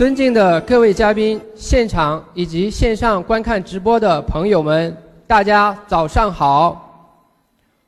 [0.00, 7.12] 尊敬的各位嘉宾、现场以及线上观看直播的朋友们，大家早上好！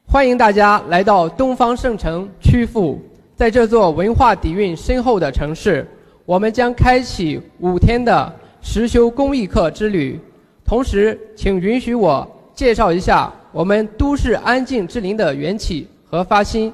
[0.04, 2.98] 欢迎大家来到东方圣城曲阜，
[3.34, 5.88] 在这座文化底蕴深厚的城市，
[6.26, 10.20] 我们将开启五天的实修公益课之旅。
[10.66, 16.70] 同时，请允许我介绍一下我们都市安静之林的缘起和发心。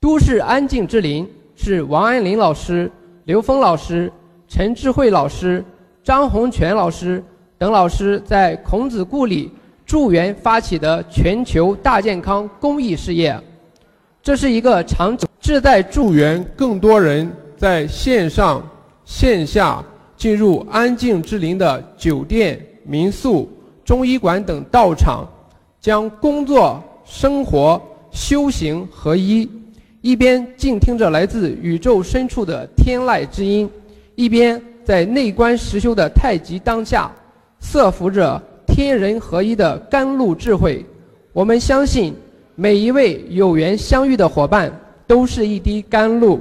[0.00, 2.90] 都市安静之林是王安林老师。
[3.28, 4.10] 刘峰老师、
[4.48, 5.62] 陈智慧老师、
[6.02, 7.22] 张洪全老师
[7.58, 9.52] 等老师在孔子故里
[9.84, 13.38] 助缘发起的全球大健康公益事业，
[14.22, 18.66] 这是一个长久志在助缘更多人在线上、
[19.04, 19.84] 线下
[20.16, 23.46] 进入安静之林的酒店、民宿、
[23.84, 25.28] 中医馆等道场，
[25.78, 27.78] 将工作、生活、
[28.10, 29.46] 修行合一。
[30.00, 33.68] 一边静听着来自宇宙深处的天籁之音，
[34.14, 37.10] 一边在内观实修的太极当下，
[37.60, 40.86] 摄服着天人合一的甘露智慧。
[41.32, 42.14] 我们相信，
[42.54, 44.72] 每一位有缘相遇的伙伴
[45.04, 46.38] 都是一滴甘露，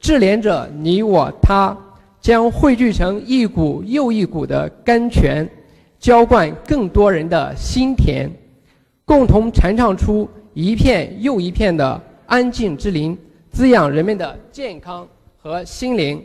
[0.00, 1.76] 智联着你我他，
[2.22, 5.46] 将汇聚成一股又一股的甘泉，
[5.98, 8.30] 浇灌更多人的心田，
[9.04, 12.00] 共同禅唱出一片又一片的。
[12.28, 13.16] 安静之林，
[13.50, 16.22] 滋养人们的健康和心灵。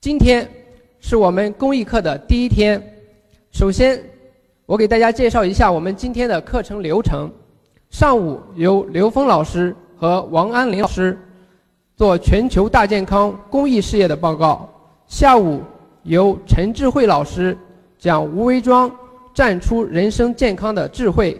[0.00, 0.48] 今天
[0.98, 2.82] 是我们公益课的第一天。
[3.50, 4.02] 首先，
[4.64, 7.30] 我给大家介绍一下我们今天的课程流程。
[7.90, 11.18] 上午由刘峰老师和王安林老师
[11.94, 14.66] 做全球大健康公益事业的报告。
[15.06, 15.60] 下午
[16.04, 17.54] 由陈智慧老师
[17.98, 18.90] 讲无为庄
[19.34, 21.38] 站出人生健康的智慧。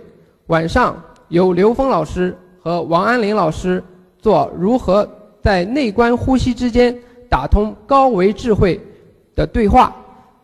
[0.49, 2.37] 晚上由刘峰老师。
[2.69, 3.83] 和王安林老师
[4.19, 5.09] 做如何
[5.41, 6.95] 在内观呼吸之间
[7.27, 8.79] 打通高维智慧
[9.35, 9.97] 的对话，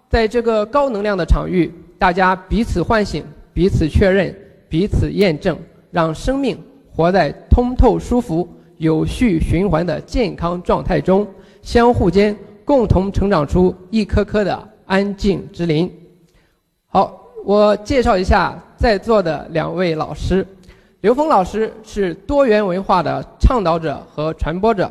[0.09, 3.23] 在这个高能量的场域，大家彼此唤醒、
[3.53, 4.35] 彼此确认、
[4.71, 5.55] 彼此验证，
[5.91, 6.59] 让生命
[6.91, 11.29] 活在通透、舒服、有序循环的健康状态中，
[11.61, 12.35] 相互间
[12.65, 15.93] 共同成长出一颗颗的安静之林。
[16.87, 20.47] 好，我介绍一下在座的两位老师。
[21.05, 24.91] 刘峰老师是多元文化的倡导者和传播者，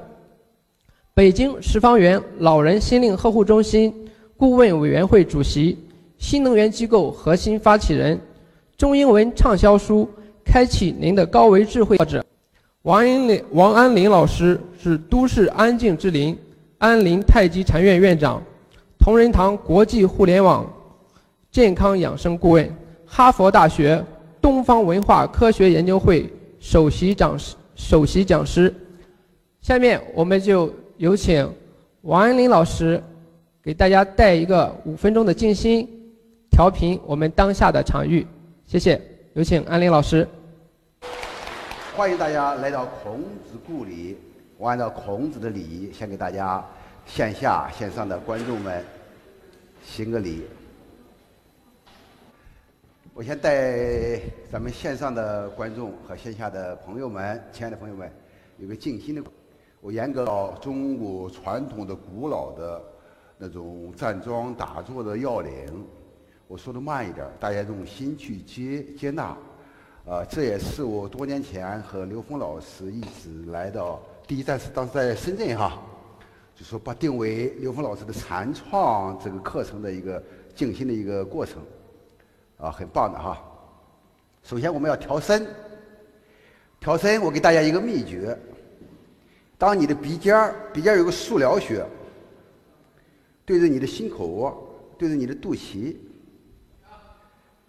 [1.12, 3.92] 北京十方园老人心灵呵护中心
[4.38, 5.76] 顾问委员会主席，
[6.20, 8.22] 新能源机构核心发起人，
[8.78, 10.08] 中英文畅销书
[10.46, 12.24] 《开启您的高维智慧》作者。
[12.84, 16.38] 王安林王安林老师是都市安静之林
[16.78, 18.40] 安林太极禅院院长，
[19.00, 20.64] 同仁堂国际互联网
[21.50, 22.72] 健康养生顾问，
[23.04, 24.06] 哈佛大学。
[24.44, 28.76] 东方文化科学研究会首席讲师，首席讲师。
[29.62, 31.50] 下面我们就有请
[32.02, 33.02] 王安林老师
[33.64, 35.88] 给大家带一个五分钟的静心，
[36.52, 38.28] 调频我们当下的场域。
[38.68, 39.02] 谢谢，
[39.32, 40.28] 有请安林老师。
[41.96, 44.18] 欢迎大家来到孔子故里，
[44.58, 46.62] 我按照孔子的礼仪，先给大家
[47.06, 48.84] 线下、线上的观众们
[49.86, 50.42] 行个礼。
[53.16, 54.20] 我先带
[54.52, 58.12] 咱们线上的观众和线下的朋友们，亲爱的朋友们，
[58.58, 59.22] 有个静心的。
[59.82, 62.82] 我严格到中国传统的古老的
[63.38, 65.52] 那种站桩打坐的要领。
[66.48, 69.38] 我说的慢一点，大家用心去接接纳。
[70.06, 75.80] 呃，这也是我多年前和刘峰老师一直来到第一站是当时在深圳哈，
[76.56, 80.22] 就说把定为刘峰老师的禅创这个课程的一个
[80.56, 81.62] 静心的一个过程。
[82.64, 83.38] 啊，很棒的哈！
[84.42, 85.46] 首先我们要调身，
[86.80, 88.38] 调身，我给大家一个秘诀：
[89.58, 91.86] 当你的鼻尖儿鼻尖儿有个束疗穴，
[93.44, 94.66] 对着你的心口窝，
[94.98, 95.98] 对着你的肚脐，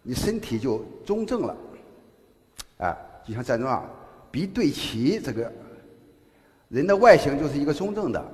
[0.00, 1.56] 你身体就中正了。
[2.78, 2.96] 哎，
[3.26, 3.90] 就像站桩啊，
[4.30, 5.52] 鼻对齐，这个
[6.68, 8.24] 人的外形就是一个中正的。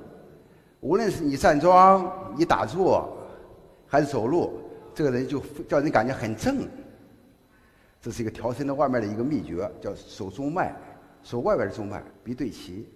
[0.79, 3.17] 无论是你站桩、你打坐，
[3.87, 4.61] 还是走路。
[4.93, 6.67] 这个人就叫人感觉很正，
[8.01, 10.75] 这是一个调身的外面的一个秘诀，叫手中脉，
[11.23, 12.87] 手外边的中脉，鼻对齐。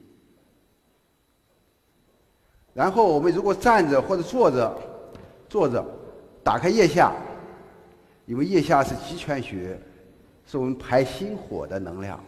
[2.73, 4.77] 然后我们如果站着或者坐着，
[5.47, 5.85] 坐着，
[6.43, 7.13] 打开腋下，
[8.25, 9.79] 因为腋下是极泉穴，
[10.45, 12.19] 是我们排心火的能量。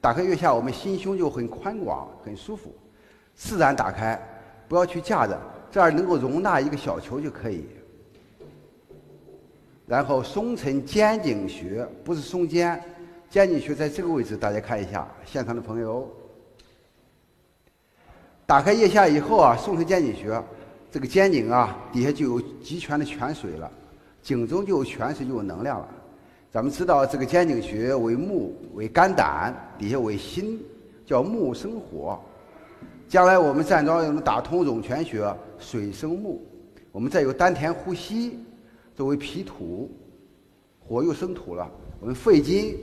[0.00, 2.74] 打开腋下，我们心胸就很宽广，很舒服，
[3.34, 4.18] 自然打开，
[4.66, 5.38] 不要去架着，
[5.70, 7.66] 这样能够容纳一个小球就可以。
[9.92, 12.82] 然后松沉肩颈穴，不是松肩，
[13.28, 16.10] 肩颈穴在这个位置，大家看一下，现场的朋友。
[18.46, 20.42] 打开腋下以后啊，松沉肩颈穴，
[20.90, 23.70] 这个肩颈啊底下就有极泉的泉水了，
[24.22, 25.86] 颈中就有泉水，就有能量了。
[26.50, 30.58] 咱们知道这个肩颈穴为木，为肝胆，底下为心，
[31.04, 32.18] 叫木生火。
[33.10, 36.42] 将来我们站桩能打通涌泉穴，水生木。
[36.92, 38.38] 我们再有丹田呼吸，
[39.02, 39.90] 作为脾土，
[40.78, 41.68] 火又生土了。
[41.98, 42.78] 我们肺经、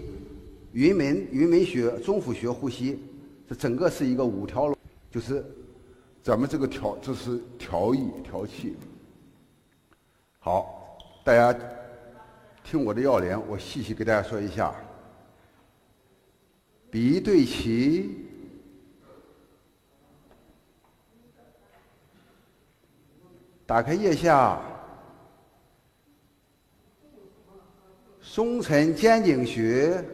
[0.74, 3.00] 云门、云门穴、中府穴呼吸，
[3.48, 4.78] 这整个是一个五条龙，
[5.10, 5.42] 就是
[6.22, 8.76] 咱们这个调，这是调意调气。
[10.40, 11.58] 好，大家
[12.66, 14.76] 听我的要领，我细细给大家说一下：
[16.92, 18.28] 鼻对齐。
[23.66, 24.62] 打开腋下，
[28.32, 30.06] 松沉肩颈穴。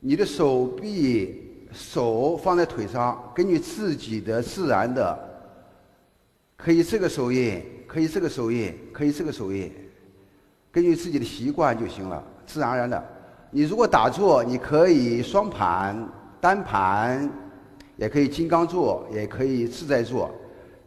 [0.00, 5.16] 你的手臂、手放在腿上，根据自己的自然的，
[6.56, 9.72] 可以这个手印，可以这个手印，可以这个手印，
[10.72, 13.04] 根据自己的习惯就行了，自然而然的。
[13.52, 16.08] 你如果打坐，你可以双盘、
[16.40, 17.30] 单盘，
[17.96, 20.28] 也可以金刚坐，也可以自在坐。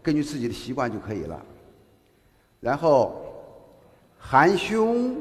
[0.03, 1.45] 根据自己的习惯就可以了。
[2.59, 3.29] 然后
[4.19, 5.16] 含胸，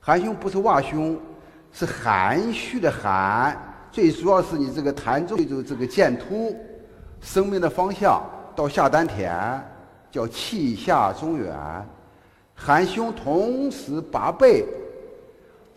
[0.00, 1.18] 含胸不是挖胸，
[1.72, 3.56] 是含蓄的含。
[3.90, 6.54] 最主要是你这个痰中就这个剑突，
[7.22, 8.22] 生命的方向
[8.54, 9.32] 到下丹田，
[10.10, 11.56] 叫气下中原。
[12.54, 14.66] 含胸同时八倍，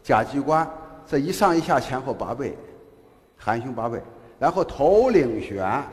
[0.03, 0.69] 甲机关
[1.07, 2.57] 这一上一下前后八倍，
[3.37, 4.01] 含胸八倍。
[4.37, 5.83] 然后头领悬。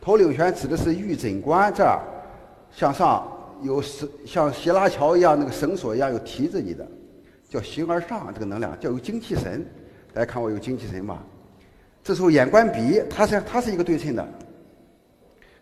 [0.00, 2.00] 头领旋指的是玉枕关这儿，
[2.70, 3.26] 向上
[3.62, 6.86] 有绳，像斜拉桥一样，那个绳索一样有提着你的，
[7.48, 9.64] 叫形而上这个能量，叫有精气神。
[10.12, 11.22] 大家看我有精气神吗？
[12.02, 14.28] 这时候眼观鼻，它是它是一个对称的，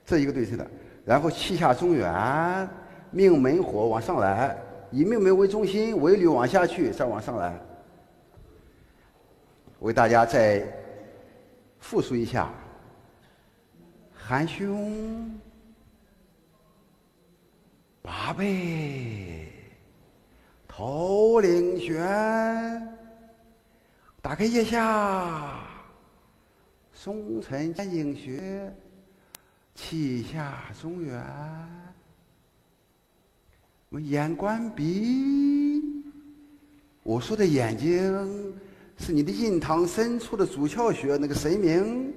[0.05, 0.67] 这一个对称的。
[1.05, 2.69] 然后气下中原，
[3.11, 4.57] 命门火往上来，
[4.91, 7.59] 以命门为中心，为虑往下去，再往上来。
[9.79, 10.67] 我给大家再
[11.79, 12.51] 复述一下。
[14.27, 15.31] 含胸
[18.07, 19.51] 八倍，
[20.69, 21.97] 头领悬，
[24.21, 25.67] 打开腋下，
[26.93, 28.71] 松沉肩颈穴，
[29.75, 31.19] 气下中原。
[33.89, 35.83] 我眼观鼻，
[37.03, 38.55] 我说的眼睛
[38.99, 42.13] 是你的印堂深处的主窍穴，那个神明。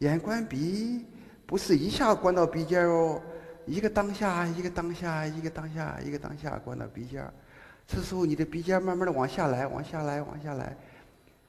[0.00, 1.02] 眼观鼻，
[1.46, 3.22] 不是一下关到鼻尖哦，
[3.66, 7.32] 一个当下，一个当下，一个当下，一个当下关到鼻尖儿
[7.86, 10.76] 这时候你的鼻尖慢慢的往下来，往下来，往下来，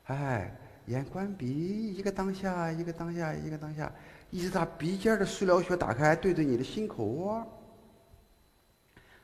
[0.05, 0.55] 哎，
[0.87, 3.91] 眼观鼻，一个当下，一个当下，一个当下，
[4.31, 7.45] 一直到鼻尖的枢纽穴打开，对着你的心口窝。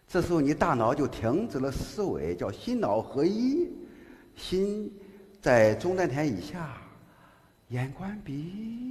[0.07, 3.69] 这时候你大脑就停止了思维，叫心脑合一，
[4.35, 4.91] 心
[5.41, 6.77] 在中丹田以下，
[7.67, 8.88] 眼观鼻。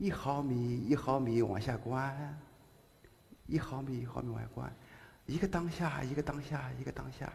[0.00, 2.34] 一毫米一毫米往下关，
[3.46, 4.72] 一毫米一毫米往下观，
[5.26, 7.30] 一个当下一个当下一个当下，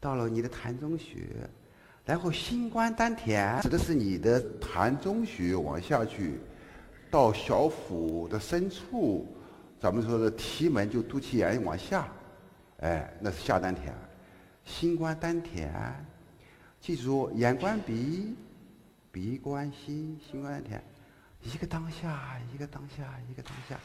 [0.00, 1.28] 到了你的痰中穴，
[2.04, 6.40] 然后心关丹田，指的是你的痰中穴往下去，
[7.12, 9.32] 到小腹的深处，
[9.80, 12.08] 咱们说的提门就肚脐眼往下，
[12.80, 13.94] 哎，那是下丹田，
[14.64, 15.72] 心关丹田，
[16.80, 18.34] 记住眼观鼻，
[19.12, 20.82] 鼻观心，心观丹田。
[21.44, 23.78] 一个当下，一个当下，一个当下，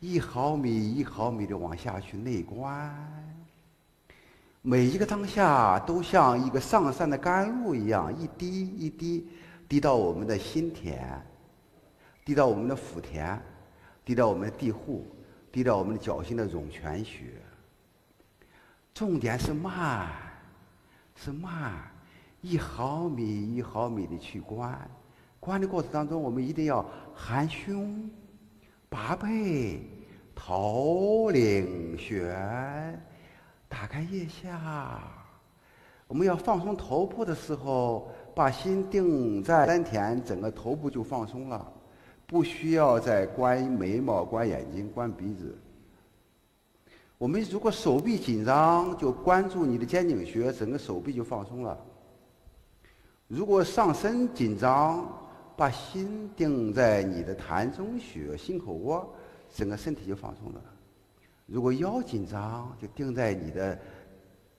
[0.00, 2.94] 一毫米一毫米的往下去内观。
[4.62, 9.28] 每一个当下都像一个上善的甘露一样，一滴一滴
[9.68, 10.98] 滴到我们的心田，
[12.24, 13.38] 滴到我们的腹田，
[14.04, 15.06] 滴到我们的地户，
[15.52, 17.34] 滴到我们的脚心的涌泉穴。
[18.94, 20.08] 重点是慢，
[21.14, 21.72] 是慢，
[22.40, 24.90] 一毫米一毫米的去观。
[25.40, 28.10] 关的过程当中，我们一定要含胸
[28.88, 29.80] 拔背，
[30.34, 33.02] 头领悬，
[33.68, 35.00] 打开腋下。
[36.06, 41.70] 我们要放松头部的时候，把心定在丹田，整个头部就放松了，
[42.26, 45.56] 不需要再关眉毛、关眼睛、关鼻子。
[47.18, 51.78] 我们如果手臂紧张，就关注你的肩颈穴，整个手臂就放松了。
[53.26, 55.06] 如果上身紧张，
[55.58, 59.12] 把心定在你的膻中穴、心口窝，
[59.52, 60.62] 整个身体就放松了。
[61.46, 63.76] 如果腰紧张，就定在你的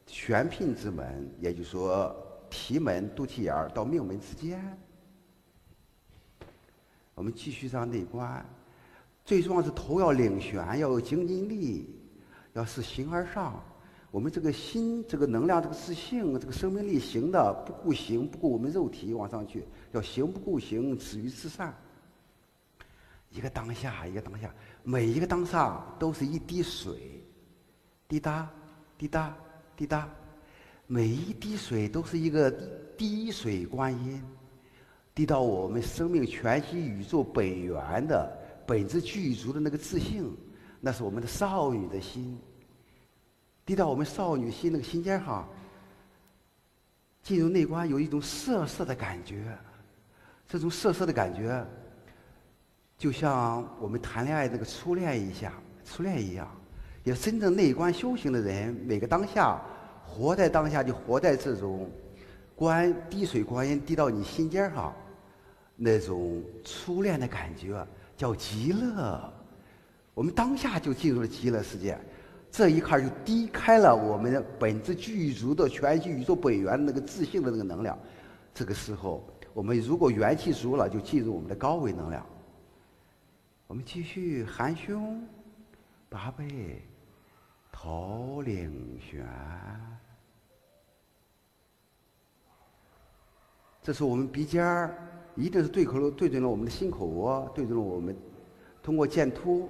[0.06, 2.14] 玄牝之门，也就是说
[2.50, 4.78] 提门、肚脐眼儿到命门之间。
[7.16, 8.46] 我们继续上内观。
[9.24, 11.98] 最重要是头要领悬，要有精进力，
[12.52, 13.64] 要是形而上。
[14.12, 21.74] 我们这个心，这个能量，这个自信，这个生命力行的不顾形，不顾我们肉体往上去，叫行不顾行，止于至善。
[23.30, 24.54] 一个当下，一个当下，
[24.84, 27.24] 每一个当下都是一滴水，
[28.08, 28.50] 滴答，
[28.98, 29.38] 滴答，
[29.76, 30.10] 滴答，
[30.88, 32.50] 每一滴水都是一个
[32.98, 34.24] 滴水观音，
[35.14, 40.36] 滴到我们生命全息宇宙本源的本质具足的那个自信，
[40.80, 42.36] 那是我们的少女的心。
[43.64, 45.48] 滴到我们少女心那个心尖上，
[47.22, 49.56] 进入内观有一种涩涩的感觉，
[50.50, 51.64] 这种涩涩的感觉，
[52.98, 55.54] 就像我们谈恋爱那个初恋一样，
[55.86, 56.50] 初恋一样。
[57.04, 59.62] 也真正内观修行的人，每个当下，
[60.04, 61.88] 活在当下就活在这种
[62.56, 64.92] 观滴水观音滴到你心尖上，
[65.76, 67.86] 那种初恋的感觉
[68.18, 69.32] 叫极乐。
[70.16, 71.96] 我们当下就进入了极乐世界。
[72.52, 77.96] 这一刻就低开了我们的本质具足的全息宇宙本源那个自信的那个能量。
[78.52, 79.24] 这个时候，
[79.60, 82.26] 我们如果元气足了，就进入我们的高维能量。
[83.68, 85.22] 我们继续含胸，
[86.08, 86.82] 八背，
[87.70, 89.28] 头领旋。
[93.84, 94.96] 这是我们鼻尖儿，
[95.36, 98.16] 一定是对口对准了我们的心口窝，对准了我们，
[98.82, 99.68] 通过剑突，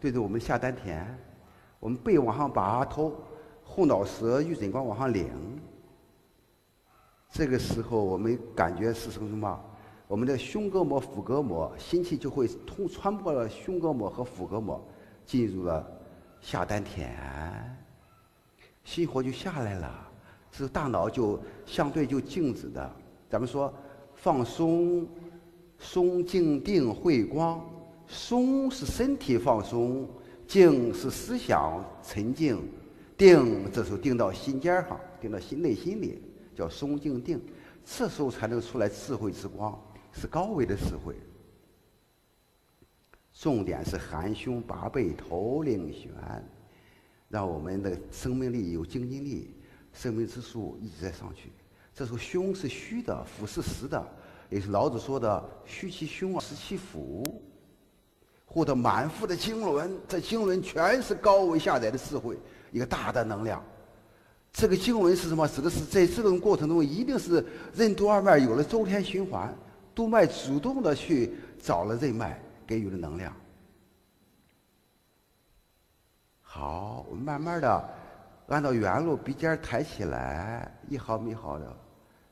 [0.00, 1.06] 对准我们下丹田。
[1.78, 3.14] 我们背往上拔，头
[3.62, 5.28] 后脑舌、玉枕光往上领。
[7.36, 9.60] 这个时候，我们感觉是什么？
[10.08, 14.82] 我们的胸膈膜、腹膈膜，心气就会通穿破了胸膈膜和腹膈膜，
[15.26, 15.86] 进入了
[16.40, 17.14] 下丹田，
[18.84, 20.08] 心火就下来了，
[20.50, 22.90] 这大脑就相对就静止的。
[23.28, 23.70] 咱们说
[24.14, 25.06] 放松、
[25.78, 27.62] 松、静、定、慧、光，
[28.06, 30.08] 松是身体放松。
[30.46, 32.56] 静是思想沉静，
[33.14, 36.22] 定这时候定到心尖上，定到心内心里，
[36.56, 37.40] 叫松静定，
[37.84, 39.78] 这时候才能出来智慧之光，
[40.12, 41.14] 是高维的智慧。
[43.32, 46.10] 重点是含胸拔背，头领悬，
[47.28, 49.54] 让我们的生命力有精进力，
[49.92, 51.52] 生命之树一直在上去。
[51.94, 54.02] 这时候胸是虚的，腹是实的，
[54.48, 57.22] 也是老子说的“虚其胸而实其腹”。
[58.48, 62.38] 获得满腹的经纶，这经纶全是高维下载的智慧，
[62.70, 63.62] 一个大的能量。
[64.58, 65.46] 这个经文是什么？
[65.46, 67.44] 指的是在这种过程中，一定是
[67.74, 69.54] 任督二脉有了周天循环，
[69.94, 73.36] 督脉主动的去找了任脉，给予了能量。
[76.40, 77.94] 好，我们慢慢的
[78.46, 81.76] 按照原路鼻尖抬起来，一毫米一毫的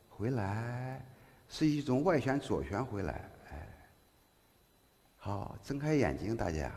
[0.09, 1.04] 回来，
[1.47, 3.31] 是一种外旋左旋回来。
[3.50, 3.69] 哎
[5.19, 6.73] 好，睁开眼睛，大家。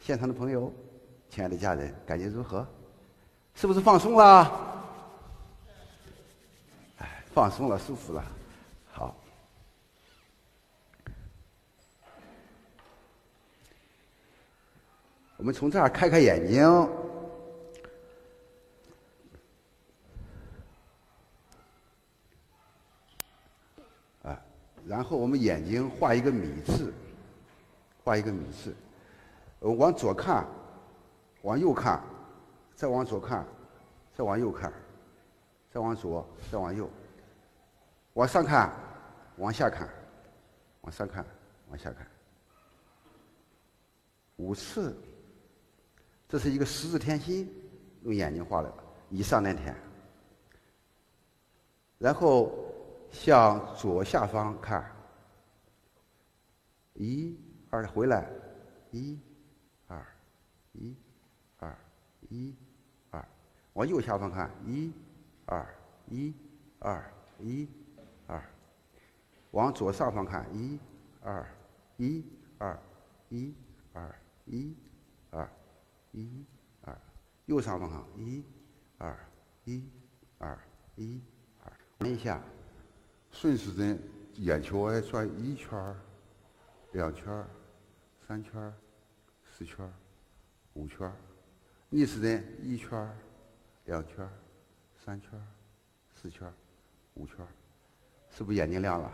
[0.00, 0.70] 现场的朋友，
[1.34, 2.64] 亲爱的家人，感觉如何？
[3.56, 4.44] 是不是放松了？
[6.98, 8.24] 哎，放松了，舒服了。
[8.92, 9.16] 好，
[15.36, 16.88] 我们从这儿开开眼睛。
[24.86, 26.94] 然后我们眼睛画一个米字，
[28.04, 28.72] 画一个米字，
[29.58, 30.46] 往左看，
[31.44, 32.02] 往右看，
[32.74, 33.46] 再往左看，
[34.12, 34.72] 再往右看，
[35.70, 36.90] 再往左，再往右，
[38.14, 38.72] 往上看，
[39.36, 39.88] 往下看，
[40.80, 41.24] 往上看，
[41.68, 42.06] 往下看，
[44.36, 44.96] 五次。
[46.26, 47.48] 这是一个十字天心，
[48.02, 48.74] 用眼睛画的，
[49.10, 49.74] 以上丹田，
[51.98, 52.52] 然后。
[53.14, 54.90] 向左下方看，
[56.94, 57.38] 一、
[57.70, 58.28] 二，回来，
[58.90, 59.20] 一、
[59.86, 60.04] 二，
[60.72, 60.96] 一、
[62.28, 62.54] 一、
[63.10, 63.26] 二，
[63.74, 64.92] 往右下方看，一、
[65.46, 65.66] 二，
[66.08, 66.34] 一、
[66.78, 67.68] 二，一、
[68.26, 68.42] 二，
[69.52, 70.78] 往左上方看，一、
[71.22, 71.46] 二，
[71.96, 72.24] 一、
[72.58, 72.78] 二，
[73.28, 73.54] 一、
[73.92, 74.14] 二，
[74.46, 74.76] 一、
[75.30, 75.50] 二，
[76.12, 76.44] 一、
[76.82, 76.98] 二，
[77.46, 78.44] 右上方看，一、
[78.98, 79.18] 二，
[79.64, 79.88] 一、
[80.38, 80.58] 二，
[80.96, 81.22] 一、
[81.62, 82.42] 二，闻一下。
[83.30, 84.00] 顺时针
[84.36, 85.96] 眼球哎转一圈、
[86.92, 87.44] 两圈、
[88.24, 88.72] 三圈、
[89.44, 89.92] 四圈、
[90.74, 91.10] 五圈；
[91.94, 93.16] 逆时针一圈儿、
[93.84, 94.28] 两圈儿、
[95.04, 95.42] 三圈儿、
[96.12, 96.52] 四圈儿、
[97.14, 97.46] 五圈儿，
[98.36, 99.08] 是不是眼睛亮了？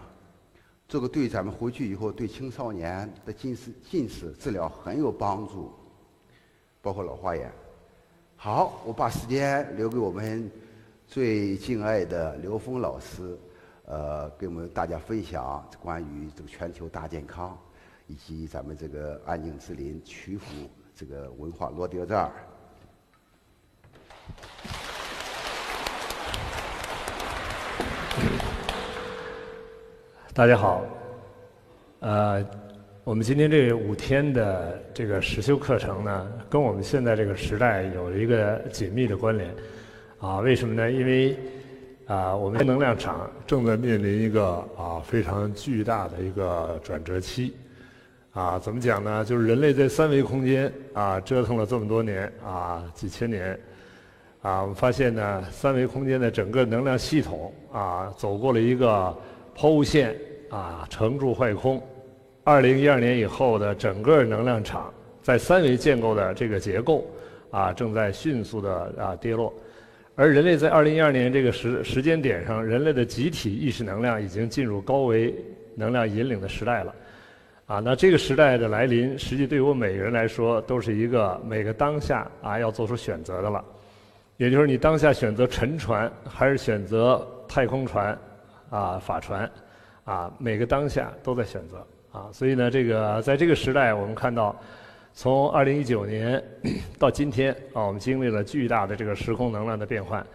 [0.88, 5.74] 这个对咱们回去以后对青少年的近视、近视治疗很有帮助，
[6.80, 7.52] 包括老花眼。
[8.34, 10.50] 好，我把时间留给我们
[11.06, 13.38] 最敬爱的刘峰老师。
[13.84, 17.58] 呃，给我们大家分享关于这个全球大健康，
[18.06, 20.46] 以及咱们这个安静之林曲阜
[20.96, 22.32] 这个文化落地到这儿。
[30.32, 30.82] 大家好，
[31.98, 32.42] 呃，
[33.04, 39.54] 我们今天这五天的这个实修课程呢，跟我们现在这个时代有一个紧密的关联，
[40.18, 40.90] 啊，为什么呢？
[40.90, 41.36] 因为
[42.06, 47.54] 啊，我们能量场正在面临一个啊非常巨大的一个转折期，
[48.32, 49.22] 啊，怎么讲呢？
[49.22, 53.60] 就是人类在三维空间啊折腾了这么多年啊几千年，
[54.42, 59.16] 啊，我们发现呢，三维空间的整个能量系统啊走过了一个。
[59.52, 60.16] 抛物线
[60.48, 61.82] 啊，成住坏空。
[62.44, 67.04] 二零一二年以后的整个能量场在三维建构的这个结构
[67.50, 69.52] 啊，正在迅速的啊跌落。
[70.14, 75.34] 而人类在二零一二年这个时时间点上，人类的集体意识能量已经进入高维
[75.74, 76.94] 能量引领的时代了。
[77.66, 83.62] 啊，那这个时代的来临，实际对于我每个人来说，都是一个每个当下啊要做出选择的了。
[84.40, 88.18] 也就是你当下选择沉船，还是选择太空船？
[88.70, 89.50] 啊，法船，
[90.04, 94.58] 啊，每个当下都在选择啊，所以呢，这个在这个时代，我们看到，
[95.12, 96.42] 从二零一九年
[96.98, 100.26] 到今天啊，我们经历了巨大的这个时空能量的变换。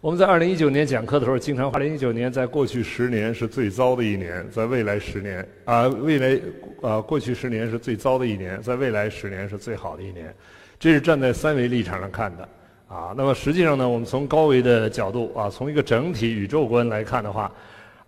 [0.00, 6.40] 我们在二零一九年讲课的时候，经常二零一九年在过去十年是最糟的一年，在未来十年啊，未来
[6.80, 10.34] 啊，过去十年是最糟的一年，在未来十年是最好的一年，
[10.80, 12.48] 这是站在三维立场上看的
[12.92, 13.14] 啊。
[13.16, 17.50] 那么实际上呢，我们从高维的角度啊，从一个整体宇宙观来看的话。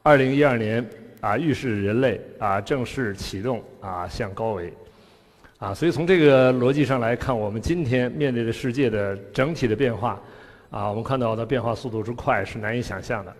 [0.07, 0.87] 二零一二年
[1.23, 4.71] 啊，预示人类啊正式启动啊向高维
[5.57, 10.21] 啊，所以从这个逻辑上来看，我们今天面对的世界的整体的变化
[10.69, 13.35] 啊，我们看到的变化速度之快是难以想象的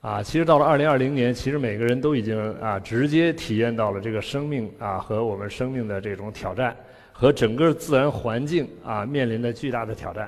[0.00, 0.22] 啊。
[0.22, 6.74] 其实到了二零二零年，其实每个人都已经啊直接体验到了这个生命啊和我们生命的这种挑战，
[7.12, 10.26] 和整个自然环境啊面临的巨大的挑战。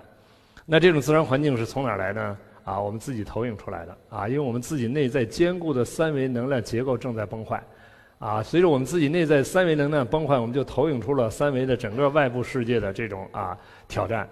[0.73, 2.39] 那这种自然环境是从哪儿来呢？
[2.63, 3.97] 啊，我们自己投影出来的。
[4.09, 7.61] 啊，因为我们自己内在坚固的三维能量结构正在崩坏，
[8.21, 14.29] 啊，随着我们自己内在三维能量崩坏，我们就投影出了三维的整个外部世界的这种啊挑战，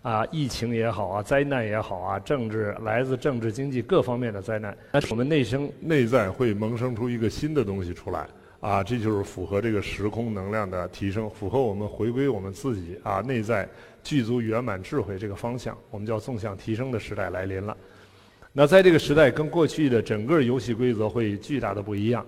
[0.00, 8.26] 啊，疫情也好啊，灾难也好啊，政治来自政治经济各方面的灾难，但是我们内生内在会萌生出一个新的东西出来，
[8.60, 12.98] 啊，这就是符合这个时空能量的提升，符合我们回归我们自己。
[13.02, 13.68] 啊内在。
[14.02, 17.76] 具足圆满智慧这个方向，我们叫纵向提升的时代来临了。
[18.52, 22.24] 那在这个时代，跟过去的整个游戏规则会巨大的不一样。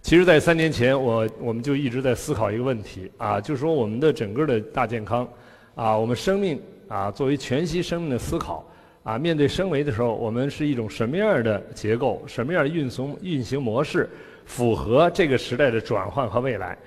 [0.00, 5.28] 其实，在三年前，我我们就一直在思考一个问题啊，就是说我们的整个的大健康
[5.74, 8.64] 啊，我们生命啊，作为全息生命的思考
[9.02, 14.08] 啊，面对升维的时候，我们是一种什么样的结构，什么样的运行运行模式，
[14.44, 16.78] 符合这个时代的转换和未来。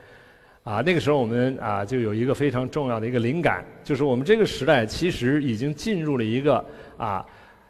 [0.63, 6.63] 啊，那个时候我们啊就有一个非常重要的一个灵感，就是我们这个时代其实已经进入了一个
[6.97, 7.25] 啊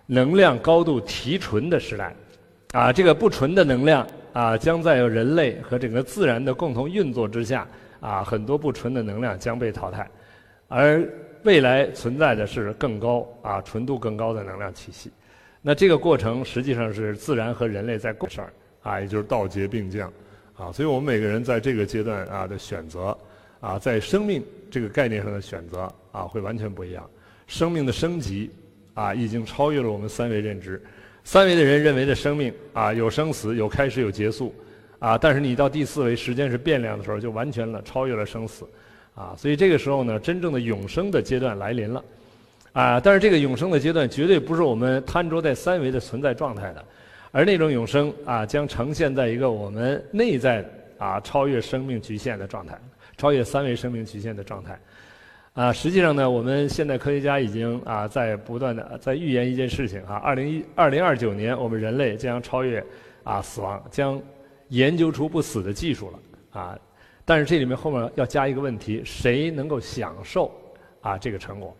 [0.08, 2.14] 能量高度提纯的时代，
[2.74, 7.66] 啊这个不纯的能量啊将在人类和整个自然的共同运作之下
[8.02, 10.06] 啊很多不纯的能量将被淘汰，
[10.68, 11.08] 而
[11.44, 15.10] 未来存在的是更高啊纯度更高的能量体系，
[15.62, 18.52] 那这个过程实际上是自然和人类在共事儿
[18.84, 20.12] 啊，也就是道劫并降。
[20.62, 23.18] 啊，所以我们每个人在这个阶段啊的选择，
[23.60, 27.04] 啊，在生命这个概念上的选择啊，会完全不一样。
[27.48, 28.52] 生命的升级
[28.94, 30.80] 啊，已经超越了我们三维认知。
[31.24, 34.54] 三维的人认为的生命啊，有生死，有开始，有结束，
[35.00, 38.64] 啊，但是你到第四维，时间是变量的时候，就完全了，超越了生死，
[39.16, 42.04] 啊，所以这个时候呢，真正的永生的阶段来临了，
[42.74, 46.86] 啊，但是这个永生的阶段绝对不是我们贪着在三维的存在状态的。
[47.32, 50.66] 而那种永生啊，将呈现在一个我们内在
[50.98, 52.78] 啊超越生命局限的状态，
[53.18, 54.80] 超越三维生命局限的状态。
[55.54, 62.84] 啊，实际上呢，我们现代科学家已经啊在不断的在预言一件事情啊，二零一二零二九年，我们人类将超越
[63.24, 64.22] 啊死亡，将
[64.70, 66.80] 研究出不死的技术了啊。
[67.26, 70.52] 但是这里面后面要加一个问题：谁能够享受
[71.02, 71.76] 啊这个成果？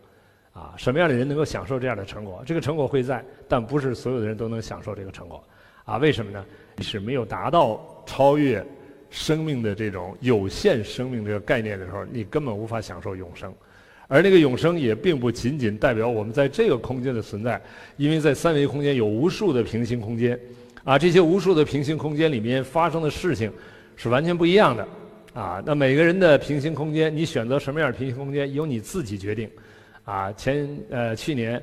[0.52, 2.42] 啊，什么样的人能够享受这样的成果？
[2.44, 5.42] 这个成果会在，但不是所有的人都能享受这个成果。
[5.84, 6.44] 啊，为什么呢？
[6.80, 8.64] 是没有达到超越
[9.10, 13.52] 生命的这种有限生命这个概念的时候，你根本无法享受永生。
[14.08, 17.60] 而那个永生也并不仅仅代表我们在这个空间的存在，
[17.96, 20.38] 因为在三维空间有无数的平行空间，
[20.84, 23.50] 啊，这些无数的平行空间里面发生的事情
[23.96, 24.86] 是完全不一样的。
[25.32, 29.48] 啊，那每个人的平行空间，你选择什么样的平行空间，由你自己决定。
[30.04, 31.62] 啊，前呃去年，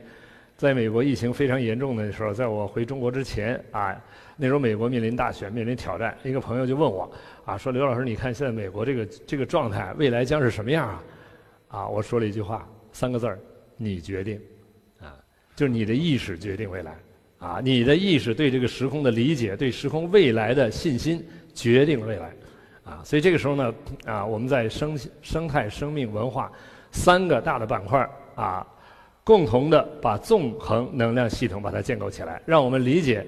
[0.57, 3.95] 在美国疫情非常严重的时候，在我回中国之前啊，
[4.37, 6.17] 那时候美国面临大选，面临挑战。
[6.23, 7.11] 一个朋友就问我
[7.45, 11.03] 啊，说刘老师，你看现在美国这个这个状态，未来将是什么样啊？
[11.67, 13.37] 啊，我说了一句话，三个字儿：
[13.77, 14.39] 你决定。
[14.99, 15.15] 啊，
[15.55, 16.95] 就是你的意识决定未来。
[17.39, 22.31] 啊，你的意识对这个时空的理解，对时空未来的信心，决定未来。
[22.83, 23.73] 啊，所以这个时候呢，
[24.05, 26.51] 啊，我们在生生态、生命、文化
[26.91, 28.09] 三个大的板块
[28.41, 28.65] 啊。
[29.21, 33.23] 共同的把纵横能量系统把它建构起来，让我们理解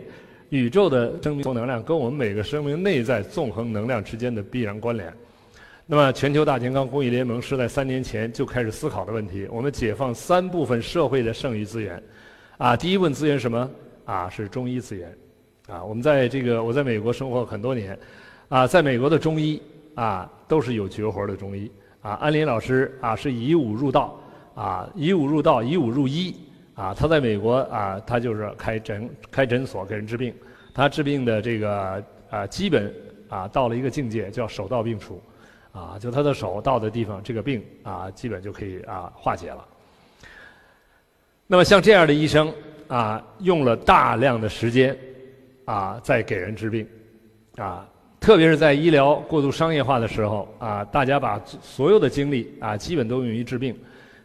[0.49, 5.13] 宇宙的生命能量跟我们每个生命内在纵横能量之间的必然关联。
[5.85, 9.47] 那么，全球大健康公益联盟是在三年前就开始思考的问题。
[9.51, 12.01] 我们解放三部分社会的剩余资源，
[12.57, 13.69] 啊，第一部分资源什么？
[14.05, 15.15] 啊，是中医资源。
[15.67, 17.99] 啊，我们在这个我在美国生活很多年，
[18.49, 19.61] 啊，在美国的中医
[19.93, 21.69] 啊都是有绝活的中医。
[22.01, 24.19] 啊，安林老师啊是以武入道。
[24.55, 26.35] 啊，以武入道，以武入医。
[26.73, 30.33] 啊，他在美国啊，他就是开诊开诊所给人治病。
[30.73, 32.91] 他治病的这个啊，基本
[33.29, 35.21] 啊到了一个境界，叫手到病除。
[35.73, 39.63] 啊，就他的手到的地方，这个病啊，基本就可以啊化解了。
[41.45, 42.51] 那么像这样的医生
[42.87, 44.97] 啊，用了大量的时间
[45.65, 46.87] 啊，在给人治病。
[47.57, 47.87] 啊，
[48.19, 53.77] 特别是在医疗过度商业化的时候啊，大家把所有的精力啊，基本都用于治病。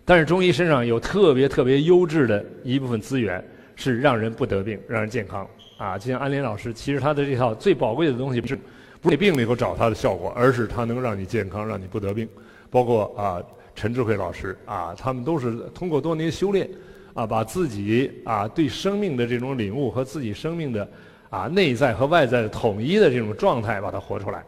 [0.09, 5.45] 但是中医身上有特别特别优质的一部分资源，是让人不得病，让人健康
[5.77, 5.99] 啊！
[5.99, 8.57] 就像安林老师，其实他的这套最宝贵的东西，不是
[9.01, 12.29] 不给病里头找他的效果，而是他能让你健康，让你不得病。
[12.71, 13.42] 包括啊，
[13.75, 16.71] 陈志慧老师啊，他们都是通过多年修炼
[17.12, 20.88] 啊，把自己啊对生命的这种领悟和自己生命的
[21.31, 24.45] 啊内在和外在的统一的这种状态，把它活出来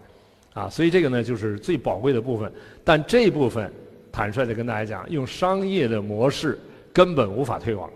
[0.55, 0.71] 啊！
[0.71, 2.49] 所以这个呢，就是最宝贵的部分。
[2.85, 3.69] 但这部分。
[4.19, 6.59] 坦率的跟大家讲，用商业的模式
[6.93, 7.89] 根本无法推广，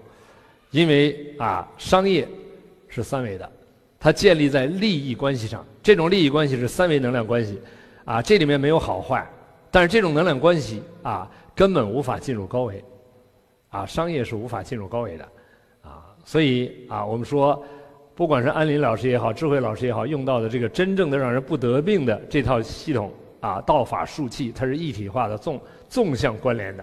[0.70, 2.28] 因为啊，商业
[2.86, 3.52] 是三维的，
[3.98, 5.66] 它建立在利益关系上。
[5.82, 7.60] 这种利益关系是三维能量关系，
[8.04, 9.28] 啊，这里面没有好坏，
[9.68, 12.84] 但是这种能量关系啊，根本无法进入高维，
[13.70, 15.24] 啊，商业是无法进入高维的，
[15.82, 17.60] 啊，所以啊，我们说，
[18.14, 25.60] 不管是安林老师也好，智慧老师也好，用到的这个真正的让人不得病的这套系统啊，道法术器，它是一体化的纵。
[25.92, 26.82] 纵向关联的，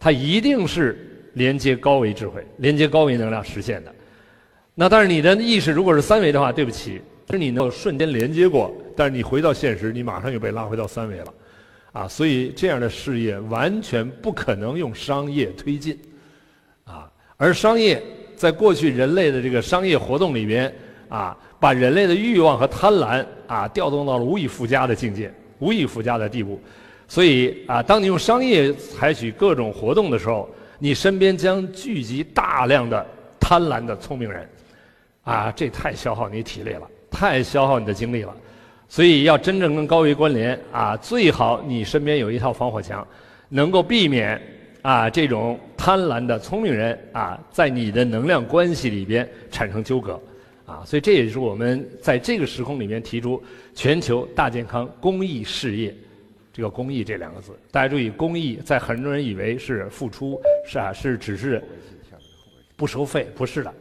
[0.00, 3.94] 它一定是连接高维智慧、连接高维能量实现的。
[4.74, 6.98] 那但是你的意识如果是三维的话，对不起，
[7.30, 11.34] 是你能够瞬间连接过，但是你回到现实，你马上又被拉回到三维了，
[11.92, 15.98] 啊，所以这样的事业完全不可能用商业推进，
[16.84, 17.06] 啊，
[17.36, 18.02] 而商业
[18.34, 20.74] 在过去人类的这个商业活动里边，
[21.10, 26.58] 啊，把人类的欲望和贪婪啊调动到了无以复加的境界、无以复加的地步。
[27.08, 30.46] 所以啊，当你用商业采取各种活动的时候，
[30.78, 33.04] 你身边将聚集大量的
[33.40, 34.46] 贪婪的聪明人，
[35.24, 38.36] 啊，这太消耗你体力了，太消耗你的精力了。
[38.90, 43.06] 所以要真正跟高维关联啊，最好你身边有一套防火墙，
[43.48, 44.40] 能够避免
[44.82, 50.20] 啊这种贪婪的聪明人啊在你的能量关系里边产生纠葛，
[50.66, 53.42] 啊，所以这也是我们在这个时空里面提出
[53.74, 55.94] 全球大健康公益事业。
[56.58, 61.62] 这个公益这两个字，大家注意，公益在很多人以为是付出，是啊，是只是
[62.74, 63.72] 不收费，不是的，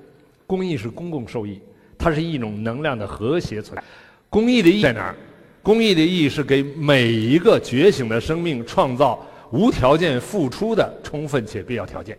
[0.46, 1.60] 公益是公共受益，
[1.98, 3.84] 它是一种能量的和谐存在。
[4.30, 5.16] 公益的意义在哪儿？
[5.64, 12.16] 公益的意义是给每一个觉醒的生命创造无条件付出的充分且必要条件，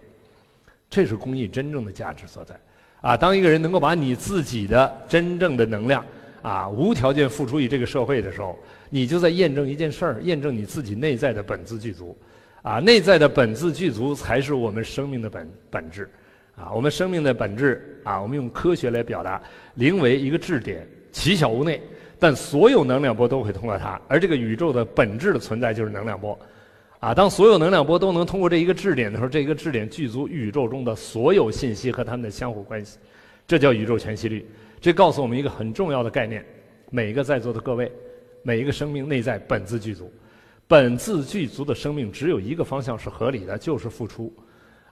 [0.90, 2.58] 这是公益真正的价值所在。
[3.00, 6.04] 啊，当一个人能够把你自己的真正的能量
[6.42, 8.58] 啊无条件付出于这个社会的时候。
[8.90, 12.16] 你就在验证一件事儿，验证你自己内在的本自具足，
[12.62, 16.08] 啊，内在的本自具足才是我们生命的本本质，
[16.56, 19.40] 啊，我们生命的本质啊，我们用科学来表达，
[19.74, 21.80] 灵为一个质点，奇小无内，
[22.18, 26.38] 但所有能量波都会通过它，而这个宇宙的本质的存在就是能量波，
[26.98, 32.98] 啊，当所有能量波都能通过这一个质点的时候，这一个质点具足宇宙中的所有信息和它们的相互关系，
[33.46, 34.46] 这叫宇宙全息律，
[34.80, 36.44] 这告诉我们一个很重要的概念，
[36.90, 37.92] 每一个在座的各位。
[38.48, 40.10] 每一个生命内在本自具足，
[40.66, 44.32] 本自具足的生命只有一个方向是合理的，就是付出，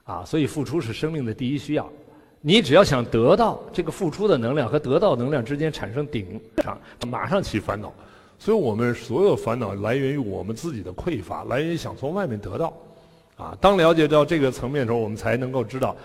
[0.03, 1.91] 啊，所以付出是生命的第一需要。
[2.39, 7.91] 你只要想得到这个付出的能量和得到能量之间产生顶上，马上起烦恼。
[8.37, 12.71] 所以我们所有烦恼来源于我们自己的匮乏，来源于想从外面得到。
[13.37, 15.95] 啊，当了解到这个层面的时候，我们才能够知道，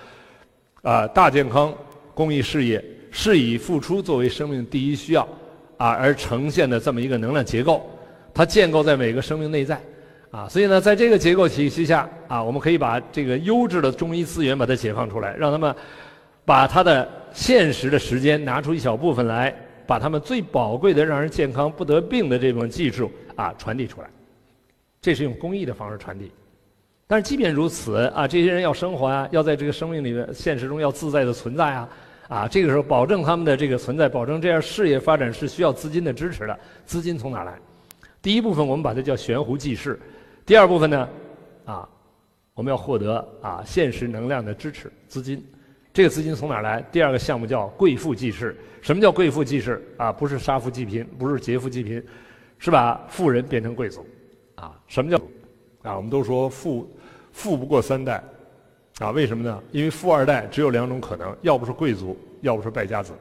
[0.80, 1.74] 啊，大健康
[2.14, 5.28] 公益事业是以付出作为生命第一需要。
[5.82, 7.84] 啊，而呈现的这么一个能量结构，
[8.32, 9.80] 它建构在每个生命内在，
[10.30, 15.74] 啊，所以呢，在这个结构体系下，啊，我们可以把这个优质的中医资源把它解放出来，让他们
[16.44, 19.52] 把他的现实的时间拿出一小部分来，
[19.84, 24.06] 把他们最宝贵的让人健康不得病的这种技术啊传递出来。
[25.00, 26.30] 这是用公益的方式传递。
[27.08, 31.88] 但是即便如此啊，这些人要生活啊，要在这个生命里面现实中要自在的存在啊，
[32.28, 36.58] 啊，这个时候保证他们的这个存在，保证这样事业发展是需要资金的支持的。
[36.86, 37.58] 资金从哪来？
[38.22, 40.00] 第一部分我们把它叫悬壶济世，
[40.46, 41.08] 第二部分呢，
[41.64, 41.88] 啊，
[42.54, 45.44] 我们要获得啊现实能量的支持资金。
[45.92, 46.80] 这个资金从哪来？
[46.90, 48.56] 第二个项目叫贵妇济世。
[48.80, 49.82] 什么叫贵妇济世？
[49.98, 52.02] 啊，不是杀富济贫，不是劫富济贫，
[52.58, 54.06] 是把富人变成贵族。
[54.54, 55.18] 啊，什么叫？
[55.82, 56.88] 啊，我们都说富，
[57.32, 58.22] 富不过三代。
[58.98, 59.62] 啊，为什么呢？
[59.72, 63.12] 因为富二代只有两种可能，要不是贵族，要不是败家子。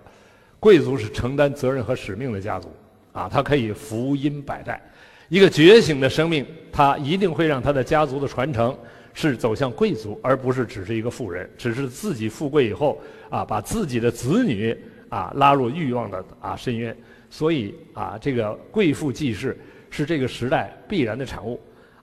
[0.59, 2.69] 贵族是承担责任和使命的家族。
[3.13, 4.81] 啊，他可以福荫百代。
[5.29, 8.77] 一个觉醒的生命，他一定会让他的家族的传承。
[9.13, 12.97] 是走向贵族，而不是只是一个富人，只是自己富贵以后
[13.29, 14.73] 啊，把自己的子女
[15.09, 16.95] 啊拉入欲望的啊深渊。
[17.29, 21.59] 所以啊，这个贵妇济世是这个时代必然的产物。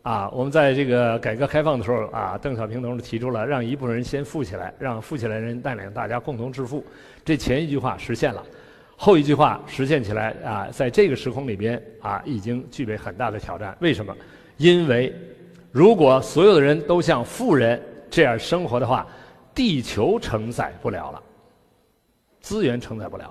[0.09, 6.83] 啊，我们在这个改革开放的时候啊，邓小平同志提出了让一部分人先富起来，让富起来人带领大家共同致富。
[7.27, 8.43] 这前一句话实现了，
[8.97, 13.77] 后一句话实现起来啊，在这个时空里边啊，已经具备很大的挑战。
[13.81, 14.17] 为什么？
[14.57, 15.15] 因为。
[15.71, 19.07] 如果所有的人都像富人这样生活的话，
[19.55, 21.23] 地球承载不了了，
[22.41, 23.25] 资源承载不了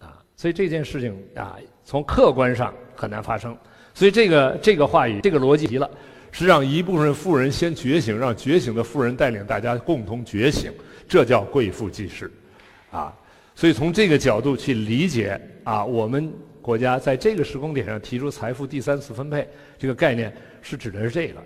[0.00, 3.56] 了，啊，所以这件事情啊，从客观上很难发生。
[3.94, 5.90] 所以这个这个话语，这个逻辑提了，
[6.30, 10.72] 是让一部分富人先觉醒，让觉醒的富人带领大家共同觉醒，
[11.08, 12.30] 这叫贵妇济世，
[12.90, 13.12] 啊，
[13.54, 20.32] 所以从这个角度去理解啊，我们国家在这个时空点上提出财富第三次分配这个概念。
[20.64, 21.42] 是指的是这个，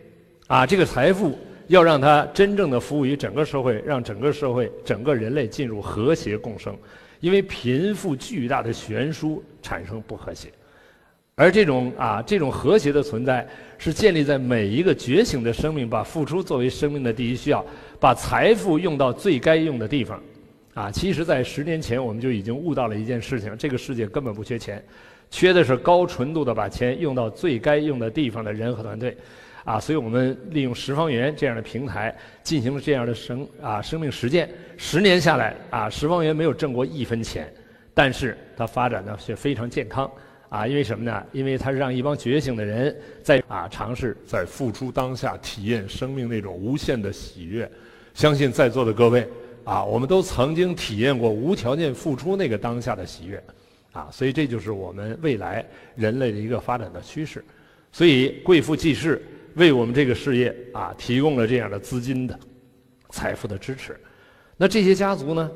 [0.47, 6.77] 啊，这个财富要让它真正的服务于整个社会，让整个社会、整个人类进入和谐共生。
[7.21, 10.51] 因为贫富巨大的悬殊产生不和谐，
[11.39, 13.47] 而这种啊这种和谐的存在
[13.77, 17.65] 是建立在每一个觉醒的生命把付出作为生命的第一需要，
[18.01, 20.19] 把财富用到最该用的地方。
[20.73, 24.83] 啊，其实，在十年前我们就已经悟到了一件事情：这个世界根本不缺钱。
[25.31, 29.15] 缺的是高纯度的把钱用到最该用的地方的人和团队，
[29.65, 34.49] 啊，所以我们利用十方园这样的平台进行了这样的生啊生命实践。
[34.79, 37.53] 十年下来，啊，十方园没有挣过一分钱，
[37.93, 40.11] 但是它发展的却非常健康，
[40.57, 41.23] 啊，因为什么呢？
[41.33, 47.71] 因为它是让一帮觉醒的人在啊尝试在付出当下体验生命那种无限的喜悦。
[48.15, 49.29] 相信在座的各位，
[49.65, 53.43] 啊，我们都曾经体验过无条件付出那个当下的喜悦。
[53.93, 55.65] 啊，所以这就是我们未来
[55.95, 57.45] 人类的一个发展的趋势，
[57.93, 59.23] 所以贵妇济世
[59.55, 62.39] 为我们这个事业啊提供了这样的资金的
[63.11, 63.95] 财富的支持。
[64.57, 65.51] 那这些家族呢，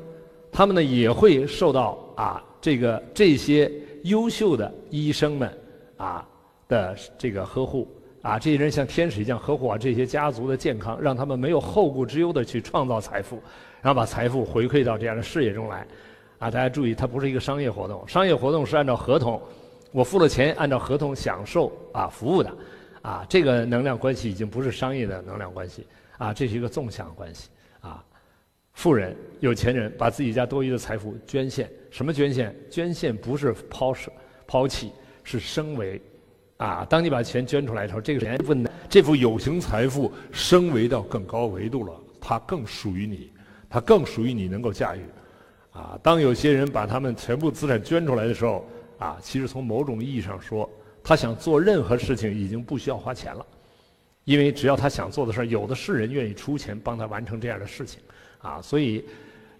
[0.51, 3.71] 他们呢也会受到啊这个这些
[4.03, 5.57] 优秀的医生们
[5.97, 6.27] 啊
[6.67, 7.87] 的这个呵护
[8.21, 13.41] 啊，这些人像天使一样呵护啊这些家族的健康，让他们没有后顾之忧的去创造财富，
[13.81, 15.85] 然后把财富回馈到这样的事业中来。
[16.39, 18.03] 啊，大家注意，它不是一个商业活动。
[18.07, 19.39] 商业活动是按照合同，
[19.91, 22.51] 我付了钱，按照合同享受啊服务的，
[23.03, 25.85] 啊，这个能量关系已经不是商业的能量关系，
[26.17, 28.03] 啊，这是一个纵向关系，啊，
[28.73, 32.55] 富人、有钱人把自己家多余的财富捐献，什么捐献？
[32.69, 34.11] 捐献不是抛舍、
[34.47, 34.91] 抛弃，
[35.23, 36.01] 是升维，
[36.57, 43.29] 啊，当你把钱捐出来的时候，这个钱问的这幅有形财富升维到更高维度了，它更属于你，
[43.69, 45.01] 它更属于你能够驾驭。
[45.71, 48.65] 啊，当有些人把他们全部资产捐出来的时候，
[48.97, 50.69] 啊，其实从某种意义上说，
[51.03, 53.45] 他想做任何事情已经不需要花钱了，
[54.25, 58.01] 因为只要他想做的事儿，有的是人愿意出钱帮他完成这样的事情，
[58.39, 59.05] 啊，所以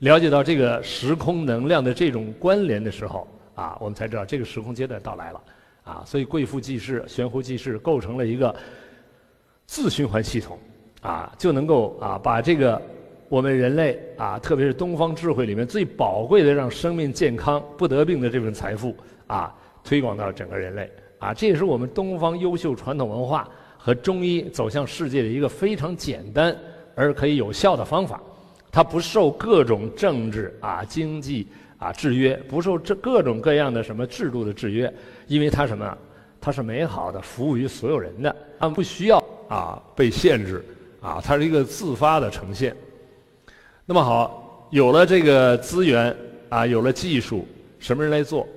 [0.02, 5.42] 了解到这个时空能量的这种关联的时候，啊，我们才知道这个时空阶段到来了，
[5.84, 8.56] 啊，所以贵妇济世、悬壶济世构成了一个
[9.68, 10.58] 自循环系统，
[11.02, 12.82] 啊，就能够啊把这个。
[13.30, 18.94] 我们人类啊，特别是东方智慧里面最宝贵的，让生命健康不得病的这份财富
[19.26, 26.54] 啊，推广到整个人类啊，这也是我们东方优秀传统文化和中医走向世界的一个非常简单
[26.94, 28.22] 而可以有效的方法。
[28.72, 34.92] 它不受各种政治啊、经济啊制约，不受这各种各样的什么制度的制约，
[35.28, 35.98] 因为它什么？
[36.40, 40.66] 它是美好的，服务于所有人的，它不需要啊被限制
[41.00, 42.76] 啊，它是一个自发的呈现。
[43.86, 46.16] 那么好，有了这个资源
[46.50, 48.48] 啊，有了技术，什么人来做？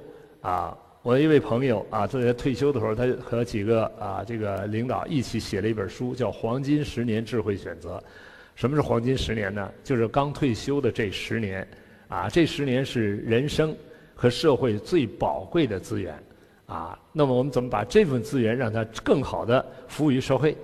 [0.41, 7.99] 啊，我一位朋友啊，在退休的时候，他和几个啊这个领导一起写了一本书，叫《黄金十年智慧选择》。
[8.55, 9.71] 什么是黄金十年呢？
[9.83, 11.67] 就是刚退休的这十年，
[12.09, 13.77] 啊，这十年是人生
[14.15, 16.15] 和社会最宝贵的资源，
[16.67, 20.57] 啊，那么我们怎么把这份资源让它更好的服务于社会？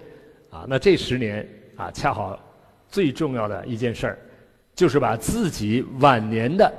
[0.50, 2.38] 啊，那这十年啊，恰好
[2.88, 4.18] 最重要的一件事儿，
[4.74, 6.72] 就是把自己晚年的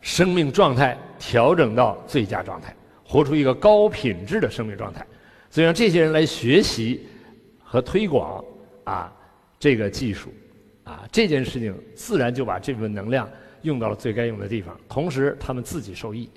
[0.00, 5.06] 生命状态调整到最佳状态，活出一个高品质的生命状态。
[5.50, 7.06] 所以让这些人来学习
[7.62, 8.44] 和推广
[8.84, 9.10] 啊
[9.58, 10.32] 这个技术，
[10.84, 13.28] 啊这件事情自然就把这部分能量
[13.62, 16.28] 用到了最该用的地方，同时他们自己受益，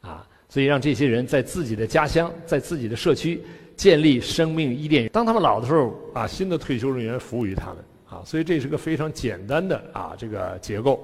[0.00, 3.42] 啊，所以让这些人在自己的家乡，在自己的社区。
[3.76, 7.76] 建立生命伊甸园，当他们老的时候啊，新的退休人员服务于他们
[8.10, 11.02] 啊，所以这是个非常简单的啊这个结构。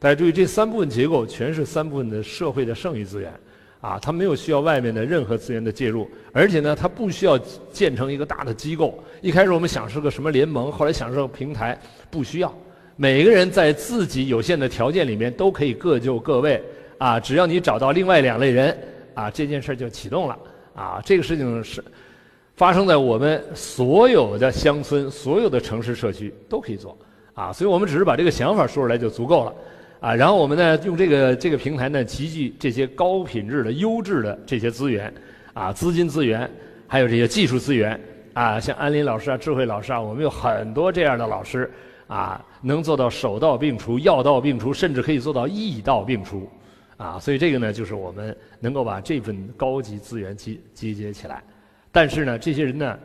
[0.00, 3.32] 大家注意，这三部分结构全是三部分的社会的剩余资源
[3.80, 7.38] 啊，它没有需要外面的任何资源的介入，而且呢，它不需要
[7.72, 8.98] 建成一个大的机构。
[9.20, 11.78] 一开始我们想是个什么联盟，后来想是个平台，
[12.10, 12.54] 不需要。
[12.96, 16.62] 每个人在自己有限的条件里面都可以各就各位
[16.98, 18.76] 啊，只要你找到另外两类人
[19.14, 20.38] 啊，这件事就启动了
[20.74, 21.82] 啊，这个事情是。
[22.56, 26.98] 发生在我们所有的乡村、所有的城市社区都可以做，
[27.32, 29.54] 啊，所以我们只是把这个想法说出来就足够了，
[30.00, 35.12] 啊，然后我们呢用这个这个平台呢集聚这些高品质的、优质的这些资源，
[35.52, 36.48] 啊，资金资源，
[36.86, 38.00] 还有这些技术资源，
[38.32, 41.68] 啊，像安林老师啊、智慧老师啊，我们有很多这样的老师，
[42.06, 46.48] 啊，能做到手到病除、药到病除，甚至可以做到医到病除，
[46.96, 51.42] 啊，所以这个呢就是我们能够把这份高级资源集集结起来。
[51.90, 52.96] 但是呢，这些人呢，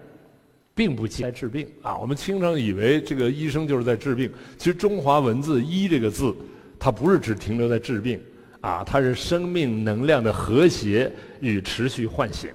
[0.76, 1.98] 并不来治病啊。
[1.98, 6.36] 我们经常以为这个医生就是在治病，其实中华文字“医”这个字，
[6.84, 8.20] 它不是只停留在治病
[8.60, 12.50] 啊，它是生命能量的和谐与持续唤醒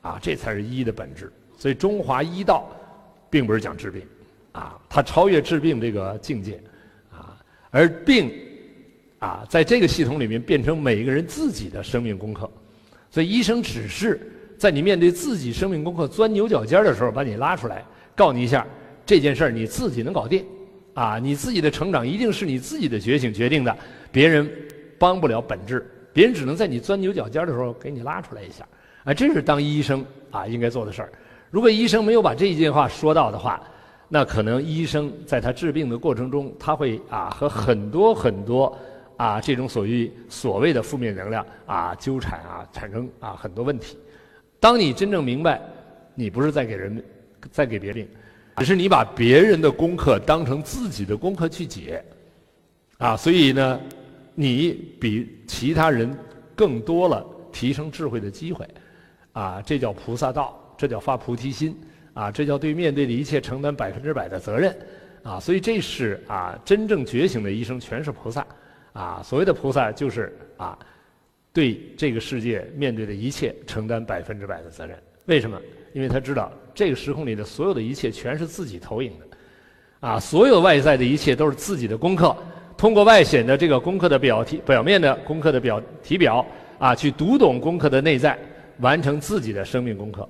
[0.00, 1.30] 啊，这才是医的本质。
[1.58, 2.66] 所以中华医道，
[3.28, 4.00] 并不是讲治病
[4.52, 6.58] 啊，它超越治病这个境界
[7.12, 7.36] 啊，
[7.70, 8.32] 而病
[9.18, 12.50] 啊，在这个系统里面变成每一个人自己的生命功课。
[13.10, 14.18] 所以医生只是。
[14.58, 17.84] 在你面对自己生命功课钻牛角尖的时候，把你拉出来，
[18.16, 18.66] 告你一下
[19.06, 20.44] 这件事儿你自己能搞定，
[20.98, 23.76] 啊，你自己的成长一定是你自己的觉醒决定的，
[24.10, 24.50] 别人
[24.98, 28.66] 帮不了本质，别人只能在你钻牛角尖的时候给你拉出来一下，
[29.04, 31.12] 啊，这是当医生啊应该做的事儿。
[31.52, 33.62] 如果医生没有把这一句话说到的话，
[34.08, 38.76] 那可能医生在他治病的过程中，他会啊和很多很多
[39.16, 43.96] 啊这种所谓所谓的负面能量啊纠缠啊，产生啊很多问题。
[44.58, 45.62] 当你真正明白，
[46.16, 47.00] 你不是在给人，
[47.52, 48.08] 在给别人，
[48.58, 52.04] 只是你把别人的功课当成自己的功课去解，
[52.98, 53.80] 啊，所以呢，
[54.34, 56.16] 你比其他人
[56.54, 58.68] 更多了提升智慧的机会，
[59.32, 61.78] 啊，这叫菩萨道，这叫发菩提心，
[62.14, 64.76] 啊，这叫对面对的一切承担百分之百的责任，
[65.22, 68.46] 啊，所以这是啊，真正觉醒的医生全是菩萨，
[68.92, 70.78] 啊，所谓的菩萨就是啊。
[71.50, 75.60] 对这个世界面对的一切承担百分之百的责任，为什么？
[75.92, 79.36] 因为他知道这个时空里的所有的一切全是自己投影的，
[79.98, 82.36] 啊，所有外在的一切都是自己的功课，
[82.76, 86.46] 通过外显的这个功课的表题表面的功课的表体表
[86.78, 88.38] 啊，去读懂功课的内在，
[88.78, 90.28] 完成自己的生命功课，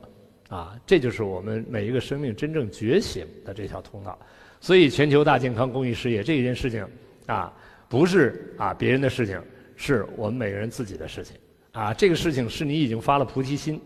[0.48, 4.18] 啊，这就是我们每一个生命真正觉醒的这条通道。
[4.58, 6.82] 所以，全球大健康公益事业这一件事情，
[7.26, 7.52] 啊，
[7.90, 9.38] 不是啊别人的事情。
[9.76, 11.36] 是我们每个人自己的事情，
[11.72, 13.78] 啊，这个事情是你已经发了菩提心，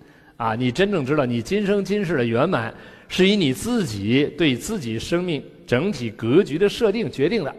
[0.42, 2.74] 啊，你真正知道你今生今世的圆满
[3.06, 7.54] 是以你自己对自己生命整体格局的设定决定的，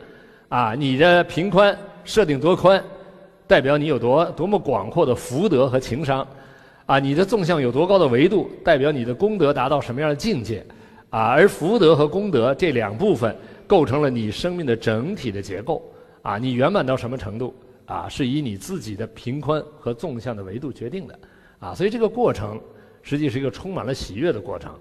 [0.50, 2.84] 啊，你的平宽设定多宽，
[3.48, 6.28] 代表你有多多么广阔的福德和情商，
[6.86, 10.62] 啊，你的纵向有多高的维度，代表你的功德达到什么样的境界，
[11.10, 13.34] 啊，而福德和功德这两部分
[13.66, 15.82] 构成了你生命的整体的结构，
[16.22, 17.56] 啊，你圆满到什么程度？
[17.86, 21.18] 啊，是以你自己的平宽和纵向的维度决定的，
[21.60, 22.60] 啊，所以这个过程
[23.04, 24.74] 实际是一个充满了喜悦的过程，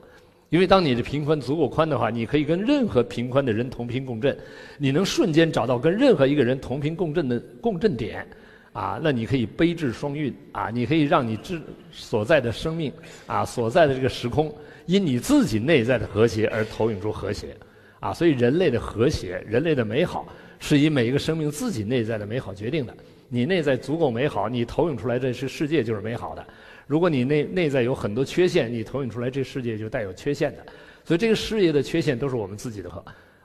[0.49, 4.35] 因为当你的平宽足够宽的话，你可以跟任何平宽的人同频共振，
[4.79, 8.27] 你能瞬间找到跟任何一个人同频共振的共振点，
[8.73, 11.61] 啊，那你可以悲智双运，啊，你可以让你之
[11.91, 12.93] 所在的生命，
[13.27, 14.55] 啊，所在的这个时空，
[14.87, 17.57] 因你自己内在的和谐而投影出和谐，
[18.01, 20.27] 啊，所以人类的和谐，人类的美好。
[20.65, 22.95] 是以每一个生命自己内在的美好决定的。
[23.29, 26.47] 你内在足够美好，你投影出来这是世界就是美好的。
[26.87, 30.67] 如果你内内在有很多缺陷，你投影出来这世界就带有缺陷的。
[31.05, 32.91] 所以这个事业的缺陷都是我们自己的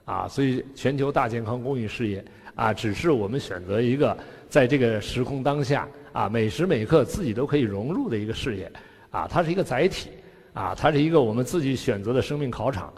[0.04, 0.28] 啊。
[0.28, 2.24] 所以全球大健康公益事业
[2.54, 4.16] 啊，只是我们选择一个
[4.48, 8.70] 在这个时空当下啊，每时每刻自己都可以融入的一个事业
[9.10, 9.26] 啊。
[9.28, 10.10] 它是一个载体
[10.52, 12.92] 啊，它是一个我们自己选择的生命考场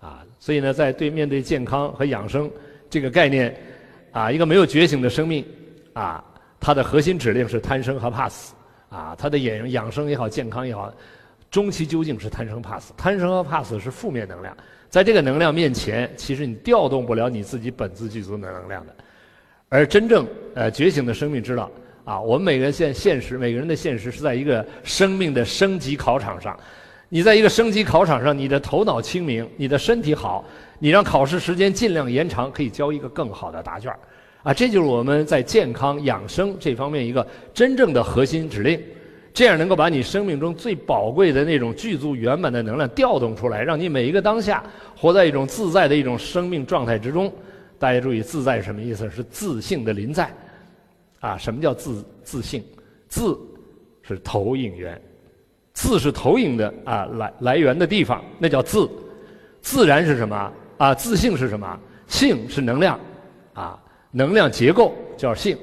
[0.00, 0.24] 啊。
[0.38, 2.50] 所以呢，在对面对健康和养生。
[2.88, 3.52] 这个概念，
[4.12, 5.44] 啊，一个没有觉醒的生命，
[5.92, 6.24] 啊，
[6.60, 8.54] 它的核心指令是贪生和怕死，
[8.88, 10.92] 啊，他的养养生也好，健康也好，
[11.50, 12.92] 中期究竟是贪生怕死。
[12.96, 14.56] 贪生和怕死是负面能量，
[14.88, 18.94] 在这个能量面前，其实你调动不了你自己本自具足的能量的。
[19.68, 21.70] 而真正呃觉醒的生命知道，
[22.04, 26.58] 啊，我们每个人现现实，每个人的现实是在一个生命的升级考场上。
[27.08, 30.44] 你在一个升级考场上，你的头脑清明，你的身体好，
[30.78, 33.98] 你让考试时间尽量延长，可以交一个更好的答卷儿，
[34.46, 38.80] 啊，这就是我们在健康养生这方面一个真正的核心指令，
[39.34, 44.62] 这样能够把你生命中最宝贵的那种具足圆满的能量调动出来，让你每一个当下
[44.96, 47.32] 活在一种自在的一种生命状态之中。
[47.76, 49.10] 大家注意，自在是什么意思？
[49.10, 50.32] 是自性的临在，
[51.18, 52.62] 啊，什么叫自自性？
[53.08, 53.36] 自
[54.00, 54.96] 是投影源。
[55.72, 58.88] 自是投影的啊来来源的地方，那叫自。
[59.60, 60.94] 自然是什么啊？
[60.94, 61.80] 自性是什么？
[62.06, 62.96] 性是能量，
[63.52, 63.76] 啊，
[64.10, 65.56] 能量结构叫性，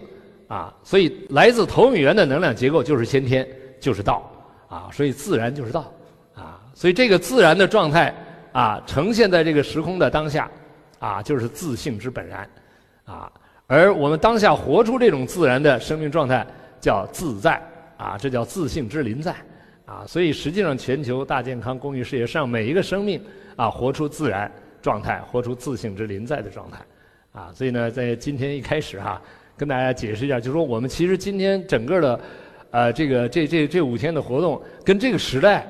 [0.48, 3.48] 啊，所以来自投影源的能量结构就是先天，
[3.80, 4.32] 就是道，
[4.68, 5.91] 啊，所以自然就是道，
[6.36, 8.14] 啊，所以这个自然的状态
[8.52, 10.50] 啊，呈现在这个时空的当下，
[11.00, 12.50] 啊，就是自性之本然，
[13.06, 13.32] 啊，
[13.68, 16.46] 而我们当下活出这种自然的生命状态
[16.80, 17.62] 叫自在，
[17.98, 19.36] 啊，这叫自性之临在。
[19.86, 23.22] 啊，所以实际上，全球大健康公益事业上每一个生命
[23.58, 24.50] 啊，活出自然
[24.82, 26.80] 状态，活出自性之临在的状态，
[27.34, 29.21] 啊，所以呢，在今天一开始哈，
[29.57, 32.19] 跟大家解释一下，就是说我们其实今天整个的，
[32.69, 35.67] 呃，这个这这这五天的活动跟这个时代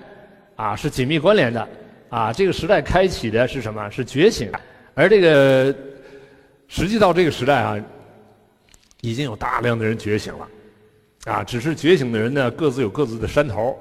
[0.58, 1.68] 啊是紧密关联的，
[2.10, 3.90] 啊，这个时代开启的是什么？
[3.90, 4.52] 是觉醒，
[4.94, 5.74] 而这个
[6.68, 7.82] 实际到这个时代啊，
[9.00, 10.48] 已经有大量的人觉醒了，
[11.26, 13.78] 啊，只是觉醒的人呢，各自有各自的山头。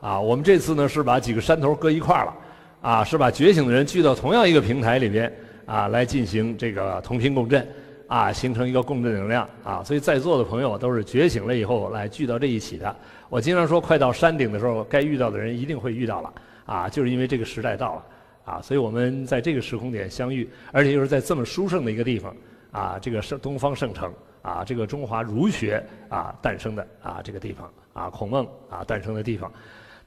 [0.00, 2.34] 啊，我们这次呢是把几个山头搁一块了，
[2.82, 5.32] 啊，是把觉醒的人聚到同样一个平台里边，
[5.66, 7.66] 啊，来进行这个同频共振，
[8.06, 12.94] 啊，形成一个共振能量，啊，所以在座的朋友都是觉醒了以后来聚到这一起的。
[13.28, 16.32] 我经常说，快到山顶的时候，该遇到的人一定会遇到了，
[16.66, 18.04] 啊，就是因为这个时代到了，
[18.44, 22.36] 啊，所以我们在这个时空点相遇，而且又是在这么殊胜的一个地方，
[22.70, 24.12] 啊，这个圣东方圣城，
[24.42, 29.50] 啊，这个中华儒学啊诞生的啊这个地方，啊，孔孟啊诞生的地方。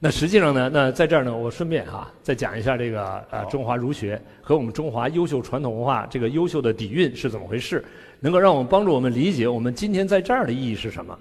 [0.00, 7.84] 那实际上呢，那在这儿呢，我顺便哈再讲一下这个呃中华儒学和我们中华优秀传统文化这个优秀的底蕴是怎么回事，
[8.20, 11.18] 能够让我们帮助我们理解我们今天在这儿的意义是什么。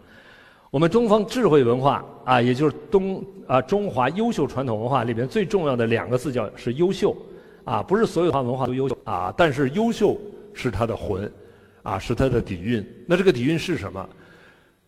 [0.69, 7.17] 我们东方智慧文化啊，也就是东啊中华优秀传统文化里边最重要的两个字叫是优秀，
[7.63, 10.15] 啊不是所有文化都优秀啊，但是优秀
[10.53, 11.31] 是它的魂，
[11.81, 12.85] 啊是它的底蕴。
[13.07, 14.07] 那这个底蕴是什么？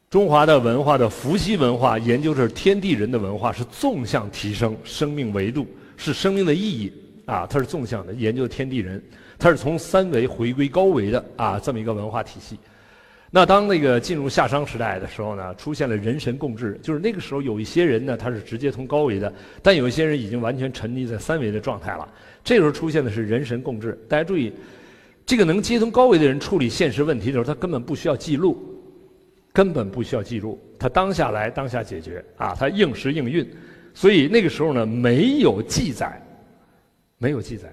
[0.10, 6.92] 中华的文化的伏羲文化研究是天地人的文化，是纵向提升生命维度，是生命的意义
[7.26, 9.00] 啊，它是纵向的研究天地人，
[9.38, 12.58] 它是从三维回归高维的啊这么一个文化体系。
[13.30, 19.32] 那当那个进入夏商时代的时候呢，出现了人神共治，就是那个时候有一些人呢他是直接从高维的，
[19.62, 22.10] 但有一些人已经完全沉溺在三维的状态了。
[22.44, 24.52] 这个时候出现的是人神共治，大家注意，
[25.24, 28.58] 这个能接通高维的人处理现实问题的时候，他根本不需要记录。
[29.60, 33.46] 根本不需要记录，他当下来当下解决啊，他应时应运，
[33.94, 36.26] 所以那个时候呢没有记载，
[37.18, 37.70] 没有记载。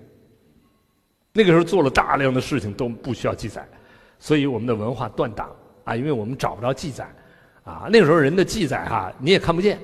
[1.32, 3.64] 那个时候做了大量的事情都不需要记载，
[4.18, 7.06] 所以我们的文化断档啊，因为我们找不着记载
[7.62, 7.86] 啊。
[7.88, 9.78] 那个时候人的记载哈你也看不见，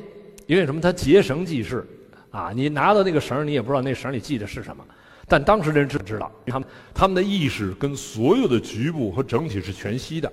[0.49, 0.81] 因为什么？
[0.81, 1.87] 他结绳记事
[2.33, 4.85] 啊，你拿到那个绳你也不知道那绳里记的是什么。
[5.29, 10.33] 但当时人知知道，他们他们的意识跟所有的局部和整体是全息的。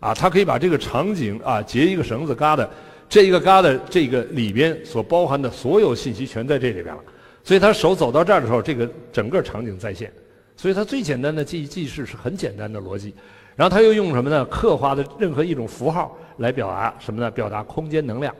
[0.00, 2.66] 啊，他可以把这个场景啊，结一个绳子疙瘩，
[3.08, 7.02] 这一个疙瘩这个里边所包含的所有信息全在这里边了。
[7.42, 10.12] 所以他手走到这儿的时候，这个整个场景再现。
[10.56, 13.14] 所以他最简单的记记事是很简单的逻辑。
[13.56, 14.44] 然后他又用什么呢？
[14.44, 17.30] 刻画的任何一种符号来表达什么呢？
[17.30, 18.34] 表达空间能量。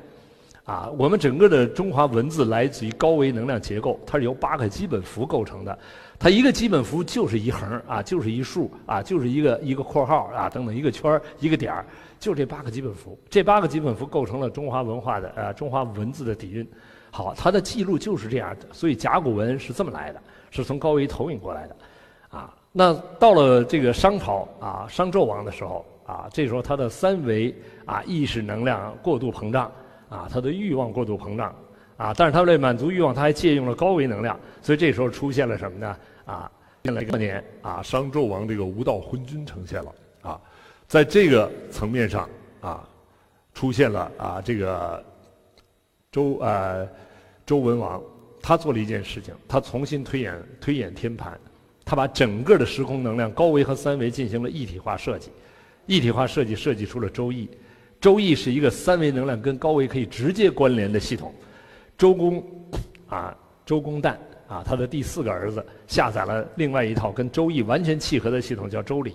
[0.65, 5.77] 啊，我们整个的中华文字来自于高维能量结构，它是由八个基本符构成的。
[6.21, 11.73] 它一个基本符就是一横啊，就是一竖啊，就是一个一个括号啊，等等一个圈一个点，
[12.19, 13.17] 就这八个基本符。
[13.31, 16.69] 这八个基本符构成了中华文化的呃中华文字的底蕴。
[17.13, 21.77] 好，它的记录就是这样的，所以甲骨文是这么来的，是从高维投影过来的。
[22.31, 27.55] 啊，那到了这个商朝啊，商纣王的时候啊，这时候他的三维
[27.87, 29.71] 啊意识能量过度膨胀
[30.09, 31.55] 啊，他的欲望过度膨胀。
[31.99, 32.15] 啊！
[32.17, 35.97] 但是他为了满足欲望，他还借用了高维能量，所以这时候出现了什么呢？
[36.29, 36.51] 啊，
[36.85, 40.41] 现了一个年啊，商纣王这个无道昏君呈现了啊，
[40.87, 42.29] 在这个层面上
[42.61, 42.87] 啊，
[43.55, 45.03] 出现了啊，这个
[46.13, 46.87] 周呃
[47.47, 48.03] 周文王
[48.43, 51.41] 他做了一件事情，他重新推演推演天盘，
[51.83, 55.31] 他把整个的时空能量高维和三维进行了一体化设计，
[55.87, 57.49] 一体化设计设计出了周易。
[58.01, 61.35] 周易是一个三维能量跟高维可以直接关联的系统。
[61.97, 62.47] 周公
[63.09, 64.17] 啊，周公旦
[64.49, 69.15] 啊，他的第四个儿子下载了另外一套跟周易完全契合的系统，叫周礼。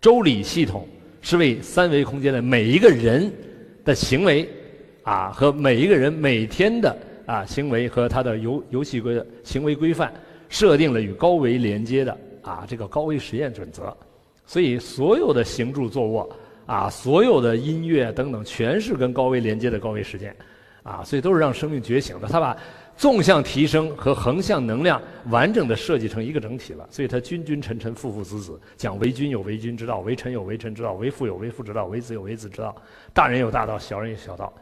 [0.00, 0.88] 周礼系统
[1.20, 3.30] 是为三维空间的每一个人
[3.84, 4.48] 的行为
[5.02, 10.12] 啊和每一个人每天的啊行为和他的游游戏规行为规范
[10.48, 13.94] 设定了与高维连接的啊这个高维实验准则。
[14.46, 16.30] 所以所有的行住坐卧
[16.64, 20.34] 啊，所有的音乐等等，全是跟高维连接的高维实践
[20.84, 22.28] 啊，所以都是让生命觉醒的。
[22.28, 22.56] 他把
[22.98, 32.74] 纵向提升和横向能量完整的设计成一个整体了，所以它君君臣臣父父子子，讲为君有为君之道，为臣有为臣之道，为父有为父之道，为子有为子之道，
[33.14, 34.52] 大人有大道，小人有小道，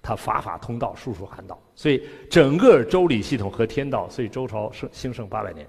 [0.00, 5.66] 他法法通道，术术含道，所以整个周礼系统和天道，所以周朝盛兴盛八百年。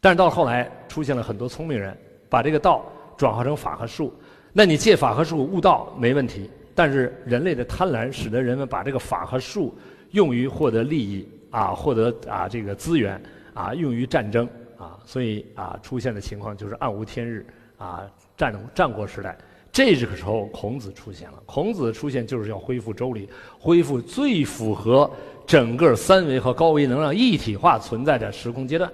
[0.00, 1.96] 但是到后来出现了很多聪明人，
[2.28, 2.84] 把这个道
[3.16, 4.12] 转化成法和术，
[4.52, 9.72] 那你借法和术悟道没问题，但是人类的贪婪使得人们把这个法和术。
[10.12, 13.20] 用于获得利益啊，获得啊这个资源
[13.52, 14.48] 啊，用于战争
[14.78, 17.44] 啊，所以啊出现的情况就是暗无天日
[17.76, 18.02] 啊，
[18.36, 19.36] 战战国时代，
[19.70, 21.42] 这个时候孔子出现了。
[21.44, 25.10] 孔子出现就是要恢复周礼，恢复最符合
[25.46, 28.90] 整个三维和高维能量一体化存在的时空阶段，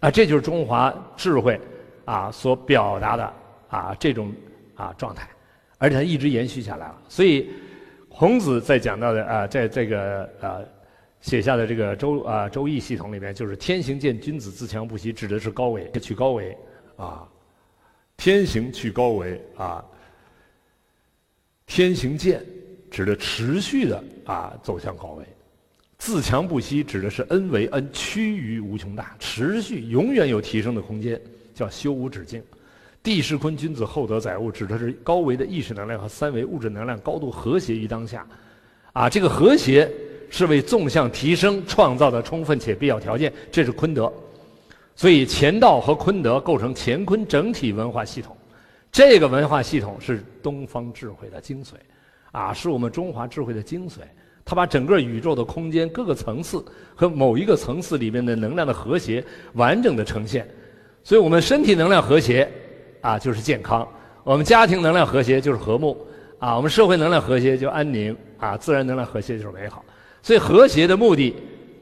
[0.00, 1.60] 啊，这就是中华智慧
[2.04, 3.32] 啊所表达的
[3.68, 4.32] 啊这种
[4.74, 5.28] 啊状态，
[5.78, 7.50] 而且它一直延续下来了，所以。
[8.18, 10.58] 孔子在讲到的啊，在这个啊
[11.20, 16.58] 写下的这个周啊周易系统里面，就是“天行健，君子自强不息”，指的是高维去高维
[16.96, 17.28] 啊，
[18.16, 19.84] 天行去高维啊，
[21.64, 22.44] 天行健
[22.90, 25.24] 指的持续的啊走向高维，
[25.96, 31.20] 自强不息指的是 n 为 n 趋于无穷大，持续永远有提升的空间，
[31.54, 32.42] 叫修无止境。
[33.08, 38.26] 地势坤君子厚德载物，指的是高维的意识能量和三维物质能量高度和谐于当下，
[38.92, 39.90] 啊，这个和谐
[40.28, 44.12] 是为纵向提升创造的充分且必要条件，这是坤德。
[44.94, 48.36] 所以乾道和坤德构成乾坤整体文化系统，
[48.92, 51.70] 这个文化系统是东方智慧的精髓，
[52.30, 54.00] 啊，是我们中华智慧的精髓。
[54.44, 56.62] 它把整个宇宙的空间各个层次
[56.94, 60.46] 和某一个层次里面的能量的和谐完整的呈现，
[61.02, 62.46] 所以我们身体能量和谐。
[63.08, 63.88] 啊，就是健康；
[64.22, 65.96] 我们家庭能量和谐就是和睦；
[66.38, 69.82] 啊，我们社会能量和谐就安宁；啊，自然能量和谐就是美好。
[70.22, 71.34] 所以和谐的目的，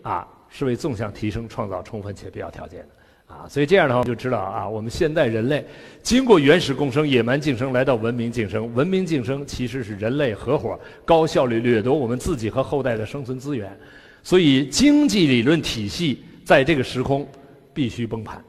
[0.03, 3.35] 啊，是为纵向提升创造充分且必要条件的。
[3.35, 5.67] 啊，所以这样的话就知道啊，我们现代人类
[6.01, 8.73] 经过原始共生、野蛮竞争，来到文明竞争。
[8.73, 13.77] 文明竞争其实是人类合伙高效率掠夺我们自己和后代的生存资源。
[14.23, 17.29] 所以经济理论体系在这个时空
[17.75, 18.41] 必须崩盘。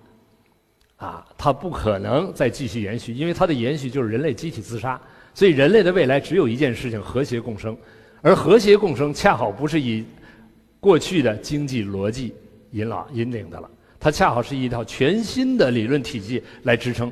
[0.97, 4.99] 啊，它不可能再继续延续，因为它的延续就是人类集体自杀。
[5.33, 7.77] 所以人类的未来只有一件事情：和谐共生。
[8.23, 10.03] 而和谐共生恰好不是以
[10.79, 12.33] 过去的经济逻辑
[12.71, 13.69] 引导引领的了，
[13.99, 17.11] 它恰好是一套全新的理论体系来支撑。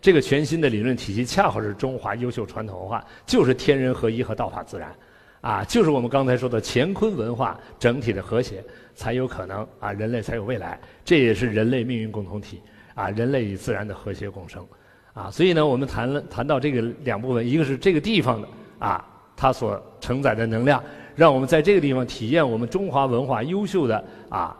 [0.00, 4.94] 这个全新的理论体系恰好是中华优秀传统文化，就是天人合一和道法自然。
[5.42, 8.64] 啊，就是我们刚才说的乾坤文化整体的和谐，
[8.94, 10.80] 才有可能啊，人类才有未来。
[11.04, 12.60] 这也是人类命运共同体。
[12.96, 14.66] 啊，人类与自然的和谐共生，
[15.12, 19.04] 啊，所以呢，我们谈了谈到这个两部分，一个是这个地方的啊，
[19.36, 20.82] 它所承载的能量，
[21.14, 24.56] 让我们在这个地方体验我们中华文化优秀的啊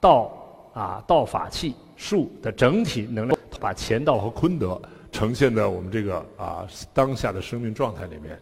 [0.00, 0.32] 道
[0.74, 4.82] 啊道法器术的整体能量，把乾道和坤德
[5.12, 8.36] 呈现在我们这个啊当下的生命状态里面，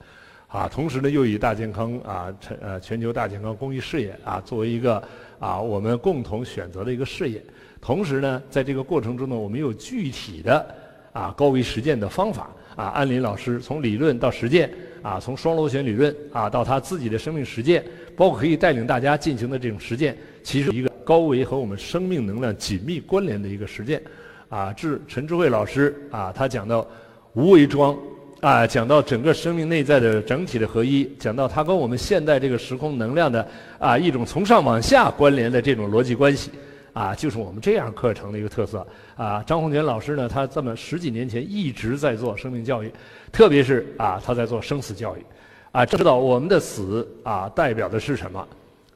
[0.49, 5.03] 啊，同时呢，又以大健康啊全呃全球大健康公益事业啊作为一个
[5.39, 7.45] 啊我们共同选择的一个事业。
[7.85, 10.67] 同时呢，在这个过程中呢，我们有具体的
[11.13, 12.87] 啊高维实践的方法啊。
[12.87, 14.71] 安林老师从理论到实践
[15.03, 17.85] 啊，从双螺旋理论啊到他自己的生命实践，
[18.17, 24.03] 包括可以带领大家进行的这种实践，其实一个高维和我们生命能量紧密关联的一个实践
[24.49, 24.73] 啊。
[24.73, 26.87] 智陈智慧老师啊，他讲到
[27.35, 27.95] 无为庄
[28.41, 33.47] 啊，讲到整个生命内在的整体的合一，讲到他跟我们现在这个时空能量的
[33.79, 36.51] 啊一种从上往下关联的这种逻辑关系。
[36.95, 38.87] 啊，就是我们这样课程的一个特色
[39.17, 39.43] 啊。
[39.43, 42.91] 张红泉老师呢，他这么十几年前一直在做生命教育，
[43.31, 45.27] 特别是啊，他在做生死教育，
[45.73, 48.49] 啊，知道我们的死啊代表的是什么？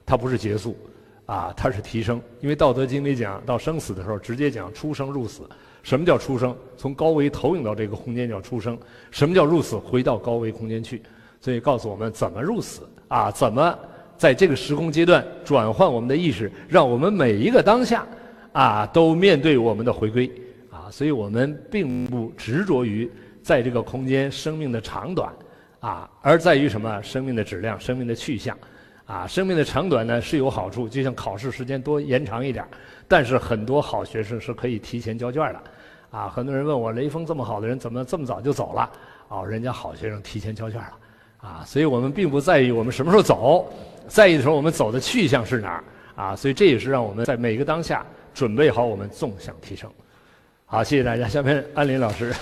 [0.07, 0.75] 它不是结束，
[1.27, 2.19] 啊，它是提升。
[2.41, 5.43] 因为《道德经》里讲到生死的时候，直接讲出生入死。
[5.83, 6.57] 什么叫出生？
[6.77, 8.79] 从高维投影到这个空间叫出生。
[9.11, 9.77] 什么叫入死？
[9.77, 11.03] 回到高维空间去。
[11.41, 13.31] 所以告诉我们怎么入死啊？
[13.31, 13.79] 怎么？
[14.19, 18.05] 在这个时空阶段转换我们的意识，让我们每一个当下
[18.53, 20.29] 啊都面对我们的回归
[20.71, 23.09] 啊，所以我们并不执着于
[23.43, 25.33] 在这个空间生命的长短，
[25.81, 27.01] 啊，而在于什么？
[27.01, 28.59] 生命的质量、生命的去向，
[29.07, 32.67] 啊，生命的长短呢是有好处，就像考试时间多延长一点
[33.07, 35.63] 但是很多好学生是可以提前交卷的，
[36.11, 38.91] 啊，很多人问我雷锋这么好的人怎么这么早就走了？
[39.29, 40.93] 哦，人家好学生提前交卷了，
[41.39, 43.73] 啊，所以我们并不在意我们什么时候走，
[44.09, 45.85] 在意的时候我们走的去向是哪儿，
[46.17, 48.05] 啊，所以这也是让我们在每个当下
[48.35, 49.89] 准备好我们纵向提升。
[50.65, 51.29] 好，谢谢大家。
[51.29, 52.35] 下面安林老师，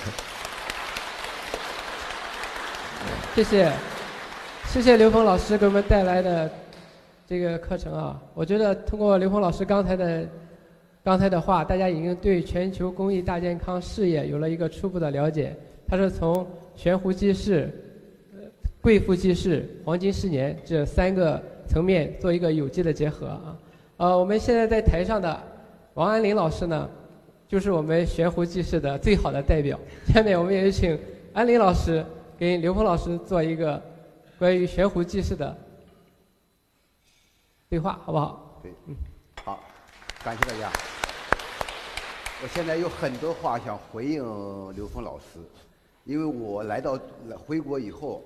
[3.34, 3.72] 谢谢，
[4.66, 6.50] 谢谢刘峰老师给我们带来的
[7.26, 8.20] 这个课程啊！
[8.34, 10.26] 我觉得通过刘峰老师刚才的
[11.04, 15.56] 刚才的话，大家已经对全球公益大健康事业有了一个初步的了解。
[15.88, 16.44] 他是从
[16.74, 17.70] 悬壶济世、
[18.80, 23.56] 贵妇济世、黄金十年这三个层面做一个有机的结合啊。
[23.96, 25.42] 呃，我们现在在台上的
[25.94, 26.88] 王安林老师呢？
[27.48, 29.78] 就是我们悬壶济世的最好的代表。
[30.08, 30.98] 下面我们也请
[31.32, 32.04] 安林老师
[32.36, 33.80] 跟刘峰老师做一个
[34.36, 35.56] 关于悬壶济世的
[37.68, 38.60] 对话，好不好？
[38.64, 38.96] 对，嗯，
[39.44, 39.62] 好，
[40.24, 40.72] 感谢大家。
[42.42, 44.22] 我现在有很多话想回应
[44.74, 45.38] 刘峰老师，
[46.04, 46.98] 因为我来到
[47.46, 48.24] 回国以后，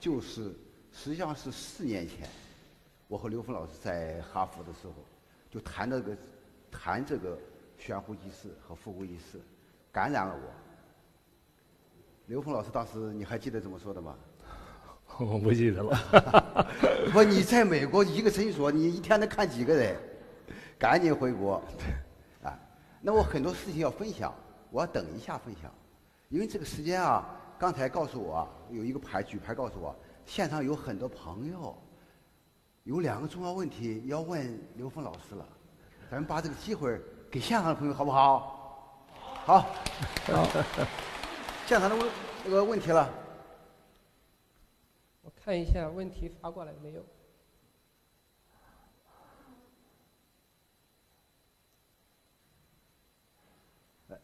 [0.00, 0.50] 就是
[0.92, 2.26] 实际上是四年前，
[3.12, 4.94] 我和刘峰老师在哈佛的时候，
[5.50, 6.16] 就谈这个
[6.70, 7.38] 谈这个。
[7.78, 9.40] 悬壶济世和复古仪式
[9.90, 10.52] 感染了我。
[12.26, 14.14] 刘峰老师当时你还记得怎么说的吗？
[15.18, 15.98] 我不记得了。
[17.12, 19.96] 不，你在美国一个诊所，你一天能看几个人？
[20.78, 21.60] 赶紧回国。
[22.44, 22.56] 啊，
[23.00, 24.32] 那我很多事情要分享，
[24.70, 25.68] 我要等一下分享，
[26.28, 29.92] 因为这个时间啊，刚才告诉我有一个牌举牌告诉我，
[30.24, 31.76] 现场有很多朋友，
[32.84, 35.46] 有两个重要问题要问刘峰老师了，
[36.10, 37.00] 咱们把这个机会。
[37.30, 39.06] 给现场的朋友好不好？
[39.46, 40.62] 好，好。
[41.66, 42.06] 现场的问
[42.44, 43.10] 那个问题了，
[45.22, 47.02] 我看一下问题发过来没有？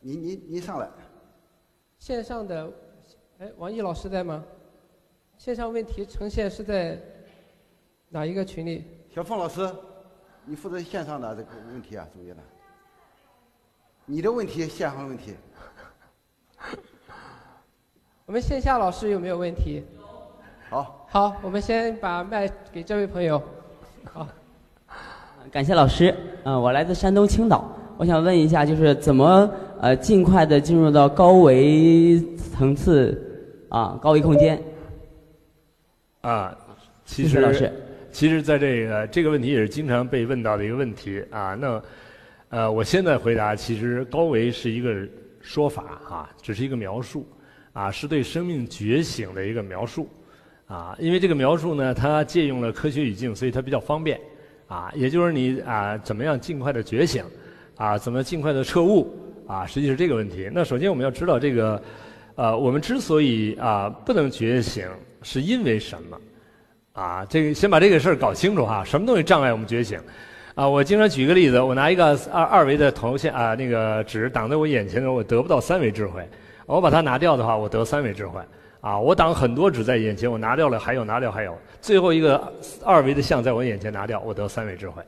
[0.01, 0.91] 您您您上来。
[1.99, 2.71] 线上的，
[3.39, 4.45] 哎，王毅老师在吗？
[5.39, 7.01] 线上问题呈现是在
[8.11, 8.85] 哪一个群里？
[9.15, 9.69] 小凤老师，
[10.47, 12.41] 你负责线上的这个问题啊，主页的。
[14.07, 15.35] 你的问题，线上问题。
[18.25, 19.85] 我们线下老师有没有问题？
[20.71, 21.07] 好。
[21.11, 23.43] 好，我们先把麦给这位朋友。
[24.11, 24.27] 好。
[25.53, 26.15] 感谢老师。
[26.45, 29.51] 嗯，我来自山东青岛，我想问一下，就是怎么
[29.81, 34.63] 呃尽快的进入到高维层次啊，高维空间。
[36.23, 36.57] 啊，
[37.05, 37.73] 其实，老师，
[38.11, 41.55] 其实在这个这个问题也是经常被问到的一个问题啊。
[41.55, 41.83] 那。
[42.51, 45.07] 呃，我现在回答，其实高维是一个
[45.43, 47.29] 说法啊，只是一个描述，
[47.75, 50.09] 啊，是对生命觉醒的一个描述，
[50.67, 54.19] 啊，因为这个描述呢，它借用了科学语境，所以它比较方便，
[54.67, 57.23] 啊，也就是你啊，怎么样尽快的觉醒，
[57.77, 59.15] 啊，怎么尽快的彻悟，
[59.47, 60.49] 啊，实际是这个问题。
[60.51, 61.83] 那首先我们要知道这个，
[62.35, 64.89] 呃，我们之所以啊不能觉醒，
[65.23, 66.19] 是因为什么？
[66.99, 70.01] 啊，这个先把这个事儿搞清楚哈，什么东西障碍我们觉醒？
[70.57, 76.29] 啊，我经常举个例子，我拿一个二二维的头像啊，那个纸挡在我眼前的，我得不到三维智慧。
[76.67, 78.41] 我把它拿掉的话，我得三维智慧。
[78.81, 82.53] 啊，我挡很多纸在眼前，我拿掉了还有，拿掉还有，最后一个
[82.85, 85.01] 二维的像在我眼前拿掉，我得三维智慧。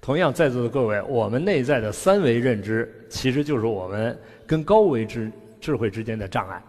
[0.00, 4.18] 同样，在座的各位，我们内在的三维认知，其实就是我们
[4.48, 5.30] 跟高维智
[5.60, 6.60] 智慧之间的障碍。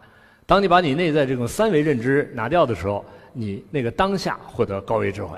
[0.46, 3.04] 当你把你内在这种三维认知拿掉的时候，
[3.38, 5.38] 你那个当下获得高维智慧。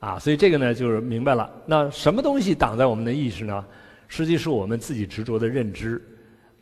[0.00, 1.50] 啊，所以这个呢，就是明白了。
[1.66, 3.64] 那什么东西挡在我们的意识呢？
[4.06, 6.00] 实际是我们自己执着的认知。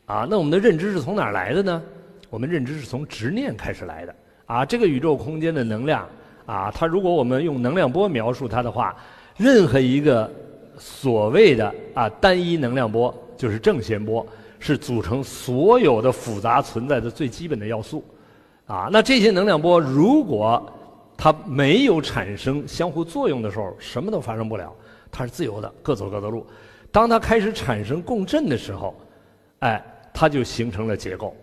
[0.07, 1.83] 啊，那我们的认知是从哪儿来的呢？
[2.29, 4.15] 我们认知是从执念开始来的。
[4.47, 6.07] 啊，这个宇宙空间的能量，
[6.45, 8.95] 啊，它如果我们用能量波描述它的话，
[9.37, 10.31] 任何一个
[10.79, 14.25] 所谓的啊单一能量波，就是正弦波，
[14.57, 18.03] 是组成所有的复杂存在的最基本的要素。
[18.65, 20.73] 啊，那这些能量波如果
[21.17, 24.71] 它没有产生相互作用的时候，什么都发生不了。
[25.11, 26.45] 它是自由的，各走各的路。
[26.91, 28.95] 当它开始产生共振的时候，
[29.59, 31.35] 哎，它就形成了结构。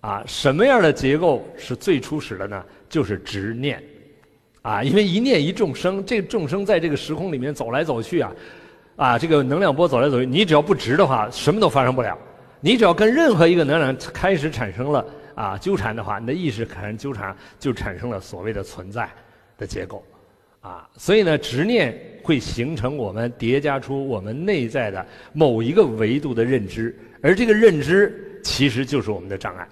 [0.00, 2.64] 啊，什么样的结构是最初始的呢？
[2.88, 3.82] 就是执念。
[4.62, 8.32] 啊，因为一念一众生，这众生在这个时空里面走来走去啊，
[8.96, 12.16] 啊，这个能量波走来走去，你只要不执的话，什么都发生不了。
[12.60, 15.04] 你只要跟任何一个能量开始产生了。
[15.38, 19.08] 啊，纠缠的话，你的意识产生纠缠，就产生了所谓的存在
[19.56, 20.04] 的结构，
[20.60, 29.68] 啊，所以呢，执念会形成我们叠加出我们内在的某一个维度的认知，而这个认知其实就是我们的障碍。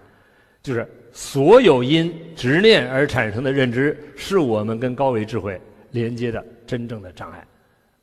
[0.63, 5.61] 就是所有因执念而产生的认知，是我们跟高维智慧
[5.91, 7.45] 连接的真正的障碍。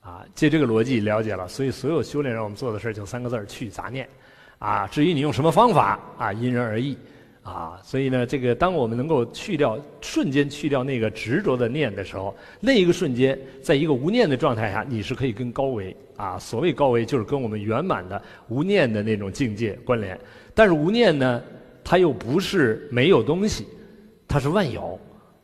[0.01, 4.05] 啊，借这个逻辑了解了，所以所有修炼让我们做的事就三个字：去杂念。
[4.59, 6.97] 啊，至于你用什么方法啊，因人而异。
[7.43, 20.17] 啊，所以呢，这个当我们能够去掉瞬间去掉那个执着的念的时候，那一个瞬间，在一个无念的状态下，你是可以跟高维啊，所谓高维就是跟我们圆满的无念的那种境界关联。
[20.55, 21.43] 但是无念呢，
[21.83, 23.67] 它又不是没有东西，
[24.25, 24.97] 它是万有，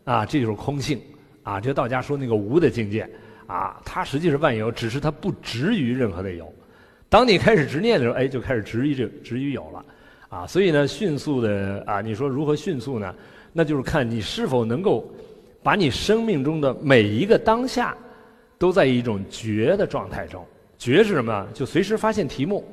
[0.06, 1.02] 啊，这就是空性，
[1.44, 3.06] 啊，这道家说那个无的境界，
[3.46, 6.50] 啊，它实际是万有，只是它不执于任何的有。
[7.10, 9.84] 当你开始执念的时候，哎，就开始执于这执于有了。
[10.30, 13.14] 啊，所以呢，迅速的啊，你说如何迅速呢？
[13.52, 15.12] 那就是看你是否能够
[15.64, 17.98] 把你生命中的每一个当下
[18.60, 20.46] 都在一种觉的状态中。
[20.78, 21.48] 觉是什么？
[21.54, 22.64] 就随时发现题目，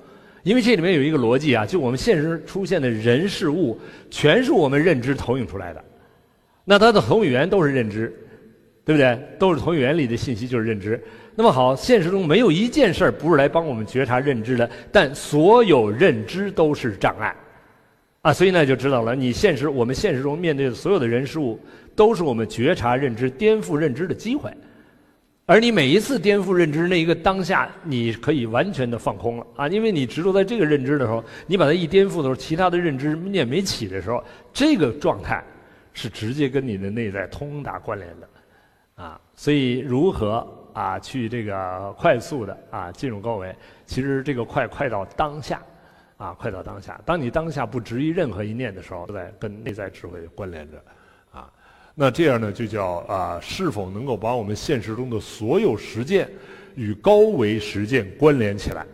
[0.43, 3.77] 因为这里面有一个逻辑啊，就我们现实出现的人事物，
[4.11, 5.83] 全是我们认知投影出来的。
[6.63, 8.15] 那它的投影源都是认知，
[8.85, 9.19] 对不对？
[9.39, 11.03] 都是投影源里的信息就是认知。
[11.35, 17.35] 那么好，现实中没有一件事儿不是来帮我们觉察认知的，但所有认知都是障碍。
[18.27, 21.61] 啊，所以呢就知道了，你现实我们现实中面对的所有的人事物，
[21.95, 24.53] 都是我们觉察认知、颠覆认知的机会，
[25.45, 34.21] 而你每一次颠覆认知那一个当下，你可以完全的放空了啊，因为你执着在这个认知的时候，你把它一颠覆的时候，其他的认知念没起的时候，
[34.53, 35.41] 这个状态
[35.93, 43.55] 是直接跟你的内在通达关联的，啊，所以如何啊去这个快速的啊进入高维，
[43.87, 45.63] 其实这个快快到当下。
[46.17, 47.01] 啊，快到当下。
[47.05, 50.83] 当你当下不执于任何一念的时候，都在跟内在智慧关联着。
[51.31, 51.53] 啊，
[51.95, 56.29] 那这样呢，就叫啊，是否能够把我们现实中的所有实践
[56.75, 58.87] 与高维实践关联起来？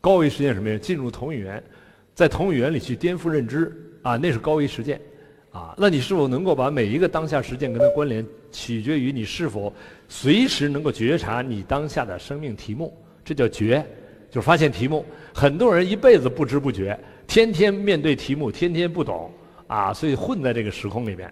[0.00, 0.78] 高维实践什么呀？
[0.78, 1.62] 进入同语言，
[2.14, 3.72] 在同语言里去颠覆认知。
[4.02, 5.00] 啊，那是高维实践。
[5.52, 8.26] 啊，那你是否能够把每一个当下实践跟它关联？
[8.50, 9.72] 取决于你是否
[10.10, 12.94] 随时能够觉察你当下的生命题目。
[13.24, 13.86] 这叫觉。
[14.32, 15.04] 就是发现题目，
[15.34, 19.30] 很多人一辈子不知不觉，天天面对题目，天天不懂，
[19.66, 21.30] 啊，所以混在这个时空里面，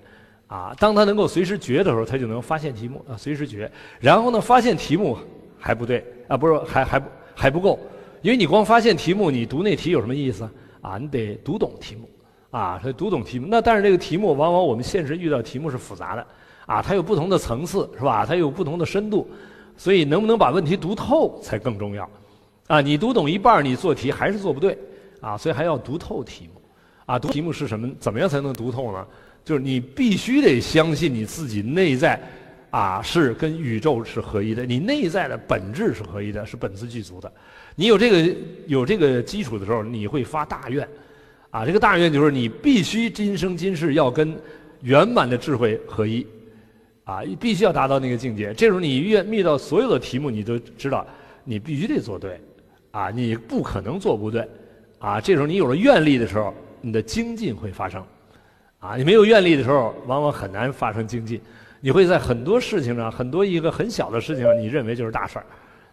[0.49, 3.73] 啊，当他能够随时觉的时候，他就能发现题目，啊，随时觉。
[4.01, 5.17] 然后呢，发现题目
[5.59, 7.03] 还不对，啊，不是还还
[7.35, 7.79] 还不够，
[8.21, 10.47] 因为你光发现题目，你读那题有什么意思？
[10.83, 12.07] 啊，你得读懂题目，
[12.51, 13.47] 啊，所以读懂题目。
[13.49, 16.27] 那但是这个题目，往往我们现实遇到题目是复杂的，
[16.67, 18.27] 啊，它有不同的层次，是吧？
[18.27, 19.27] 它有不同的深度，
[19.79, 22.07] 所以能不能把问题读透才更重要。
[22.71, 24.79] 啊，你读懂一半你做题还是做不对，
[25.21, 26.63] 啊，所以还要读透题目，
[27.05, 27.91] 啊，读题目是什么？
[27.99, 29.05] 怎么样才能读透呢？
[29.45, 32.23] 就是你必须得相信你自己内在，
[32.71, 37.33] 啊，是跟宇宙是合一的，你内在的本质是合一的，是本自具足的。
[37.75, 38.37] 你有这个
[38.69, 40.89] 有这个基础的时候，你会发大愿，
[41.51, 44.33] 啊，这个大愿就是你必须今生今世要跟
[44.83, 46.25] 圆满的智慧合一，
[47.03, 48.55] 啊，必须要达到那个境界。
[48.55, 51.05] 这时候你遇遇到所有的题目，你都知道，
[51.43, 52.41] 你必须得做对。
[52.91, 54.49] 啊，你不可能做不对，
[54.99, 58.05] 啊，这时候你有了愿力的时候，你的精进会发生，
[58.81, 61.41] 啊，你没有愿力的时候，往往很难发生精进，
[61.81, 65.45] 你会在很多事情上，很多一个很小的事情上，你认为就是大事儿，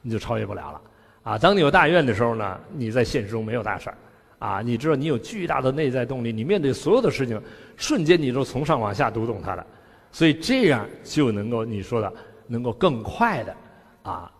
[0.01, 0.81] 你就超越不了了，
[1.21, 3.97] 啊，当你有大愿的时候呢，你在现实中没有大事儿，
[4.39, 7.39] 啊，你知道你有巨大的内在动力，你面对所有的事情，
[7.75, 9.63] 瞬间你都从上往下读懂它的，
[10.11, 12.11] 所以这样就能够你说的
[12.47, 13.55] 能够更快的
[14.01, 14.31] 啊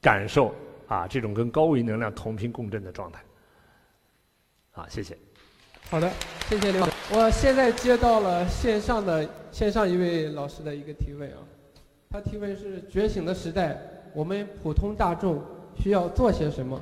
[0.00, 0.52] 感受。
[0.86, 3.20] 啊，这种跟高维能量同频共振的状态。
[4.72, 5.16] 啊，谢谢。
[5.90, 6.10] 好的，
[6.48, 6.92] 谢谢刘老师。
[7.12, 11.38] 我现在接到了线上的线上一位老师的一个提问啊，
[12.10, 13.78] 他提问是：觉醒的时代，
[14.14, 15.42] 我们普通大众
[15.76, 16.80] 需要做些什么，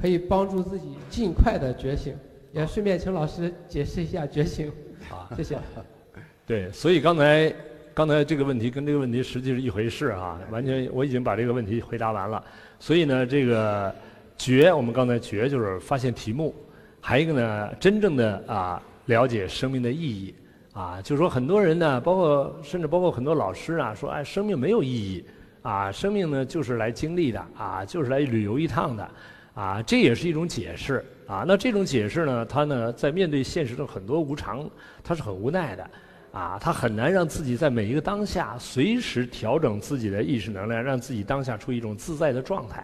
[0.00, 2.16] 可以帮助自己尽快的觉醒？
[2.52, 4.70] 也顺便请老师解释一下觉醒。
[5.08, 5.58] 好，谢谢。
[6.46, 7.52] 对，所以刚才
[7.94, 12.42] 刚才这个问题跟这个问题实际是一回事啊，完全我已经把这个问题回答完了。
[12.78, 13.94] 所以呢，这个
[14.36, 16.54] 觉，我们刚才觉就是发现题目，
[17.00, 20.34] 还有一个呢，真正的啊了解生命的意义
[20.72, 25.24] 啊，就是说很多人呢，包括甚至包括很多老师啊，说哎，生命没有意义
[25.60, 29.10] 啊，生命呢就是来经历的啊，就是来旅游一趟的
[29.54, 31.44] 啊，这也是一种解释啊。
[31.46, 34.66] 那这种解释呢，他呢在面对现实的很多无常，
[35.04, 35.90] 他是很无奈的。
[36.32, 42.82] 啊，他很难让自己在每一个当下随时调整自己的意识能量，让自己当下处于一种自在的状态。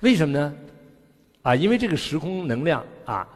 [0.00, 0.54] 为什么呢？
[1.42, 3.28] 啊，因为这个时空能量啊，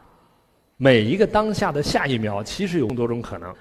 [0.78, 3.54] 每一个当下的下一秒其实有更多种可能。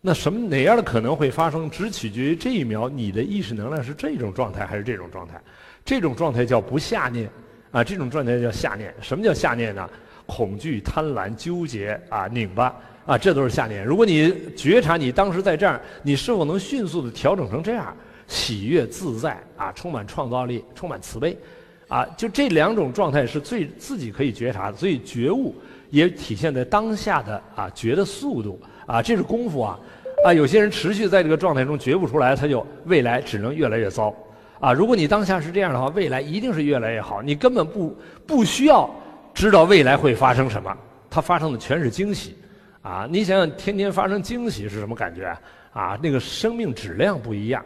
[0.00, 5.40] 那什么哪样的可能会发生，只取决于这一秒你的意识能量是这种状态还是这种状态。
[5.84, 7.28] 这种状态叫不下念
[7.70, 8.94] 啊，这种状态叫下念。
[9.00, 9.88] 什么叫下念呢？
[10.24, 12.74] 恐惧、贪婪、纠结啊、拧巴
[13.08, 13.82] 啊，这都是下联。
[13.82, 17.96] 如果你觉察你当时在这儿，你是否能迅速的调整成这样，
[18.26, 21.34] 喜悦自在啊，充满创造力，充满慈悲，
[21.88, 24.76] 啊，就这两种状态是最自己可以觉察的。
[24.76, 25.54] 所以觉悟
[25.88, 29.80] 也体现在当下的啊觉的速度啊，这是功夫啊。
[30.22, 34.14] 啊，有些人持续在这个状态中觉不出来，他就未来只能越来越糟。
[34.60, 37.22] 啊，如果你当下是这样的话，未来一定是越来越好。
[37.22, 37.96] 你根本不
[38.26, 38.90] 不需要
[39.32, 40.76] 知道未来会发生什么，
[41.08, 42.36] 它发生的全是惊喜。
[42.82, 45.36] 啊，你想想，天天发生惊喜是什么感觉？
[45.72, 47.64] 啊，那个生命质量不一样。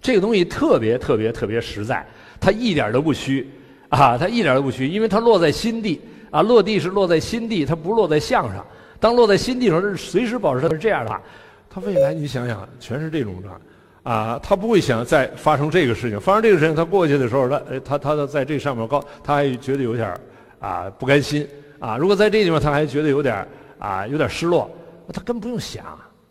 [0.00, 2.04] 这个东西特别特别特别实在，
[2.40, 3.48] 它一点都不虚。
[3.88, 6.00] 啊，它一点都不虚，因为它落在心地。
[6.30, 8.66] 啊，落地是落在心地，它不落在相上。
[8.98, 11.20] 当落在心地上，是随时保持它是这样的话。
[11.68, 13.60] 他未来你想想，全是这种状，
[14.02, 16.20] 啊，他不会想再发生这个事情。
[16.20, 20.14] 发生这个事情，他过去的时候，他他他在这上面高，他还觉得有点
[20.58, 21.46] 啊不甘心
[21.78, 21.96] 啊。
[21.96, 23.46] 如果在这地方，他还觉得有点
[23.82, 24.70] 啊有点失落，
[25.12, 25.84] 他根本不用想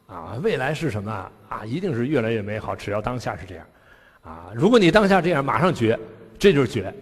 [0.07, 0.39] 啊。
[0.41, 1.11] 未来是什么
[1.49, 1.65] 啊？
[1.65, 2.73] 一定是越来越美好。
[2.73, 3.65] 只要当下是这样，
[4.21, 5.99] 啊，如果你当下这样，马上觉，
[6.39, 6.93] 这就是觉，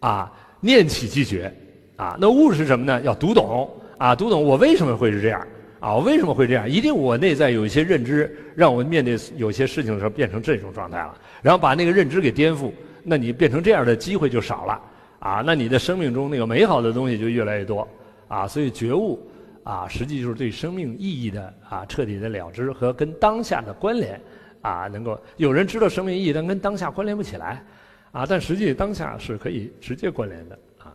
[0.00, 0.30] 啊，
[0.60, 1.50] 念起即觉，
[1.96, 3.00] 啊，那悟是什么呢？
[3.02, 5.46] 要读懂啊，读懂我为什么会是这样。
[5.78, 6.68] 啊，为什么会这样？
[6.68, 12.72] 一定我内在有一些认知，让我面对有些事情的时候变成这种状态了，然后把那个认知给颠覆，
[13.04, 14.80] 那你变成这样的机会就少了
[15.20, 17.86] 啊，那你的生命中那个美好的东西就越来越多
[18.26, 18.48] 啊。
[18.48, 19.20] 所以觉悟
[19.66, 24.20] 啊，实际就是对生命意义的啊彻底的了知和跟当下的关联
[24.62, 27.64] 啊，能够有人知道生命意义，但跟当下关联不起来
[28.12, 30.94] 啊，但实际当下是可以直接关联的啊。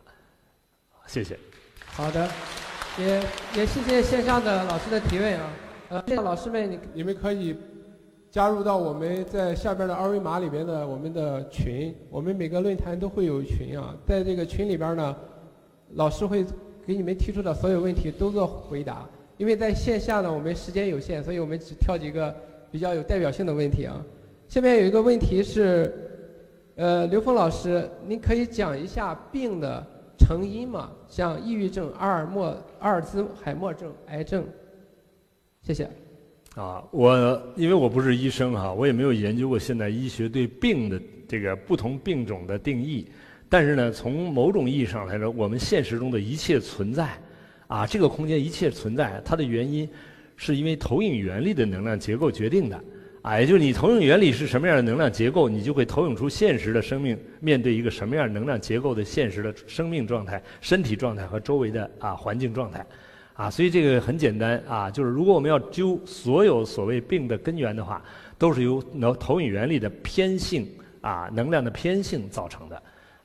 [1.05, 1.37] 谢谢。
[1.87, 2.25] 好的。
[2.97, 3.23] 也
[3.55, 5.49] 也谢谢线上的老师的提问啊，
[5.87, 7.55] 呃，线上老师们，你你们可以
[8.29, 15.15] 加入到我们在下边的二维码里边的我们的群，我们每个论坛都会有群啊，在这个群里边呢，
[15.93, 16.45] 老师会
[16.91, 22.35] 给你们提出的所有问题都做回答，因为在线下呢我们时间有限，所以我们只挑几个
[22.69, 24.03] 比较有代表性的问题啊。
[24.49, 25.93] 下面有一个问题是，
[26.75, 29.87] 呃，刘峰老师，您可以讲一下病的。
[30.23, 34.45] 成因吗，像抑郁症、阿尔莫阿尔兹海默症、癌症。
[35.63, 35.89] 谢谢。
[36.55, 43.07] 啊，我因为我不是医生哈，我也没有研究过现代医学对病的这个不同病种的定义。
[43.51, 47.09] 但是呢，从某种意义上来说，我们现实中的一切存在，
[47.67, 49.87] 啊，这个空间一切存在，它的原因
[50.37, 52.81] 是因为投影原理的能量结构决定的。
[53.21, 62.85] 啊，也就是你投影原理是什么样的能量结构，你就会投影出现实的生命面对一个什么样能量结构的现实的生命状态、身体状态和周围的啊环境状态，
[63.33, 68.01] 啊，所以这个很简单啊，就是如果我们要揪所有所谓病的根源的话，
[68.39, 70.67] 都是由能投影原理的偏性
[71.01, 72.81] 啊能量的偏性造成的，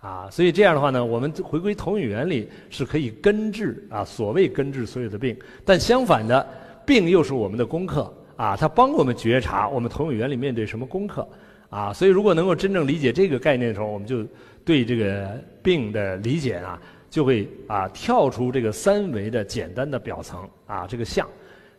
[0.07, 6.47] 啊，所以这样的话呢，我们回归投影原理是可以根治啊所谓根治所有的病，但相反的
[6.85, 8.13] 病又是我们的功课。
[8.37, 11.27] 啊，它帮我们觉察我们投影原理面对什么功课，
[11.71, 14.23] 啊，所以如果能够真正理解这个概念的时候，我们就
[14.63, 16.79] 对这个病的理解啊，
[17.09, 21.27] 就会啊跳出这个三维的简单的表层啊这个像，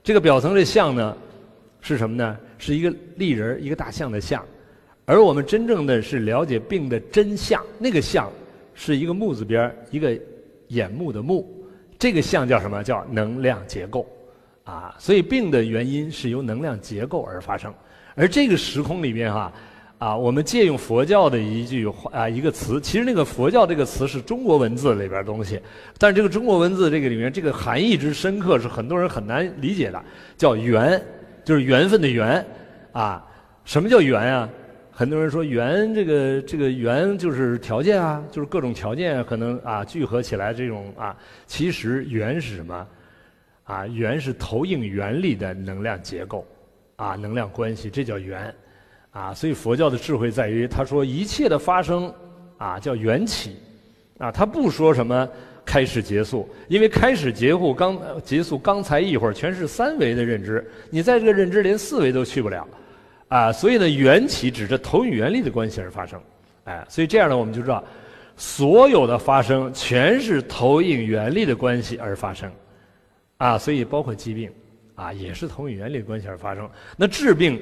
[0.03, 1.15] 这个表层的像呢
[1.79, 2.35] 是什么呢？
[2.57, 4.43] 是一个立人一个大象的像，
[5.09, 8.29] 而我们真正的是了解病的真相，那个像
[8.73, 10.19] 是一个木字边一个
[10.67, 11.49] 眼目的目，
[11.97, 14.05] 这个像叫什么叫能量结构。
[14.65, 17.73] 啊，所以病的原因是由能量结构而发生，
[18.15, 19.49] 而这个时空里面哈，
[19.97, 25.57] 啊，我们借用佛教的一句话啊一个词，其实那个佛教这个词是中国文字里边的东西，
[25.97, 30.03] 但是这个中国文字这个里面这个含义之深刻是很多人很难理解的，
[30.35, 31.01] 叫缘，
[31.45, 32.45] 就是缘分的缘，
[32.91, 33.25] 啊，
[33.63, 34.49] 什么叫缘啊？
[34.99, 42.87] 很多人说缘这个这个缘就是条件啊，就是各种条件可能啊聚合起来这种啊，其实缘是什么？
[43.65, 46.43] 啊，缘是投影原理的能量结构，
[46.95, 48.51] 啊，能量关系，这叫缘，
[49.11, 52.11] 啊，所以佛教的智慧在于，他说一切的发生，
[52.57, 53.55] 啊，叫缘起，
[54.17, 55.29] 啊，他不说什么
[55.63, 62.67] 开始结束，因为开始结束刚结束刚才一会儿全是三维的认知，你在这个认知连四维都去不了，
[63.27, 66.21] 啊，所以呢，缘起指着投影原理的关系而发生，
[66.63, 67.83] 哎，所以这样呢，我们就知道，
[68.35, 72.51] 所有的发生全是投影原理的关系而发生。
[73.37, 74.49] 啊，所以包括疾病，
[74.95, 76.67] 啊，也是投影原理的关系而发生。
[76.95, 77.61] 那治病，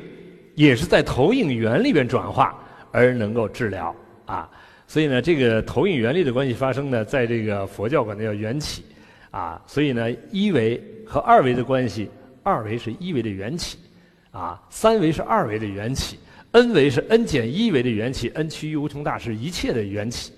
[0.53, 2.57] 也是在投影原理里边转化
[2.91, 3.93] 而能够治疗。
[4.26, 4.49] 啊，
[4.88, 8.84] 所以呢，这个投影原理的关系发生呢，在这个佛教管它叫缘起。
[9.32, 12.09] 啊，所以呢，一维和二维的关系，
[12.41, 13.78] 二维是一维的缘起，
[14.36, 16.19] 啊，三维是二维的缘起
[16.51, 20.33] ，n 维是 n 减一维的缘起，n 趋于无穷大是一切的缘起，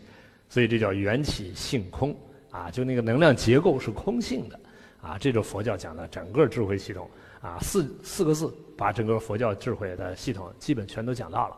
[0.47, 2.15] 所以这叫缘起性空。
[2.49, 4.59] 啊，就那个能量结构是空性的，
[5.01, 7.07] 啊，这就佛教讲的整个智慧系统，
[7.39, 11.57] 啊，四四个字把整个佛教智慧的系统基本全都讲到了，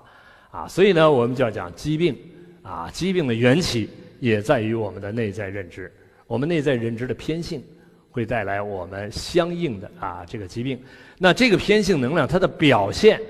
[0.52, 2.18] 啊，所以呢，我们就要讲疾病，
[2.64, 5.90] 啊，疾病的缘起也在于我们的内在认知，
[6.28, 7.64] 我们内在认知的偏性
[8.12, 10.78] 会带来我们相应的啊这个疾病，
[11.20, 13.22] 那这个偏性能量它的表现。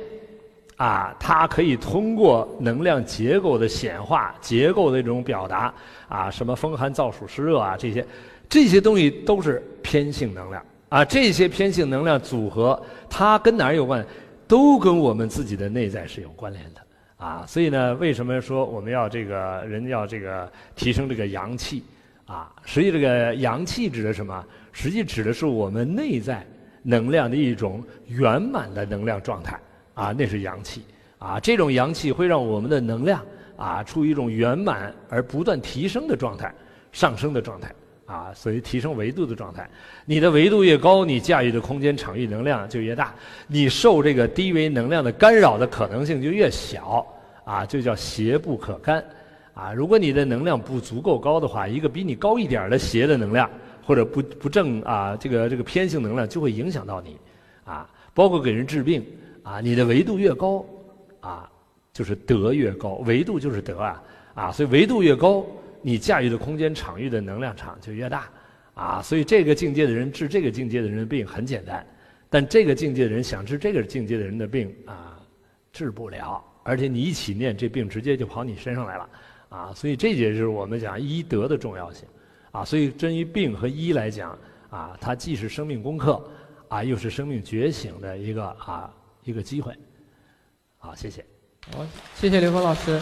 [0.78, 5.74] 啊，它可以通过能量结构的显化、结构的这种表达，
[6.08, 8.06] 啊，什么风寒燥暑湿热啊，这些，
[8.48, 11.04] 这些东西都是偏性能量啊。
[11.04, 14.08] 这些偏性能量组合，它跟哪儿有关？
[14.48, 16.80] 都跟我们自己的内在是有关联的
[17.18, 17.44] 啊。
[17.46, 21.84] 所以呢，为什么说我们要这个人要这个提升这个阳气
[22.26, 22.50] 啊？
[22.64, 24.42] 实际这个阳气指的什么？
[24.72, 26.48] 实际指的是我们内在
[26.84, 29.60] 能量的一种圆满的能量状态。
[29.96, 30.82] 啊，那是阳气，
[31.18, 33.22] 啊，这种阳气会让我们的能量
[33.58, 36.54] 啊处于一种圆满而不断提升的状态，
[36.94, 37.70] 上升的状态，
[38.06, 39.70] 啊，所以提升维度的状态。
[40.06, 43.14] 你的维度越高，你驾驭的空间场域能量就越大，
[43.46, 47.06] 你受这个低维能量的干扰的可能性就越小，
[47.44, 49.04] 啊，就叫邪不可干，
[49.54, 53.50] 啊，如果你的能量不足够高的话，一个比你高一点的邪的能量
[53.90, 57.18] 或者不不正啊，这个这个偏性能量就会影响到你，
[57.64, 59.04] 啊，包括给人治病。
[59.42, 60.64] 啊，你的维度越高，
[61.22, 61.50] 啊，
[61.92, 64.04] 就是德越高，维度就是德啊，
[64.36, 65.44] 啊，所以维度越高，
[65.82, 68.30] 你驾驭的空间场域的能量场就越大，
[68.76, 71.84] 啊，所以这个境界的人治这个境界的人的病很简单，
[72.30, 75.18] 但这个境界的人想治这个境界的人的病啊，
[75.74, 79.10] 治不了，而且你一起念，这病直接就跑你身上来了，
[79.48, 82.06] 啊，所以这也是我们讲医德的重要性，
[82.52, 84.38] 啊，所以针于病和医来讲，
[84.70, 86.22] 啊，它既是生命功课，
[86.68, 88.94] 啊，又是生命觉醒的一个啊。
[89.26, 89.78] 一个机会，
[90.80, 91.24] 好，谢谢。
[91.76, 91.86] 好，
[92.16, 93.00] 谢谢刘峰老师。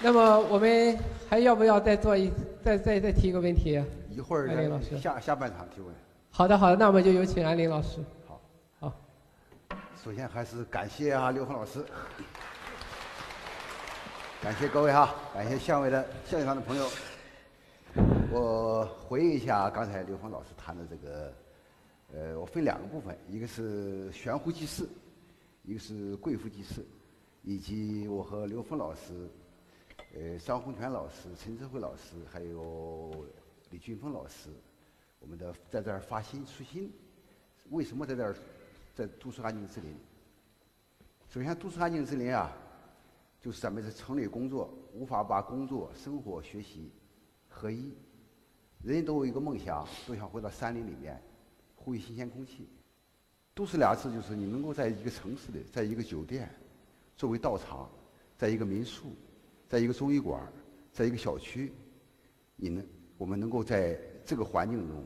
[0.00, 0.96] 那么我们
[1.28, 2.30] 还要不要再做一
[2.62, 3.82] 再再再提一个问题？
[4.10, 5.92] 一会儿，安林老师下下半场提问。
[6.30, 7.98] 好的，好的，那我们就有请安林老师。
[8.28, 8.40] 好，
[8.78, 8.92] 好。
[10.04, 11.84] 首先还是感谢啊刘峰老师，
[14.40, 16.86] 感谢各位哈，感谢相位的现场的朋友。
[18.30, 21.32] 我回忆一下刚才刘峰老师谈的这个。
[22.12, 24.86] 呃，我分两个部分，一个是悬壶济世，
[25.64, 26.84] 一个是贵妇济世，
[27.42, 29.28] 以及我和刘峰老师、
[30.14, 33.26] 呃张洪全老师、陈志辉老师，还有
[33.70, 34.48] 李俊峰老师，
[35.18, 36.92] 我们的在这儿发心初心，
[37.70, 38.36] 为什么在这儿
[38.94, 39.96] 在读书安静之林？
[41.28, 42.52] 首先，读书安静之林啊，
[43.40, 46.92] 就是咱们是城里工作，无法把工作、生活、学习
[47.54, 47.94] 合一，
[48.82, 51.22] 人人都有一个梦想，都想回到山林里面。
[51.76, 52.66] 呼吸新鲜空气，
[53.54, 56.48] 都是俩字，就是你能够在一个城市里，在一个酒店，
[57.14, 57.90] 作为道场，
[58.38, 59.14] 在一个民宿，
[59.68, 60.50] 在一个中医馆，
[60.90, 61.74] 在一个小区，
[62.56, 62.82] 你能，
[63.18, 65.04] 我们能够在这个环境中，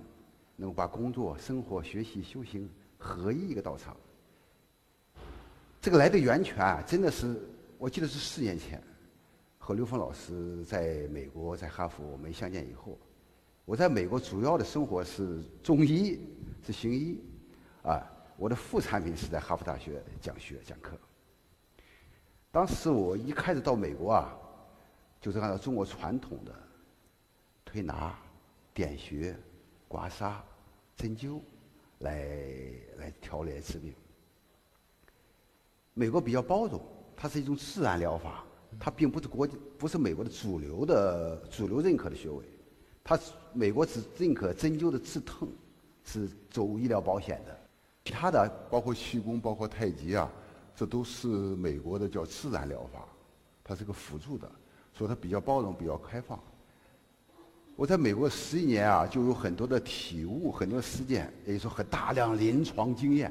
[0.55, 3.97] 能够把工作、生活、学习、修行合一一个道场。
[5.81, 7.41] 这个来的源泉，啊真的是，
[7.77, 8.81] 我记得是四年前，
[9.69, 12.97] 和刘峰老师在美国在哈佛我们相见以后，
[13.67, 16.19] 我在美国主要的生活是中医。
[16.65, 17.21] 是行医，
[17.83, 18.03] 啊，
[18.39, 20.99] 我的副产品是在哈佛大学讲学讲课。
[22.51, 24.35] 当时我一开始到美国啊，
[25.21, 26.55] 就是按照中国传统的
[27.63, 28.19] 推拿、
[28.73, 29.37] 点穴、
[29.87, 30.37] 刮痧、
[30.97, 31.43] 针灸
[31.99, 32.27] 来
[32.97, 33.93] 来调理治病。
[35.93, 36.81] 美国比较包容，
[37.15, 38.45] 它是一种自然疗法，
[38.79, 42.45] 它并不是国不是美国的主流的主流认可的学位，
[43.05, 43.19] 它
[43.53, 45.49] 美国只认可针灸的刺痛。
[46.11, 47.55] 是走医疗保险的，
[48.07, 50.27] 其他的包括气功、包括太极啊，
[50.75, 53.07] 这都是美国的叫自然疗法，
[53.63, 54.51] 它是个辅助的，
[54.95, 56.41] 所以它比较包容、比较开放。
[57.77, 63.31] 我在美国十一年啊，就有很多的体悟、很多实践，也就说很大量临床经验。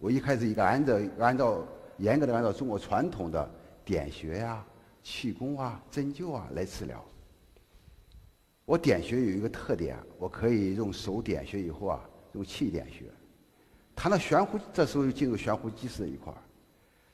[0.00, 1.64] 我一开始一个按照按照
[1.98, 3.48] 严格的按照中国传统的
[3.84, 4.64] 点穴呀、
[5.02, 7.04] 气功啊、针灸啊来治疗。
[8.64, 12.00] 我点穴有一个特点，我可以用手点穴以后啊，
[12.34, 13.06] 用气点穴。
[13.96, 16.38] 谈到悬壶，这时候就进入悬壶济世一块儿。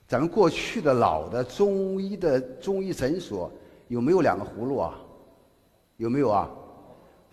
[0.06, 3.50] 咱们过去的老的中医的中医诊所
[3.88, 4.98] 有没有两个葫芦啊？
[5.96, 6.50] 有没有啊？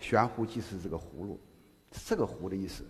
[0.00, 1.38] 悬壶济世这个葫芦，
[1.90, 2.84] 这个壶的意思。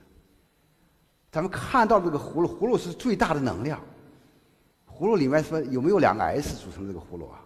[1.30, 3.80] 咱们看到这个葫芦，葫芦是最大的能量。
[4.97, 7.40] 葫芦里面说有没有两个 S 组成这个葫芦啊？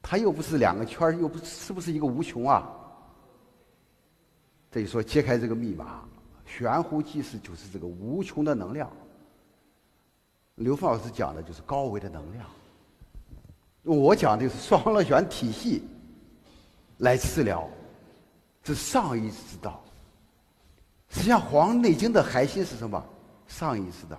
[0.00, 2.68] 它又不是两个圈又不是不是一个无穷啊？
[4.70, 6.02] 这就说揭开这个密码，
[6.46, 8.90] 悬壶济世就是这个无穷的能量。
[10.54, 12.46] 刘峰老师讲的就是高维的能量，
[13.82, 15.82] 我讲的就是双螺旋体系
[16.98, 17.68] 来治疗，
[18.62, 19.82] 这上医之道。
[21.08, 23.04] 实际上，《黄帝内经》的核心是什么？
[23.46, 24.18] 上医之道。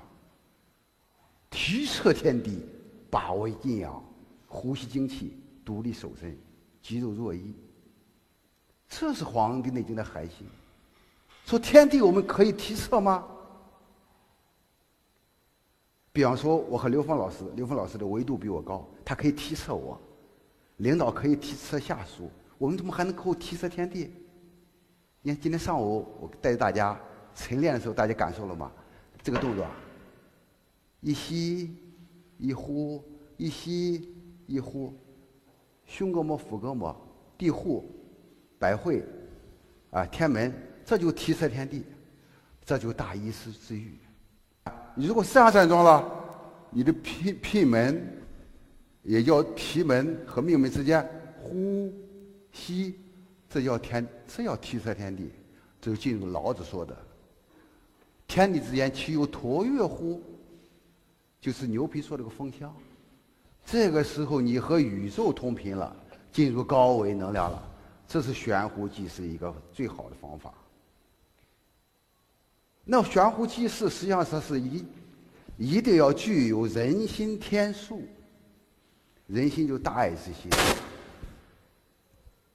[1.54, 2.66] 体测天地，
[3.12, 4.04] 把握阴阳，
[4.48, 6.36] 呼吸精气，独立守身，
[6.82, 7.54] 肌肉若一。
[8.90, 10.48] 这是《黄帝内经》的核心。
[11.46, 13.24] 说天地，我们可以体测吗？
[16.12, 19.96] 比方说，我和刘峰老师，刘峰老师的维度比我高，他可以体测我；
[20.78, 24.12] 领导可以体测下属，我们怎么还能够体测天地？
[25.22, 27.00] 你看今天上午我带着大家
[27.36, 28.72] 晨练的时候，大家感受了吗？
[29.22, 29.66] 这个动作，
[31.04, 31.76] 一吸
[32.38, 33.04] 一呼，
[33.36, 34.10] 一吸
[34.48, 34.94] 一呼，
[35.86, 36.96] 胸膈膜、腹膈膜、
[37.38, 37.92] 地户、
[38.58, 39.04] 百会，
[39.92, 40.54] 啊，天门，
[40.86, 41.84] 这就提色天地，
[42.64, 43.98] 这就大医师之域。
[44.96, 46.10] 你如果这样站桩了，
[46.70, 48.02] 你的脾脾门，
[49.04, 51.06] 也叫脾门和命门之间
[51.42, 51.92] 呼
[52.54, 52.96] 吸，
[53.50, 55.30] 这叫天，这叫提色天地，
[55.82, 56.98] 这就进入老子说的
[58.26, 60.22] 天地之间岂有橐越乎？
[61.44, 62.74] 就是牛皮说这个风箱。
[63.66, 65.94] 这个时候你和宇宙同频了，
[66.32, 67.62] 进入高维能量了，
[68.08, 70.54] 这是悬壶济世一个最好的方法。
[72.86, 74.86] 那悬壶济世，实际上它是一
[75.58, 78.04] 一定要具有人心天数，
[79.28, 80.50] 人心就大爱之心。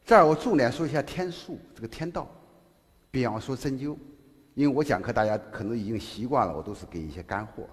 [0.02, 2.26] 这儿我重点说一下天数，这个天道。
[3.10, 3.94] 比方说针灸，
[4.54, 7.64] 因为我讲课大家可能已经习惯了，我都是给一些干货，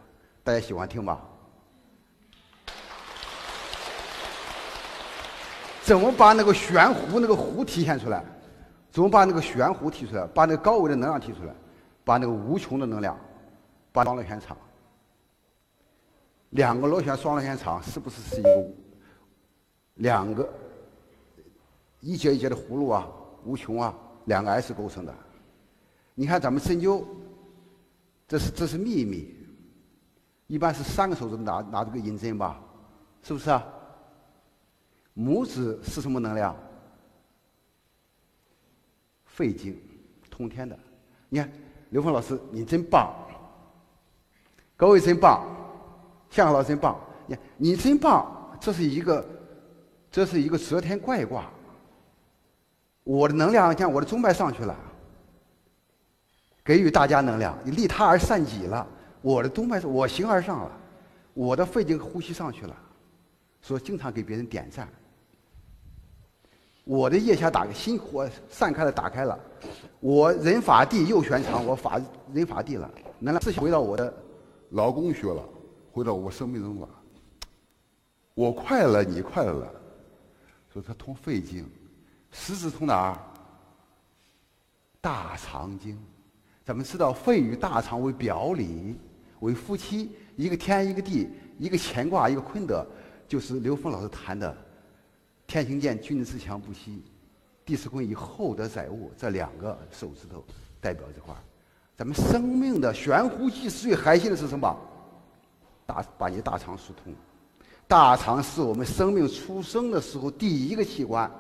[0.46, 1.20] 大家喜欢听吧？
[5.82, 8.24] 怎么把那个悬壶那个壶体现出来？
[8.92, 10.28] 怎么把那个悬壶提出来？
[10.28, 11.56] 把那个高维的能量提出来？
[12.04, 13.20] 把那个无穷的能量，
[13.92, 14.56] 把双螺旋场，
[16.52, 18.68] 两个螺旋双螺旋场是不是是一个
[19.96, 20.48] 两个
[22.02, 23.08] 一节一节的葫芦啊？
[23.44, 23.92] 无穷啊，
[24.26, 25.16] 两个 S 构成的。
[26.14, 27.04] 你看咱们针灸，
[28.28, 29.35] 这是这是秘密，
[30.48, 32.60] 一般是三个手指拿拿这个银针吧，
[33.24, 33.64] 是不是啊？
[35.16, 36.56] 拇指是什么能量？
[39.26, 39.80] 肺经，
[40.30, 40.78] 通天的。
[41.30, 41.52] 你看。
[41.92, 43.14] 刘峰老师，你真棒！
[44.76, 45.46] 各位真棒，
[46.30, 47.00] 向老师真棒！
[47.26, 49.26] 你看你真棒，这是一个，
[50.12, 51.46] 这是一个遮天怪卦。
[53.04, 54.76] 我的能量，像我的中脉上去了，
[56.66, 58.86] 给予大家能量，你利他而善己了。
[59.26, 60.72] 我的中脉是我形而上了，
[61.34, 62.78] 我的肺经呼吸上去了，
[63.60, 64.88] 所以经常给别人点赞。
[66.84, 69.40] 我的腋下打开，心火散开了，打开了。
[70.00, 72.00] 我人法地右旋场，我法
[72.32, 72.88] 人法地了。
[73.18, 74.16] 能量自回到我的
[74.70, 75.44] 劳宫学了，
[75.92, 76.88] 回到我生命中了。
[78.36, 79.68] 我快乐，你快乐。
[80.72, 81.68] 说他通肺经，
[82.30, 83.18] 食指通哪儿？
[85.02, 85.98] 大肠经。
[86.64, 88.96] 咱们知道肺与大肠为表里，
[89.46, 91.30] 为夫妻，一个天一个地，
[91.60, 92.86] 一个乾卦一个坤德，
[93.28, 94.58] 就是刘峰老师谈的。
[95.46, 97.04] 天行健，君子自强不息。
[97.64, 100.44] 地势坤以厚德载物，这两个手指头
[100.82, 101.38] 代表这块儿。
[101.96, 104.76] 咱们生命的悬壶济世最核心的是什么？
[105.86, 107.14] 大把你大肠疏通。
[107.88, 111.32] 大肠是我们生命出生的时候第一个器官。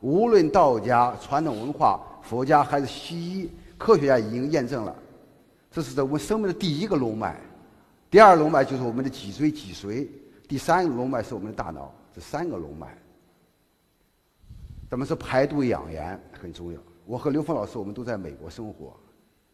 [0.00, 4.96] 无论道家传统文化、佛家还是西医，科学家已经验证了，
[5.70, 7.40] 这是在我们生命的第一个龙脉。
[8.12, 10.06] 第二龙脉就是我们的脊椎、脊髓。
[10.46, 11.90] 第三个龙脉是我们的大脑。
[12.14, 12.94] 这三个龙脉。
[14.90, 16.78] 咱们说排毒养颜很重要。
[17.06, 18.94] 我和刘峰老师，我们都在美国生活，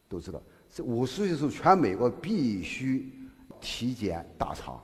[0.09, 0.43] 都知道，
[0.75, 3.13] 这五十岁的时候，全美国必须
[3.61, 4.83] 体检大肠。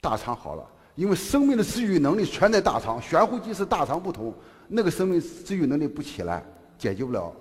[0.00, 3.00] 大肠好了，因为生命的治愈能力全在大肠。
[3.00, 4.34] 悬壶济世，大肠不同，
[4.66, 6.44] 那个生命治愈能力不起来，
[6.76, 7.32] 解决不了。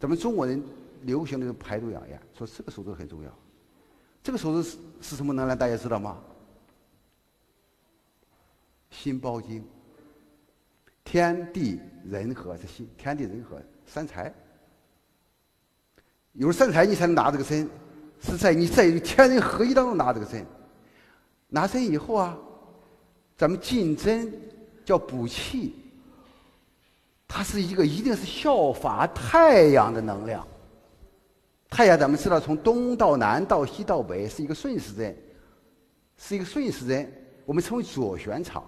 [0.00, 0.62] 咱们中国人
[1.06, 3.30] 流行的排毒养颜，说这个手指很重要。
[4.22, 5.56] 这个手指是是什么能量？
[5.56, 6.18] 大家知道吗？
[8.90, 9.64] 心包经。
[11.04, 14.34] 天地人和是心，天地人和三才。
[16.32, 17.70] 有了三才，你才能拿这个针，
[18.20, 20.44] 是在你在天人合一当中拿这个针。
[21.48, 22.36] 拿针以后啊，
[23.36, 24.32] 咱们进针
[24.84, 25.76] 叫补气，
[27.28, 30.44] 它是一个一定是效法太阳的能量。
[31.76, 35.14] 太阳咱们知道，从东到南到西到北是一个顺时针，
[36.16, 37.12] 是一个顺时针，
[37.44, 38.64] 我们称为左旋场。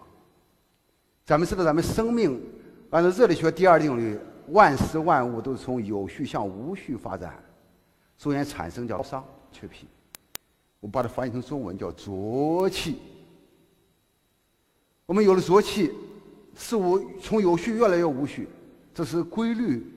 [1.25, 2.39] 咱们知道，咱们生命
[2.91, 7.43] 按照热力学第二定律，万事万物都是从有序向无序发展，
[8.19, 9.89] 中间产生叫伤缺脾。
[10.79, 12.99] 我把它翻译成中文叫浊气。
[15.07, 15.95] 我们有了浊气，
[16.55, 18.51] 事物从有序越来越无序，
[18.93, 19.91] 这是规律，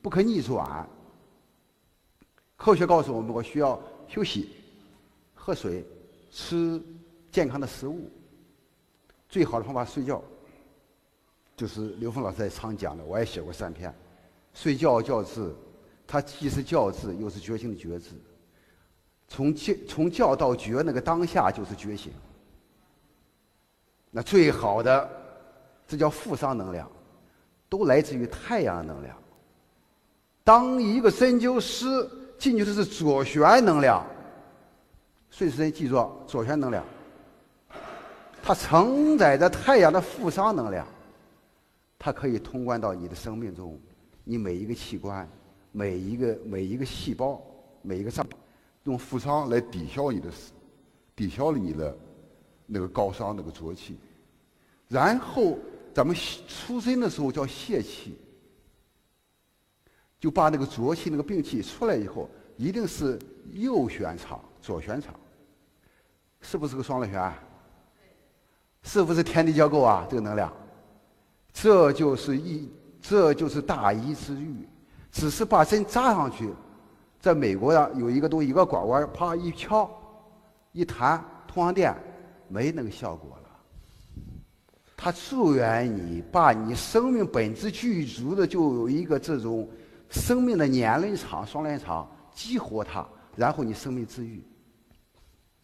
[0.00, 0.88] 不可逆转。
[2.62, 3.76] 科学告诉我们，我需要
[4.06, 4.50] 休息、
[5.34, 5.84] 喝水、
[6.30, 6.80] 吃
[7.32, 8.08] 健康的食物。
[9.28, 10.22] 最好的方法睡觉，
[11.56, 13.92] 就是刘峰老师在常讲的，我也写过三篇。
[14.54, 15.52] 睡觉觉字，
[16.06, 18.14] 它既是觉字，又是觉醒的觉字。
[19.26, 22.12] 从觉从觉到觉那个当下就是觉醒。
[24.08, 25.10] 那最好的，
[25.88, 26.88] 这叫负伤能量，
[27.68, 29.18] 都来自于太阳能量。
[30.44, 32.08] 当一个针灸师
[32.42, 34.04] 进去的是左旋能量，
[35.30, 36.84] 顺时针记住左旋能量，
[38.42, 40.84] 它承载着太阳的负伤能量，
[41.96, 43.78] 它可以通关到你的生命中。
[44.24, 45.28] 你每一个器官、
[45.70, 47.40] 每一个每一个细胞、
[47.80, 48.26] 每一个脏，
[48.82, 50.28] 用负伤来抵消你的，
[51.14, 51.96] 抵消了你的
[52.66, 53.96] 那个高伤那个浊气，
[54.88, 55.56] 然后
[55.94, 56.16] 咱们
[56.48, 58.18] 出生的时候叫泄气，
[60.22, 63.18] 就把那个浊气那个病气出来以后，一定是
[63.50, 65.12] 右旋场、左旋场，
[66.40, 67.32] 是不是个双螺旋？
[68.84, 70.06] 是不是天地交构啊？
[70.08, 70.52] 这个能量，
[71.52, 72.70] 这就是一。
[73.00, 74.64] 这就是大医之愈，
[75.10, 76.48] 只是把针扎上去，
[77.18, 79.90] 在美国呀，有一个东西，一个拐弯，啪一敲，
[80.70, 81.92] 一弹，通上电，
[82.46, 83.48] 没那个效果了。
[84.96, 89.68] 它助缘你，把你生命本质具足的，就有一个这种
[90.12, 94.44] 生命的年轮长、双链长，激活它，然后你生命治愈。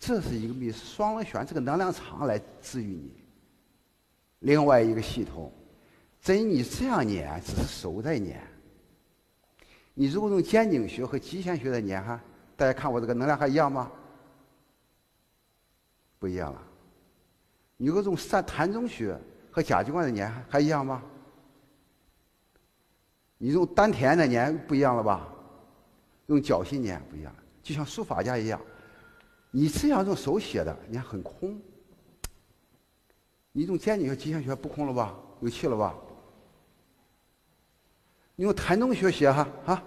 [0.01, 3.13] 这是一个比双螺旋这个能量场来治愈你。
[4.41, 5.53] 另外一个系统。
[6.21, 8.43] 真你这样捻，只是手在捻。
[9.95, 12.21] 你如果用肩颈穴和极限穴在捻哈，
[12.57, 13.91] 大家看我这个能量还一样吗？
[16.19, 16.61] 不一样了。
[17.77, 19.17] 你如果用三膻中穴
[19.51, 21.03] 和甲基关的捻还一样吗？
[23.39, 25.29] 你用丹田的捻不一样了吧？
[26.27, 28.61] 用脚心捻不一样，就像书法家一样，
[29.51, 31.59] 你这样用手写的，你看很空。
[33.53, 35.17] 你用肩颈和极限学不空了吧？
[35.41, 35.95] 有气了吧？
[38.37, 39.83] 你用膻中学写哈啊，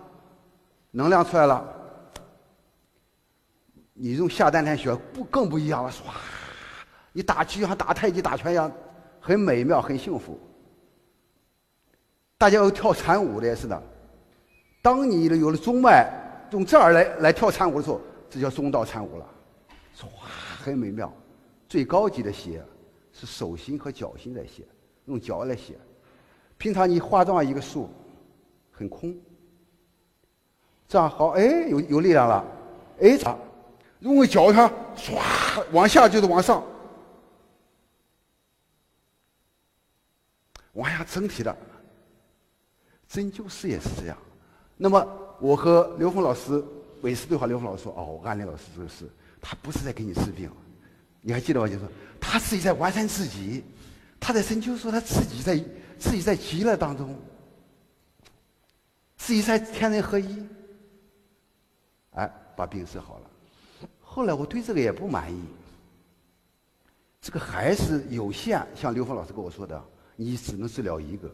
[0.90, 1.78] 能量出来了。
[3.94, 6.02] 你用下丹田学不更不一样了，唰，
[7.14, 8.72] 你打就像打太极打拳一样，
[9.19, 10.40] 很美妙，很幸福。
[12.41, 13.84] 大家要跳禅舞的也是的，
[14.81, 16.11] 当你有了中脉，
[16.49, 18.01] 用这儿来来跳禅舞的时候，
[18.31, 19.30] 这叫中道禅舞了，
[19.95, 20.07] 唰，
[20.57, 21.13] 很美妙。
[21.69, 22.65] 最高级的写
[23.13, 24.63] 是手心和脚心在写，
[25.05, 25.77] 用脚来写。
[26.57, 27.88] 平常你画这样一个数。
[28.72, 29.15] 很空，
[30.88, 32.43] 这样好，哎，有有力量了，
[33.01, 33.38] 哎，咋？
[33.99, 36.63] 用脚它唰往下就是往上，
[40.73, 41.55] 往下整体的，
[43.11, 44.17] 针灸师也是这样。
[44.77, 45.05] 那么
[45.41, 46.63] 我和刘峰老师
[47.01, 49.09] 每次对话，刘峰老师说：“哦，安林老师这个是，
[49.41, 50.49] 他不是在给你治病，
[51.19, 51.67] 你还记得吗？
[51.67, 51.88] 就说
[52.21, 53.63] 他自己在完善自己，
[54.17, 55.57] 他在针灸说他自己在
[55.99, 57.13] 自己在极乐当中。”
[59.17, 60.47] 自己在天人合一，
[62.13, 63.29] 哎，把病治好了。
[64.01, 65.39] 后来我对这个也不满意，
[67.21, 68.65] 这个还是有限。
[68.73, 69.79] 像刘峰老师跟我说的，
[70.15, 71.29] 你只能治疗一个，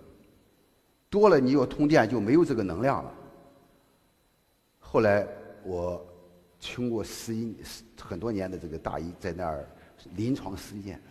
[1.10, 3.14] 多了你要通电就没有这个能量了。
[4.80, 5.28] 后来
[5.64, 6.06] 我
[6.60, 7.56] 经过十一
[8.00, 9.68] 很多年的这个大医，在那儿
[10.16, 11.02] 临床实践，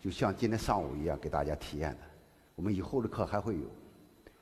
[0.00, 1.98] 就像今天上午一样给大家体验的。
[2.54, 3.66] 我们以后的课还会有。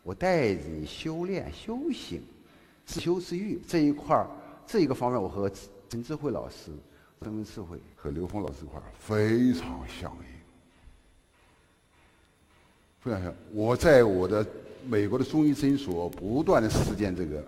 [0.03, 2.21] 我带着你修炼、修行、
[2.85, 4.27] 自修自愈这一块儿，
[4.67, 5.51] 这一个方面，我和
[5.89, 6.73] 陈智慧老师、
[7.23, 10.25] 生命智慧和刘峰老师一块儿非常相应。
[13.01, 13.33] 非常像。
[13.53, 14.45] 我在我的
[14.87, 17.45] 美国的中医诊所不断的实践这个，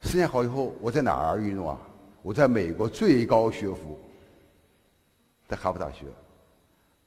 [0.00, 1.78] 实践好以后，我在哪儿运动啊？
[2.22, 3.98] 我在美国最高学府，
[5.46, 6.06] 在哈佛大学，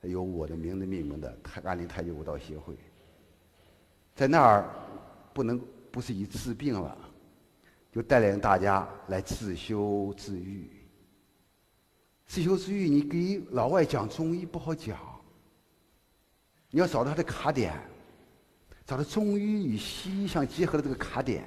[0.02, 2.76] 有我的名字命名的太安林太极舞蹈协会。
[4.16, 4.66] 在那儿，
[5.34, 5.60] 不能
[5.92, 6.98] 不是以治病了，
[7.92, 10.70] 就带领大家来自修自愈。
[12.28, 14.98] 自修自愈，你给老外讲中医不好讲，
[16.70, 17.74] 你要找到他的卡点，
[18.88, 21.44] 找到中医与西医相结合的这个卡点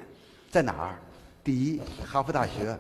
[0.50, 0.98] 在哪儿？
[1.42, 2.78] 第一，哈佛大学，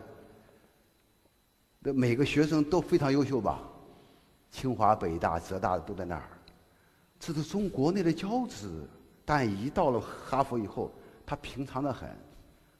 [1.82, 3.62] 的每个学生都非常优秀吧？
[4.52, 6.28] 清华、北大、浙大的都在那儿，
[7.18, 8.86] 这是中国内的骄子。
[9.24, 10.92] 但一到了哈佛以后，
[11.24, 12.10] 他平常的很，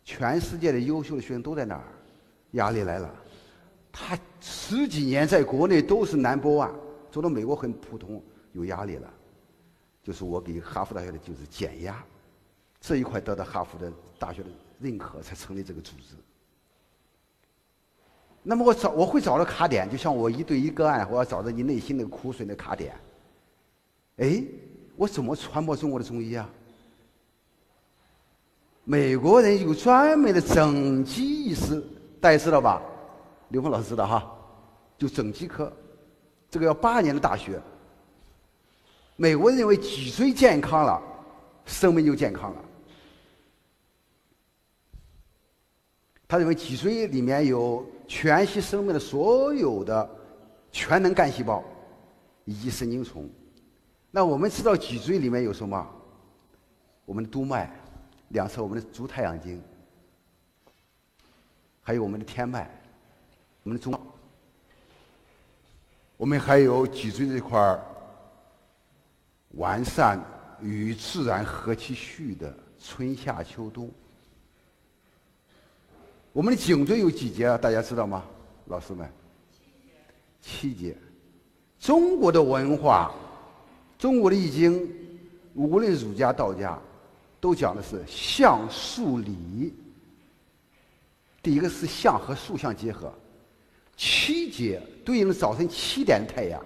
[0.05, 1.85] 全世界的优秀的学生都在那儿，
[2.51, 3.11] 压力来了。
[3.91, 6.75] 他十几年在国内都是 number one，
[7.11, 9.11] 走到美国很普通，有压力了。
[10.03, 12.03] 就是我给哈佛大学的就是减压
[12.81, 14.49] 这一块得到哈佛的大学的
[14.79, 16.15] 认可，才成立这个组织。
[18.43, 22.95] 那么我找我会找到卡点，就像我一对一个案，我要找到你内心的苦水的卡点。
[24.17, 24.43] 哎，
[24.97, 26.49] 我怎么传播中国的中医啊？
[28.85, 31.85] 美国人有专门的整脊医师，
[32.19, 32.83] 大家知道吧？
[33.51, 34.35] 刘峰老师知道哈？
[34.97, 35.71] 就整脊科，
[36.49, 37.61] 这个要八年的大学。
[39.21, 40.99] 美国人认为脊椎健康了，
[41.67, 42.65] 生命就健康了。
[46.27, 50.09] 他认为脊椎里面有全息生命的所有的
[50.73, 51.63] 全能干细胞
[52.47, 53.29] 以及神经丛。
[54.11, 55.87] 那我们知道脊椎里面有什么？
[57.05, 57.71] 我们的督脉，
[58.29, 59.63] 两侧我们的足太阳经，
[61.83, 62.71] 还有我们的天脉，
[63.65, 63.93] 我们的中，
[66.17, 67.85] 我们还有脊椎这块儿
[69.57, 70.23] 完善
[70.61, 73.91] 与自然和其序的春夏秋冬。
[76.33, 77.59] 我们的颈椎有几节啊？
[77.59, 78.25] 大家知道吗，
[78.67, 79.11] 老师们？
[80.41, 80.97] 七节。
[81.79, 83.13] 中国的文化，
[83.99, 84.89] 中国的易经，
[85.55, 86.79] 无论儒家、道家，
[87.41, 89.75] 都讲的是象数理。
[91.43, 93.13] 第一个是象和数相结合，
[93.97, 96.63] 七节对应早晨七点的太阳，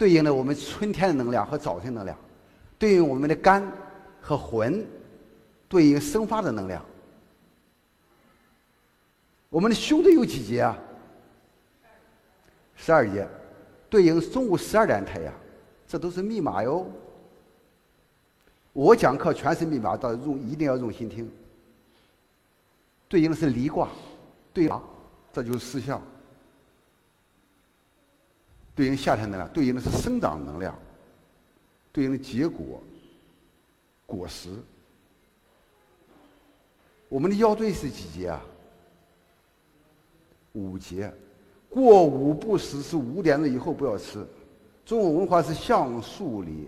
[0.00, 2.16] 对应了我们春天的能量和早晨能量，
[2.78, 3.70] 对应我们的肝
[4.18, 4.82] 和魂，
[5.68, 6.82] 对应生发的能量。
[9.50, 10.78] 我们的胸椎有几节啊？
[12.76, 13.28] 十二节，
[13.90, 15.34] 对应中午十二点太阳，
[15.86, 16.90] 这都是密码哟。
[18.72, 21.30] 我讲课全是密码，到用一定要用心听。
[23.06, 23.90] 对应的是离卦，
[24.54, 24.80] 对应
[25.30, 26.00] 这就是四象。
[28.80, 30.74] 对应夏天能量，对应的是生长能量，
[31.92, 32.82] 对应的结果、
[34.06, 34.48] 果实。
[37.10, 38.40] 我们的腰椎是几节啊？
[40.54, 41.12] 五节，
[41.68, 44.26] 过午不食是五点钟以后不要吃。
[44.86, 46.66] 中国文化是象数理，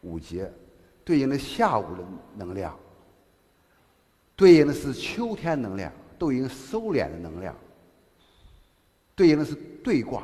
[0.00, 0.50] 五节
[1.04, 2.02] 对应的下午的
[2.36, 2.74] 能量，
[4.34, 7.54] 对应的是秋天能量，对应收敛的能量，
[9.20, 10.22] 对应的是对卦。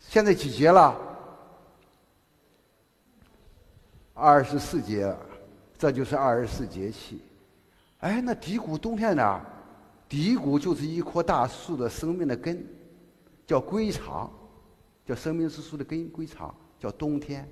[0.00, 0.96] 现在几节了？
[4.14, 5.14] 二十四节。
[5.80, 7.22] 这就是二十四节气，
[8.00, 9.40] 哎，那骶骨冬天呢？
[10.08, 12.66] 骶骨就是一棵大树的生命的根，
[13.46, 14.28] 叫归藏，
[15.06, 17.48] 叫生命之树的根归藏，叫冬天。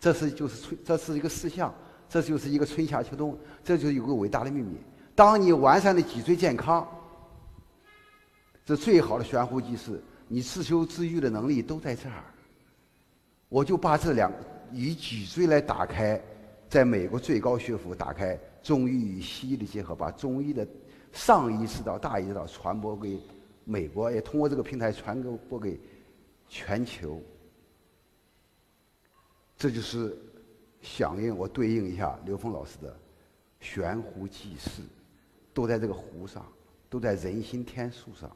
[0.00, 1.72] 这是就是春，这是一个事项，
[2.08, 4.76] 这就是一个春夏秋冬，这就有个伟大的秘密。
[5.14, 6.84] 当你完善的脊椎健康，
[8.66, 12.24] 这最好的悬壶济世，你自修自愈的能力都在这儿。
[13.48, 14.30] 我就把这两
[14.72, 16.20] 以脊椎来打开。
[16.68, 20.66] 在美国最高学府打开中医与西医的结合，把中医的
[21.12, 23.16] 上医之道、大医之道传播给
[23.62, 25.78] 美国，也通过这个平台传播给
[26.48, 27.22] 全球。
[29.56, 30.18] 这就是
[30.82, 32.98] 响应我对应一下刘峰老师的
[33.60, 34.82] 悬壶济世，
[35.54, 36.44] 都在这个壶上，
[36.90, 38.28] 都在人心天数上。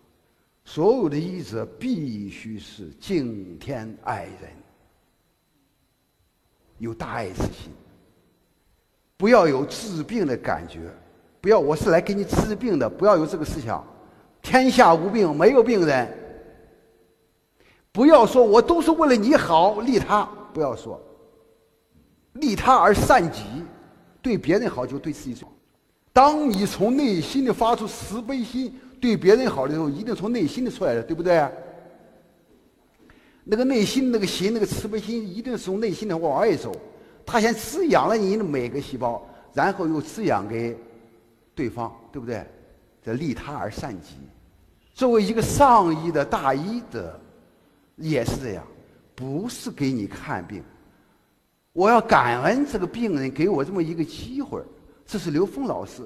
[0.65, 4.51] 所有的医者必须是敬天爱人，
[6.79, 7.73] 有大爱之心。
[9.17, 10.91] 不要有治病的感觉，
[11.41, 13.85] 不要我是来给你治病的，不要有这个思想。
[14.41, 16.09] 天下无病，没有病人。
[17.93, 20.27] 不要说我都是为了你好，利他。
[20.55, 21.01] 不要说，
[22.35, 23.43] 利他而善己，
[24.23, 25.53] 对别人好就对自己好。
[26.13, 31.49] 当你从内心的发出慈悲心，对别人好的时候，一定从内心的出来的，对不对？
[33.43, 36.77] 那个内心那个心，那个慈悲心，一定是从内心的往外走。
[37.25, 40.77] 他先滋养了你的每个细胞，然后又滋养给
[41.55, 42.45] 对方，对不对？
[43.03, 44.17] 这利他而善己。
[44.93, 47.19] 作为一个上医的大医的，
[47.97, 48.67] 也是这样，
[49.15, 50.63] 不是给你看病。
[51.73, 54.61] 我要感恩这个病人给我这么一个机会。
[55.07, 56.03] 这是刘峰老师，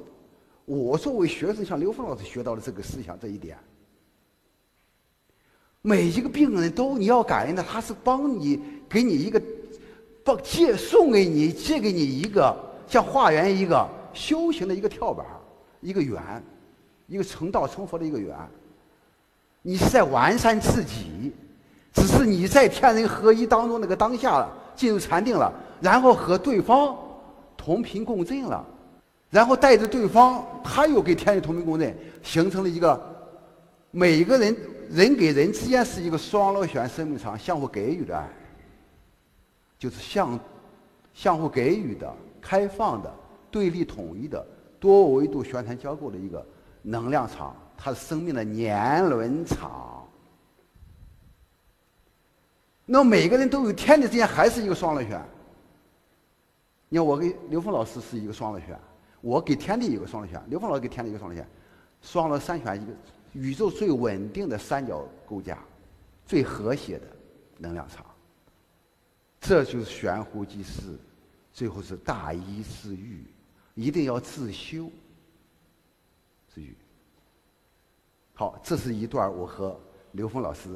[0.65, 3.57] 我作为学生向刘峰老师学到的这个思想这一点。
[5.82, 9.41] 每一个病人都你要感恩的，他是帮你给你一个。
[10.24, 12.57] 不借送给你，借给你一个
[12.89, 15.27] 像化缘一个修行的一个跳板，
[15.82, 16.19] 一个缘，
[17.07, 18.35] 一个成道成佛的一个缘。
[19.61, 21.31] 你是在完善自己，
[21.93, 26.97] 只是你在天人合一当中那个当下进入禅定了，然后和对方
[27.55, 28.65] 同频共振了，
[29.35, 31.93] 然后带着对方，他又给天地同频共振，
[32.23, 33.28] 形成了一个
[33.90, 34.56] 每个人
[34.89, 38.28] 人给人之间是一个双螺旋生命场，相互给予的爱，
[39.77, 40.39] 就是相
[41.12, 43.12] 相互给予的、开放的、
[43.51, 44.47] 对立统一的、
[44.78, 46.47] 多维度旋转交构的一个
[46.82, 50.06] 能量场，它是生命的年轮场。
[52.86, 55.20] 那每个人都有天地之间还是一个双螺旋。
[56.89, 58.78] 你看，我跟刘峰老师是一个双螺旋，
[59.25, 61.49] 我给天地一个双螺旋，刘峰老师给天地一个双螺旋，
[62.03, 62.93] 双螺三旋一个。
[63.33, 65.59] 宇宙最稳定的三角构架，
[66.27, 67.07] 最和谐的
[67.57, 68.05] 能量场，
[69.41, 70.83] 这就是悬壶济世，
[71.55, 73.27] 最后是大医治愈，
[73.75, 74.91] 一定要自修。
[76.55, 76.77] 治愈。
[78.35, 79.81] 好，这是一段我和
[80.13, 80.69] 刘峰老师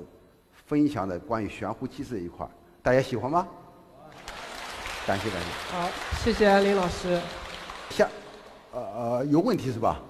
[0.66, 2.48] 分享的关于悬壶济世这一块
[2.82, 3.46] 大家喜欢吗？
[5.06, 5.48] 感谢感谢。
[5.70, 5.90] 好，
[6.24, 7.20] 谢谢林老师。
[7.90, 8.08] 下，
[8.78, 10.00] 呃呃，有问题是吧？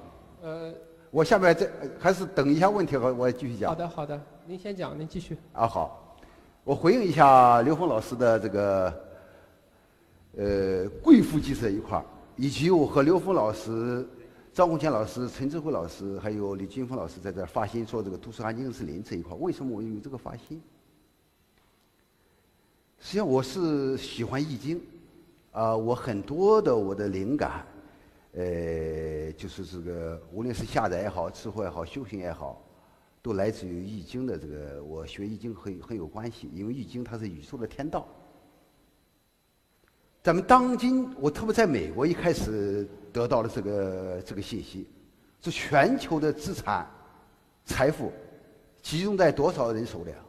[0.43, 0.73] 呃。
[1.11, 1.66] 我下面再
[1.99, 3.70] 还是等一下问题，我我继续讲。
[3.70, 5.39] 好的，好的，您先讲，您继续。
[5.55, 6.15] 啊，好，
[6.65, 8.95] 我回应一下刘峰老师的这个，
[10.36, 12.05] 呃，贵妇祭祀一块儿，
[12.36, 14.07] 以及我和刘峰老师、
[14.53, 20.61] 张红建老师、陈志辉老师，还有李金峰老师在这儿发心说这个都市安静是林这一块，为什么我有这个发心？
[22.99, 24.78] 实际上我是喜欢易经，
[25.53, 27.65] 啊，我很多的我的灵感。
[28.39, 32.62] 呃，就是这个，无论是下载也好，吃货也好，修行也好，
[33.20, 34.81] 都来自于易经的这个。
[34.85, 38.06] 我学易经很很有关系，因为易经它是宇宙的天道。
[40.23, 44.89] 咱们当今，我特别在美国一开始得到了这个这个信息，
[45.40, 46.89] 是全球的资产、
[47.65, 48.12] 财富
[48.81, 50.24] 集中在多少人手里啊？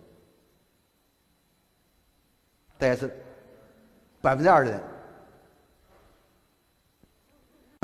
[2.79, 3.07] 大家是
[4.19, 4.81] 百分之二的人。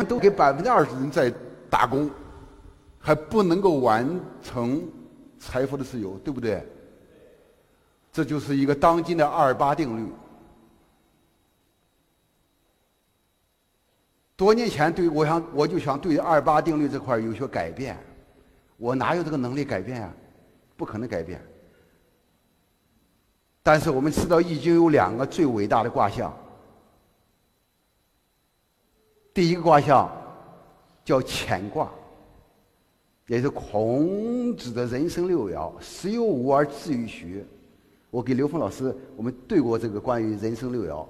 [0.04, 1.34] 都给百分之二十人在
[1.70, 2.10] 打工，
[3.00, 4.84] 还不能够完成
[5.40, 6.66] 财富的自由，对不对？
[8.12, 10.12] 这就是一个当今的二八定律。
[14.36, 17.98] 多年前，对我想我就想对二八定律这块有些改变，
[18.76, 20.14] 我哪有这个能力改变啊？
[20.76, 21.42] 不可能改变。
[23.64, 26.38] 但是我们知道，易经有两个最伟大的卦象。
[29.36, 30.10] 第一个卦象
[31.04, 31.92] 叫乾卦，
[33.28, 37.46] 也是孔子的人生六爻，十有五而志于学。
[38.10, 41.06] 我给刘峰老师我们对过这个关于人生六爻，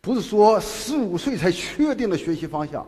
[0.00, 2.86] 不是说十五岁才确定了学习方向，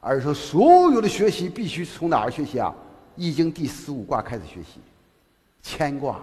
[0.00, 2.74] 而是说所有的学习必须从哪儿学习啊？
[3.14, 4.80] 易经第十五卦开始学习，
[5.62, 6.18] 乾卦，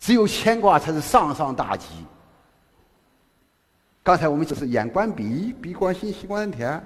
[0.00, 1.86] 只有乾卦才是上上大吉。
[4.06, 6.80] 刚才我们就是眼观鼻，鼻观心，心观田，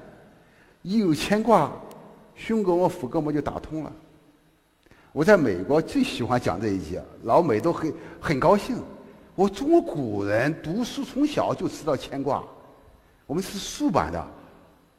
[0.80, 1.70] 一有牵挂，
[2.34, 3.92] 胸膈膜、腹膈膜就打通了。
[5.12, 8.82] 我在美国最喜欢讲这一节，老美都很很高兴。
[9.34, 12.42] 我中国古人读书从小就知道牵挂，
[13.26, 14.18] 我们是竖版的。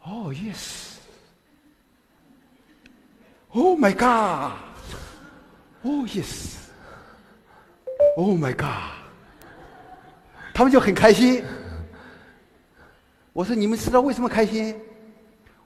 [0.03, 0.97] 哦，yes。
[3.49, 4.59] Oh my god。
[5.81, 6.57] Oh yes。
[8.15, 8.93] Oh my god。
[10.53, 11.43] 他们就很开心。
[13.33, 14.75] 我说：“你们知道为什么开心？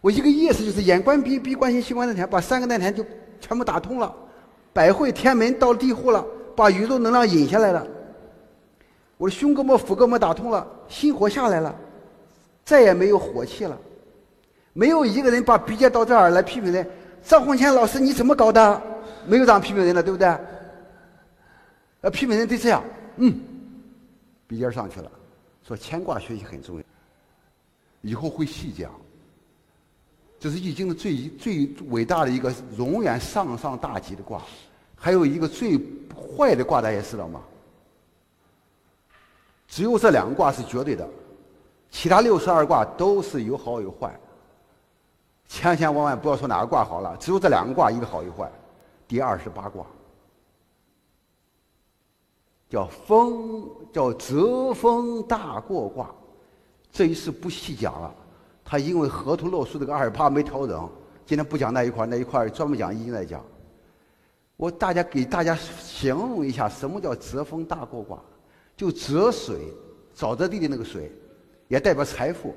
[0.01, 3.03] 我一个意思就是眼观鼻，鼻观心，心观丹田，把三个丹田就
[3.39, 4.13] 全部打通了，
[4.71, 6.23] 百会天门到地户了，
[6.55, 7.85] 把宇宙能量引下来了。
[9.17, 11.75] 我的胸膈膜、腹膈膜打通了，心火下来了，
[12.63, 13.75] 再也没有火气了。
[14.73, 16.87] 没有一个人把鼻尖到这儿来批评人。
[17.23, 18.81] 张红谦老师你怎么搞的？
[19.25, 20.27] 没有这样批评人了，对不对？
[22.01, 22.83] 呃，批评人得这样，
[23.15, 23.39] 嗯，
[24.45, 25.09] 鼻尖上去了，
[25.67, 26.83] 说牵挂学习很重要。”
[28.06, 28.91] 以后会细讲。
[30.40, 34.40] 这是易经的最最伟大的一个永远上上大吉的卦，
[34.95, 35.76] 还有一个最
[36.15, 37.41] 坏的卦，大家知道吗？
[39.68, 41.10] 只有这两个卦是绝对的，
[41.90, 44.15] 其他六十二卦都是有好有坏。
[45.48, 48.52] 千千万万不要说哪个卦好了，只有这两个卦一个好一个坏。
[49.07, 49.84] 第二十八卦
[52.69, 56.14] 叫风，叫泽风大过卦。
[56.95, 58.15] 这一次不细讲了，
[58.63, 60.89] 他因为河图洛书这个二十八没调整，
[61.26, 63.43] 今天不讲那一块那一块专门讲易经来讲。
[64.55, 68.17] 我大家给大家形容一下什么叫泽风大过卦，
[68.77, 69.59] 就泽水，
[70.15, 71.11] 沼泽地的那个水，
[71.67, 72.55] 也代表财富。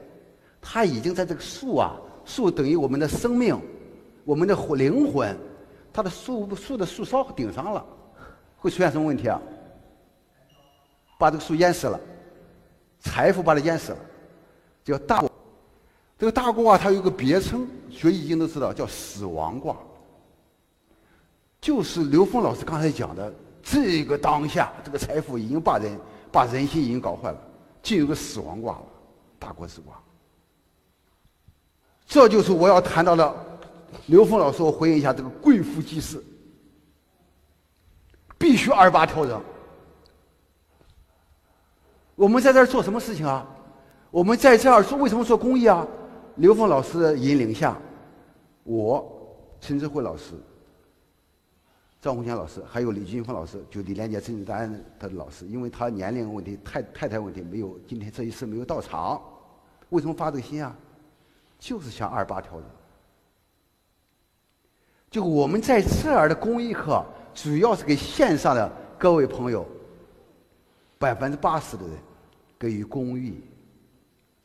[0.61, 3.61] 它已经在这个树啊，树等于我们的生命，
[4.25, 5.37] 我们的灵魂，
[5.93, 7.85] 它的树树的树梢顶上了，
[8.57, 9.43] 会出现什么问题啊？
[11.19, 11.99] 把这个树淹死了，
[13.01, 13.99] 财富把它淹死了。
[14.89, 15.23] 叫大，
[16.19, 19.77] 这个大卦它有个别称，学易经都知道，叫死亡卦。
[21.61, 23.33] 就是刘峰老师刚才讲的，
[23.63, 25.99] 这个当下，这个财富已经把人
[26.33, 27.39] 把人心已经搞坏了，
[27.83, 28.83] 进入个死亡卦了，
[29.39, 30.01] 大国之卦。
[32.07, 33.45] 这就是我要谈到的。
[34.07, 36.25] 刘峰老师，我回应一下这个贵妇祭祀，
[38.39, 39.43] 必须二八调整。
[42.15, 43.47] 我们在这儿做什么事情啊？
[44.11, 45.87] 我们在这儿做为什么做公益啊？
[46.37, 47.77] 刘峰老师的引领下，
[48.65, 49.05] 我
[49.61, 50.35] 陈志慧老师。
[52.01, 59.21] 赵红强老师，还有李军峰老师，就李连杰、陈志丹他的老师，因为他年龄问题、太太太问题，没有今天这一次没有到场。
[59.89, 60.75] 为什么发这个心啊？
[61.59, 62.65] 就是想二八调整。
[65.11, 67.05] 就我们在这儿的公益课，
[67.35, 69.67] 主要是给线上的各位朋友，
[70.99, 71.99] 百分之八十的人
[72.59, 73.43] 给予公益。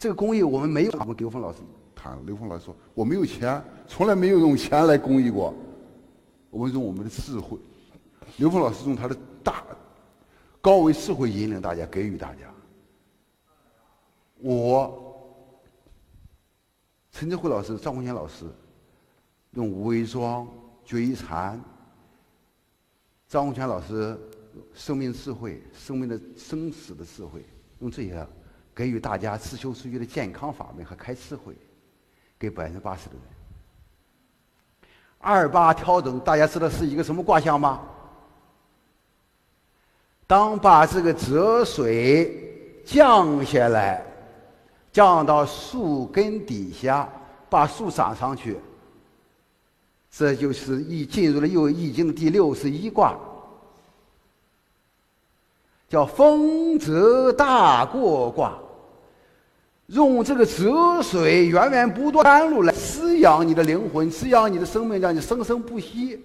[0.03, 1.59] 这个公益我们没有，我们刘峰老师
[1.95, 5.53] 谈，刘峰老师说我没有钱，从来没有用钱来公益过。
[6.49, 7.57] 我们用我们的智慧，
[8.35, 9.63] 刘峰老师用他的大
[10.59, 12.53] 高维智慧引领大家，给予大家。
[14.39, 15.15] 我
[17.13, 18.43] 陈志辉老师、张红贤老师
[19.51, 20.45] 用伪装、
[20.83, 21.57] 决一禅；
[23.29, 24.19] 张红泉老师
[24.73, 27.45] 生命智慧、生命的生死的智慧，
[27.79, 28.27] 用这些
[28.75, 31.55] 给予大家自修自育的健康法门和开智慧，
[32.39, 33.21] 给百分之八十的人。
[35.19, 37.81] 二八调整，大家知道是一个什么卦象吗？
[40.25, 44.03] 当把这个泽水降下来，
[44.91, 47.07] 降到树根底下，
[47.49, 48.57] 把树长上去，
[50.09, 53.15] 这就是易进入了又易经的第六十一卦，
[55.87, 58.57] 叫风泽大过卦。
[59.93, 66.19] 用这个泽水源源不断甘露来滋养你的灵魂，滋养你的生命，让你生生不息。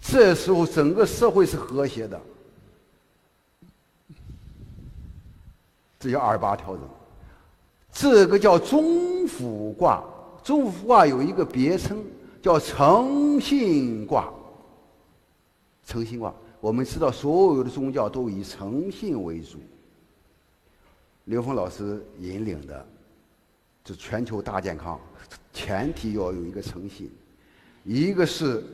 [0.00, 2.20] 这时候，整个社会是和谐的。
[5.98, 6.82] 这叫二八调整。
[7.92, 10.02] 这个叫中府卦，
[10.44, 12.04] 中府卦有一个别称
[12.42, 14.28] 叫诚信卦。
[15.86, 19.58] 诚信卦，我们知道所有的宗教都以诚信为主。
[21.24, 22.86] 刘峰老师引领的，
[23.86, 25.00] 这全球大健康，
[25.52, 27.08] 前提要有一个诚信。
[27.84, 28.64] 一个是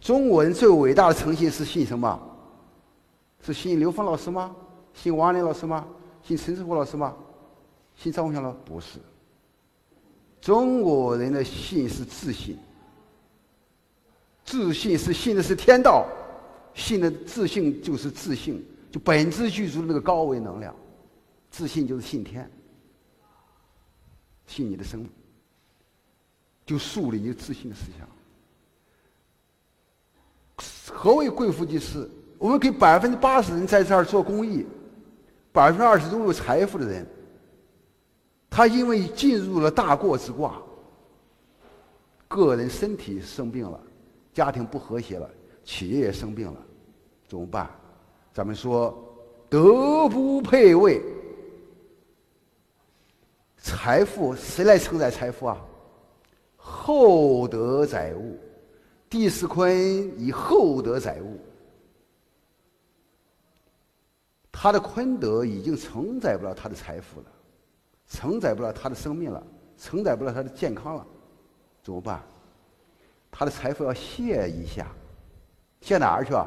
[0.00, 2.20] 中国人最伟大的诚信是信什么？
[3.40, 4.52] 是信刘峰老师吗？
[4.92, 5.86] 信王林老师吗？
[6.24, 7.14] 信陈志国老师吗？
[7.94, 8.52] 信张宏强了？
[8.64, 8.98] 不是。
[10.40, 12.58] 中国人的信是自信，
[14.44, 16.04] 自信是信的是天道，
[16.74, 20.74] 信的自信就是自信，就本质具足的那个高维能量。
[21.48, 22.50] 自信就是信天，
[24.46, 25.10] 信你的生命，
[26.64, 28.08] 就树立一个自信的思想。
[30.94, 32.10] 何为贵妇祭祀？
[32.38, 34.66] 我们给百分之八十人在这儿做公益，
[35.52, 37.06] 百分之二十拥有财富的人，
[38.48, 40.60] 他因为进入了大过之卦，
[42.28, 43.80] 个人身体生病了，
[44.32, 45.28] 家庭不和谐了，
[45.64, 46.60] 企业也生病了，
[47.26, 47.70] 怎么办？
[48.32, 48.96] 咱们说
[49.48, 51.02] 德不配位。
[53.66, 55.60] 财富谁来承载财富啊？
[56.54, 58.38] 厚德载物，
[59.10, 59.76] 地势坤
[60.16, 61.40] 以厚德载物，
[64.52, 67.26] 他的坤德已经承载不了他的财富了，
[68.06, 69.44] 承载不了他的生命了，
[69.76, 71.04] 承载不了他的健康了，
[71.82, 72.22] 怎么办？
[73.32, 74.86] 他的财富要卸一下，
[75.80, 76.46] 卸哪儿去啊？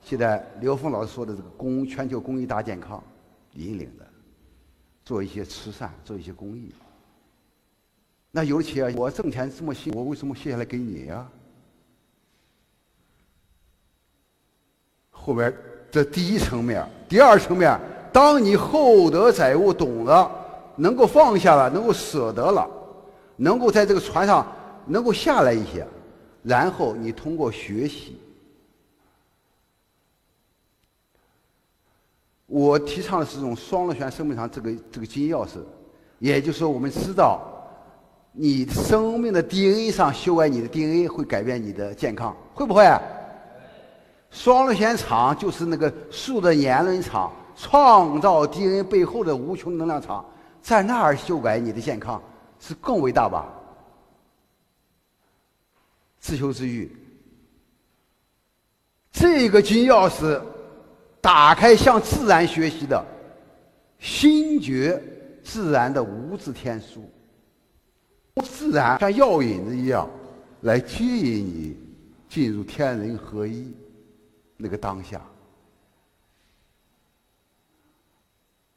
[0.00, 3.04] 现在刘峰老师说的这个公全球公益大健康
[3.52, 4.03] 引领的。
[5.04, 6.72] 做一些慈善，做一些公益。
[8.30, 11.28] 那有的企业，我挣钱这么辛苦，我为什么卸下来给你呀？
[15.10, 15.54] 后边
[15.90, 17.78] 这第一层面，第二层面，
[18.12, 20.30] 当你厚德载物，懂了，
[20.76, 22.68] 能够放下了，能够舍得了，
[23.36, 24.46] 能够在这个船上
[24.86, 25.86] 能够下来一些，
[26.42, 28.18] 然后你通过学习。
[32.46, 35.58] 我提倡的是这种双螺旋生命场这个这个金钥匙，
[36.18, 37.40] 也就是说，我们知道，
[38.32, 42.84] 你生命的 DNA 上修改你的 DNA 会改变你的健康，会不会？
[44.30, 50.24] 双螺旋场就是那个树的年轮场，创造 DNA 背后的无穷能量场，
[50.60, 52.22] 在那儿修改你的健康
[52.60, 53.46] 是更伟大吧？
[56.20, 56.94] 自修自愈，
[59.10, 60.38] 这个金钥匙。
[61.24, 63.02] 打开向自然学习的
[63.98, 65.02] 心觉
[65.42, 67.10] 自然的无字天书，
[68.42, 70.06] 自然像药引子一样
[70.60, 71.78] 来接引你
[72.28, 73.72] 进入天人合一
[74.58, 75.18] 那个当下。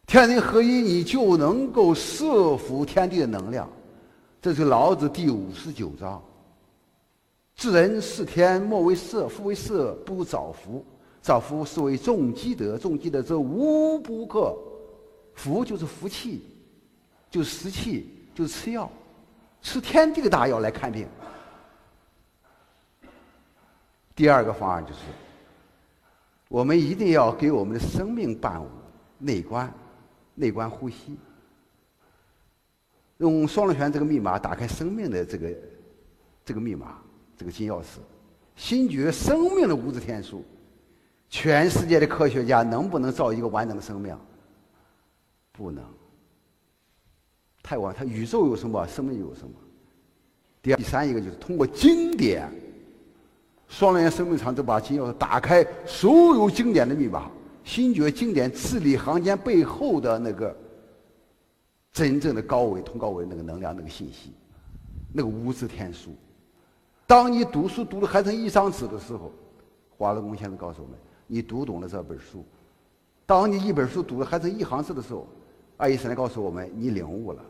[0.05, 3.69] 天人合一，你就能够摄服天地的能量。
[4.41, 6.23] 这是老子第五十九章。
[7.57, 10.85] 治人是天，莫为色，夫为色，不早服。
[11.27, 14.57] 造福是为重积德，重积德则无不克。
[15.33, 16.45] 福就是福气，
[17.29, 18.89] 就是食气，就是吃药，
[19.61, 21.05] 吃天地的大药来看病。
[24.15, 24.99] 第二个方案就是，
[26.47, 28.69] 我们一定要给我们的生命伴舞
[29.17, 29.69] 内观，
[30.33, 31.17] 内观呼吸，
[33.17, 35.53] 用双螺旋这个密码打开生命的这个
[36.45, 36.99] 这个密码。
[37.35, 37.97] 这个金钥匙，
[38.55, 40.43] 心觉生命的物质天数，
[41.29, 44.17] 全世界的科学家能不能造一个完整的生命？
[45.51, 45.83] 不能。
[47.61, 49.53] 太晚，它宇宙有什么，生命有什么？
[50.61, 52.49] 第二、第三一个就是通过经典，
[53.67, 57.29] 双联生命场这把金钥匙打开所有经典的密码，
[57.63, 60.55] 心觉经典字里行间背后的那个
[61.91, 64.31] 真正的高维、通高维那个能量、那个信息，
[65.11, 66.15] 那个无字天书。
[67.05, 69.31] 当你读书读的还剩一张纸的时候，
[69.97, 70.97] 华罗公先生告诉我们：
[71.27, 72.43] 你读懂了这本书。
[73.25, 75.27] 当你一本书读的还剩一行字的时候，
[75.75, 77.45] 爱因斯坦告诉我们：你领悟了。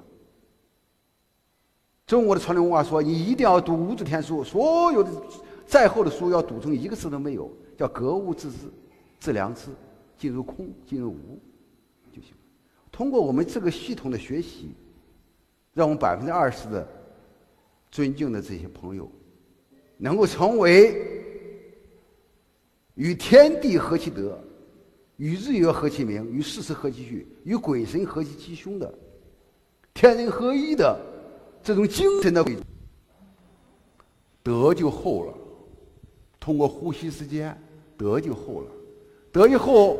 [2.05, 5.11] 中国的传统文化说：你一定要读无字天书，所有的
[5.65, 8.57] 再厚的书要读成一个字都没有，叫格物致知，
[9.19, 9.69] 致良知，
[10.17, 11.39] 进入空，进入无
[12.11, 12.33] 就行。
[12.91, 14.71] 通过我们这个系统的学习，
[15.73, 16.87] 让我们百分之二十的
[17.91, 19.09] 尊敬的这些朋友。
[19.99, 21.16] 能够成为
[22.97, 24.39] 与天地合其德，
[25.17, 28.91] 与日月合其明，与事实合其序，与鬼神合其吉凶的
[29.93, 30.99] 天人合一的
[31.63, 32.43] 这种精神的
[34.41, 35.33] 德就厚了。
[36.39, 37.55] 通过呼吸时间，
[37.95, 38.71] 德就厚了。
[39.31, 39.99] 德以后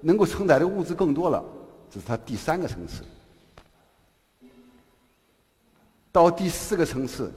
[0.00, 1.44] 能够承载的物质更多了，
[1.88, 3.04] 这是它第三个层次。
[6.10, 7.30] 到第四个层次。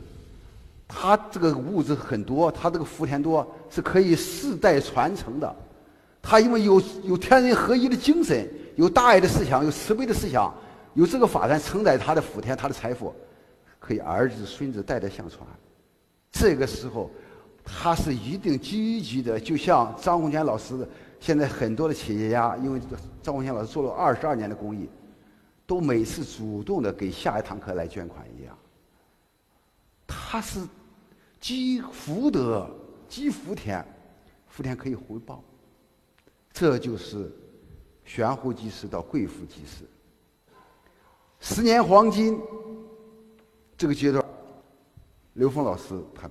[0.92, 5.56] 他这个物质很多，他这个福田多是可以世代传承的。
[6.20, 10.52] 他因为有有天人合一的精神，有大爱的思想，有慈悲的思想，
[10.96, 13.14] 有这个法传承载他的福田，他的财富
[13.80, 15.48] 可以儿子孙子代代相传。
[16.32, 17.12] 这个时候，
[17.64, 20.76] 他是一定积极的，就像张洪坚老师
[21.20, 22.82] 现在很多的企业家，因为
[23.22, 24.90] 张洪坚老师做了二十二年的公益，
[25.68, 28.58] 都每次主动的给下一堂课来捐款一样。
[30.08, 30.60] 他是。
[31.40, 32.70] 积福德，
[33.08, 33.86] 积福田，
[34.48, 35.44] 福田可以回报。
[36.52, 37.32] 这就是
[38.04, 39.86] 悬壶济世到贵妇济世。
[41.40, 42.38] 十年黄金
[43.78, 44.24] 这个阶段，
[45.34, 46.30] 刘峰老师他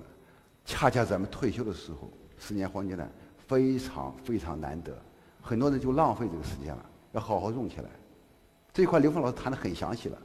[0.63, 3.09] 恰恰咱们退休的时候，十年黄金呢
[3.47, 4.95] 非常非常难得，
[5.41, 7.89] 很多人就浪费这个时间了，要好好用起来。
[8.71, 10.17] 这一块刘峰老师谈的很详细了。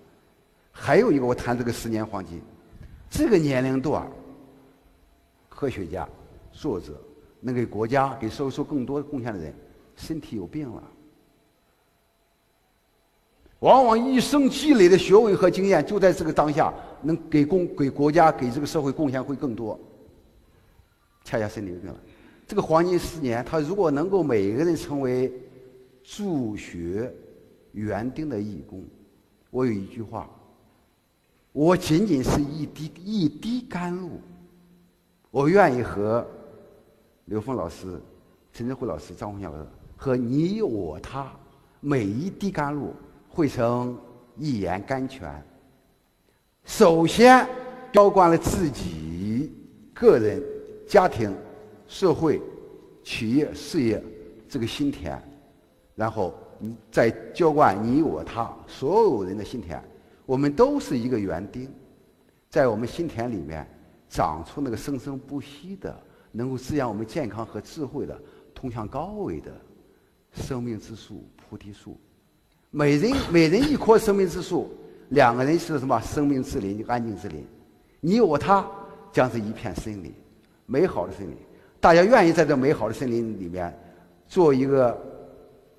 [0.71, 2.43] 还有一个，我谈这个十年黄金，
[3.09, 4.07] 这个年龄段。
[5.65, 6.07] 科学家、
[6.53, 6.93] 作者
[7.41, 9.55] 能给国家、给社会做更多贡献的人，
[9.97, 10.83] 身体有病了，
[13.61, 16.71] 往往一生积累的学问和经验，就在这个当下，
[17.01, 19.81] 能给公、给国家、给这个社会贡献会更多。
[21.25, 21.99] 恰恰身体有病了，
[22.47, 25.33] 这个黄金十年，他如果能够每个人成为
[26.03, 27.11] 助学
[27.73, 28.85] 园丁的义工，
[29.49, 30.29] 我有一句话：
[31.53, 34.21] 我仅仅是一滴一滴甘露。
[35.35, 36.25] 我愿意和
[37.25, 38.01] 刘峰老师、
[38.53, 39.67] 陈振辉老师、张红霞老师
[39.97, 41.29] 和你、我、他
[41.81, 42.95] 每一滴甘露
[43.29, 43.99] 汇成
[44.37, 45.45] 一言甘泉。
[46.63, 47.45] 首先
[47.93, 49.53] 浇灌了自己
[49.93, 50.41] 个人、
[50.87, 51.37] 家庭、
[51.89, 52.41] 社会、
[53.03, 54.01] 企业、事业
[54.49, 55.21] 这个心田，
[55.97, 59.83] 然后你再浇灌你、我、他所有人的心田。
[60.27, 61.69] 我们都是一个园丁，
[62.49, 63.69] 在我们心田里面。
[64.15, 65.93] 长出那个生生不息的、
[66.31, 68.17] 能够滋养我们健康和智慧的、
[68.55, 69.51] 通向高维的
[70.33, 71.99] 生命之树——菩提树。
[72.71, 74.73] 每人每人一棵生命之树，
[75.09, 76.01] 两个人是什么？
[76.01, 77.45] 生命之林，安静之林。
[77.99, 78.65] 你我他
[79.11, 80.15] 将是一片森林，
[80.65, 81.37] 美好的森林。
[81.81, 83.77] 大家愿意在这美好的森林里面
[84.29, 84.97] 做一个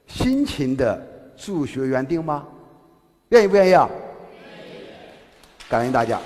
[0.07, 1.01] 辛勤的
[1.37, 2.45] 助学园丁吗？
[3.29, 3.89] 愿意不愿意啊？
[5.69, 6.19] 感恩大家。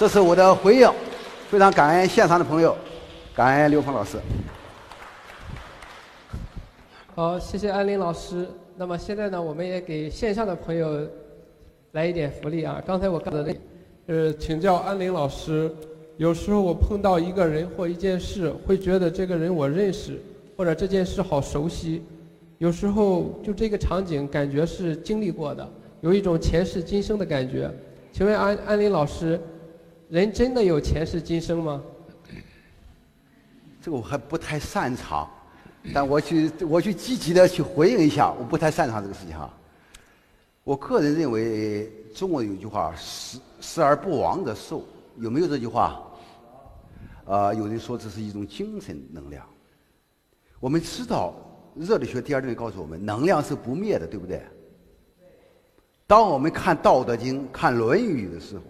[0.00, 0.90] 这是我的回应，
[1.50, 2.74] 非常感恩现场的朋友，
[3.34, 4.16] 感恩刘峰老师。
[7.14, 8.48] 好，谢谢安林老师。
[8.78, 11.06] 那么现在呢，我们也给线上的朋友
[11.92, 12.82] 来一点福利啊！
[12.86, 13.54] 刚才我看的，
[14.06, 15.70] 呃，请教安林老师，
[16.16, 20.18] 有时候我碰到一个人或一件事，会觉得这个人我认识，
[20.56, 22.02] 或者这件事好熟悉，
[22.56, 25.70] 有时候就这个场景感觉是经历过的，
[26.00, 27.70] 有一种前世今生的感觉。
[28.10, 29.38] 请问安安林老师，
[30.10, 31.80] 人真的有前世今生吗？
[33.80, 35.30] 这个我还不太擅长，
[35.94, 39.48] 但我去我去积极的去回应一下，我不太擅长这个事情哈。
[40.64, 44.84] 我个人认为，中国有句话“死死而不亡的寿”，
[45.16, 46.02] 有没有这句话？
[47.24, 49.46] 啊，有人说这是一种精神能量。
[50.58, 51.34] 我们知道，
[51.76, 54.42] 热力学第二定律告诉我们，能量是不灭的，对不对？
[56.08, 58.62] 当我们看《道德经》、看《论语》的时候，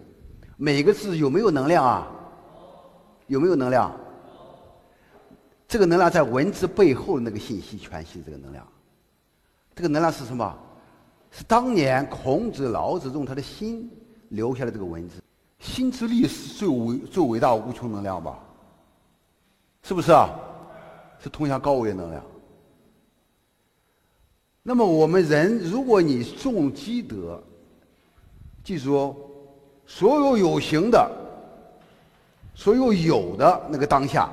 [0.61, 2.07] 每个字有没有能量啊？
[3.25, 3.91] 有没有能量？
[5.67, 8.63] 这个能量在文字背后那个信息全息这个能量。
[9.73, 10.55] 这个能量是什么？
[11.31, 13.89] 是当年孔子、老子用他的心
[14.29, 15.19] 留下的这个文字。
[15.57, 18.37] 心之力是最伟、最伟大无穷能量吧？
[19.81, 20.29] 是不是啊？
[21.17, 22.23] 是通向高维的能量。
[24.61, 27.41] 那么我们人，如果你重积德，
[28.63, 29.15] 记住哦，
[29.93, 31.11] 所有有形的、
[32.55, 34.29] 所有有的那个当下。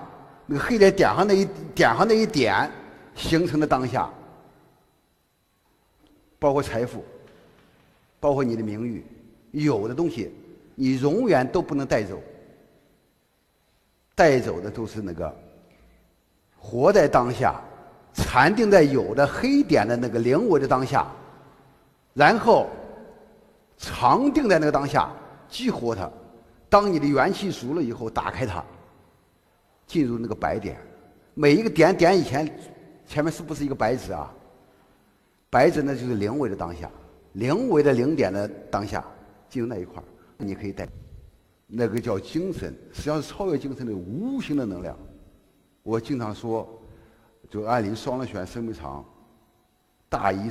[0.47, 1.45] 那个黑点点上那一
[1.75, 2.71] 点上那一点
[3.15, 4.09] 形成的当下，
[6.39, 7.05] 包括财富，
[8.19, 9.05] 包括你的名誉，
[9.51, 10.33] 有的东西
[10.75, 12.19] 你永远都不能带走，
[14.15, 15.37] 带走的都是那个
[16.57, 17.61] 活在当下、
[18.15, 21.07] 禅定在有的黑点的那个灵我的当下，
[22.15, 22.69] 然后
[23.77, 25.11] 常定在那个当下，
[25.49, 26.11] 激活它。
[26.69, 28.65] 当你的元气足了以后，打开它。
[29.87, 30.77] 进入那个白点，
[31.33, 32.47] 每一个点点以前，
[33.07, 34.31] 前面是不是一个白纸啊？
[35.49, 36.91] 白纸那就是零维的当下，
[37.33, 39.03] 零维的零点的当下，
[39.49, 40.05] 进入那一块儿，
[40.37, 40.87] 你可以带，
[41.67, 44.95] 那个叫精神，实际上是超越精神的无形的能量。
[45.83, 46.69] 我经常说，
[47.49, 49.03] 就按林双螺旋生命场，
[50.11, 50.51] 大一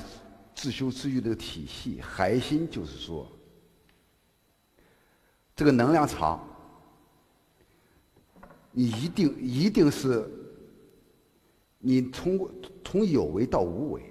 [0.56, 3.32] 自修自愈的体系核心就是说，
[5.58, 6.42] 这个能量场。
[8.72, 10.30] 你一定一定是，
[11.80, 12.48] 你从
[12.84, 14.04] 从有为到无为，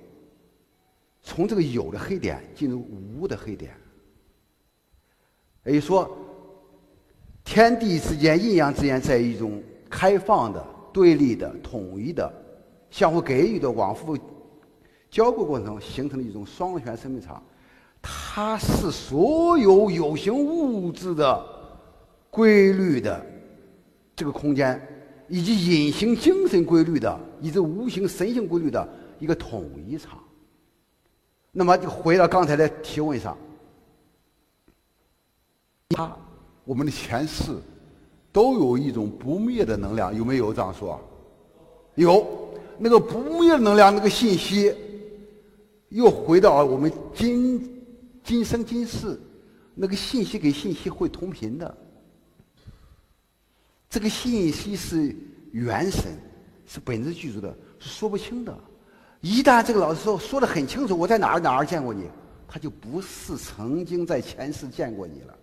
[1.23, 3.73] 从这个有的黑点进入无的黑点，
[5.65, 6.19] 也就说，
[7.45, 12.29] 天地之间、阴阳之间在一种开放的、对立的、统一的、
[12.91, 14.19] 相互给予的、往复
[15.09, 17.41] 交互过程中形成的一种双螺旋生命场，
[18.09, 21.45] 它是所有有形物质的
[22.31, 23.27] 规律的。
[24.15, 24.81] 这个空间，
[25.29, 28.89] 以及隐形精神规律的，以及无形神性规律的
[29.19, 30.19] 一个统一场。
[31.53, 33.37] 那么，就回到刚才的提问上，
[35.91, 36.17] 他
[36.65, 37.59] 我们的前世
[38.33, 40.99] 都有一种不灭的能量，有没有这样说？
[41.95, 42.27] 有，
[42.79, 44.75] 那个不灭能量，那个信息
[45.91, 47.76] 又回到我们今
[48.27, 49.17] 今生今世，
[49.73, 51.79] 那个信息跟信息会同频的。
[53.89, 55.15] 这个信息是
[55.53, 56.13] 元神，
[56.67, 58.59] 是本质具足的，是说不清的。
[59.21, 62.11] 一旦这个老师说说的很清楚，我在哪儿哪儿见过你，
[62.49, 65.39] 他就不是曾经在前世见过你了。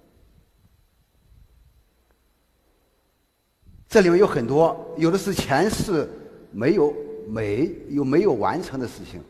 [3.88, 6.10] 这里面有很多，有的是前世
[6.52, 6.94] 没有
[7.30, 9.24] 没有没有完成的事情，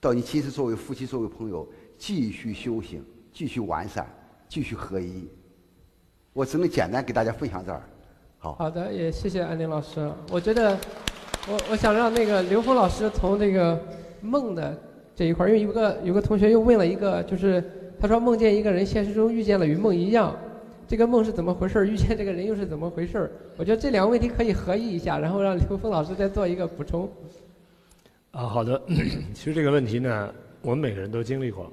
[0.00, 1.68] 到你今世作为夫妻、作为朋友，
[2.00, 4.06] 继续修行，继续完善，
[4.48, 5.28] 继续合一。
[6.32, 7.82] 我只能简单给大家分享这儿。
[8.38, 10.10] 好好的，也谢谢安林老师。
[10.32, 10.78] 我觉得，
[11.46, 13.78] 我我想让那个刘峰老师从这个
[14.22, 14.74] 梦的
[15.14, 17.62] 这一块因为有个有个同学又问了一个，就是
[18.00, 20.34] 他说梦见一个人现实中遇见了与梦一样，
[20.88, 27.06] 这个梦是怎么回事遇见这个人又是怎么回事我觉得这两个问题可以合一一下，然后让刘峰老师再做一个补充。
[28.30, 28.80] 啊，好的。
[29.34, 30.32] 其实这个问题呢，
[30.62, 31.70] 我们每个人都经历过。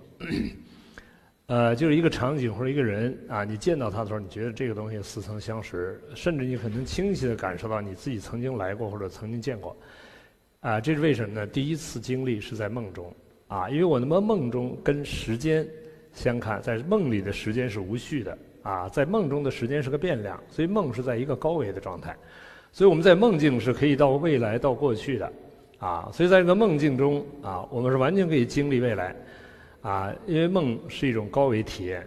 [1.48, 9.74] 呃，就是一个场景或者一个人啊，你见到他的时候，你觉得这个东西似曾相识，甚至你可能清晰地感受到你自己曾经来过或者曾经见过。
[10.60, 11.48] 啊，这是为什么呢？
[11.48, 13.14] 第一次经历是在梦中
[13.48, 15.66] 啊，因为我那么梦中跟时间
[16.12, 22.14] 相看，在梦里的时间是无序的啊，在梦中的时间是个变量，所以梦是在一个高维的状态，
[22.74, 25.32] 所以我们在梦境是可以到未来到过去的
[25.78, 29.16] 啊，所以在这个梦境中啊，我们是完全可以经历未来。
[29.88, 32.06] 啊，因为梦是一种高维体验，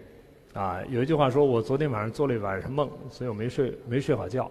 [0.53, 4.51] 啊，有一句话说，我昨天晚上做了一晚上梦，所以我没睡没睡好觉。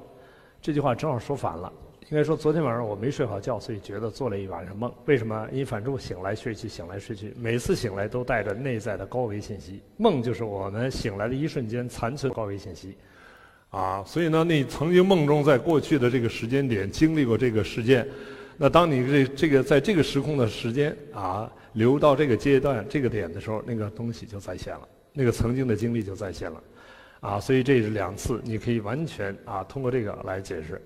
[0.59, 1.71] 这句话正好说反了，
[2.09, 4.91] 应该说昨天晚上我没睡好觉，所以觉得做了一晚上梦。
[5.05, 5.47] 为什么？
[5.51, 9.79] 因为反正我醒来睡去，醒来睡去，每次醒来都带着内在的高维信息。
[9.97, 12.97] 梦就是我们醒来的一瞬间残存高维信息。
[13.69, 18.07] 啊，所以呢，你曾经梦中在过去的这个时间点经历过这个事件，
[18.57, 26.63] 那当你这这个在这个时空的时间啊流到这个阶段这个点的时候，那个东西就再现了，那个曾经的经历就再现了，
[27.19, 30.81] 啊，所以这是两次，你可以完全啊通过这个来解释。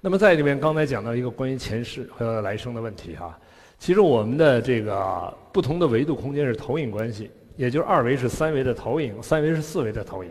[0.00, 3.36] 那么在里面刚才讲到一个关于前世和来生的问题哈，
[3.78, 10.30] 其实我们的这个不同的维度空间是投影关系，也就是二维是三维的投影，三维是四维的投影。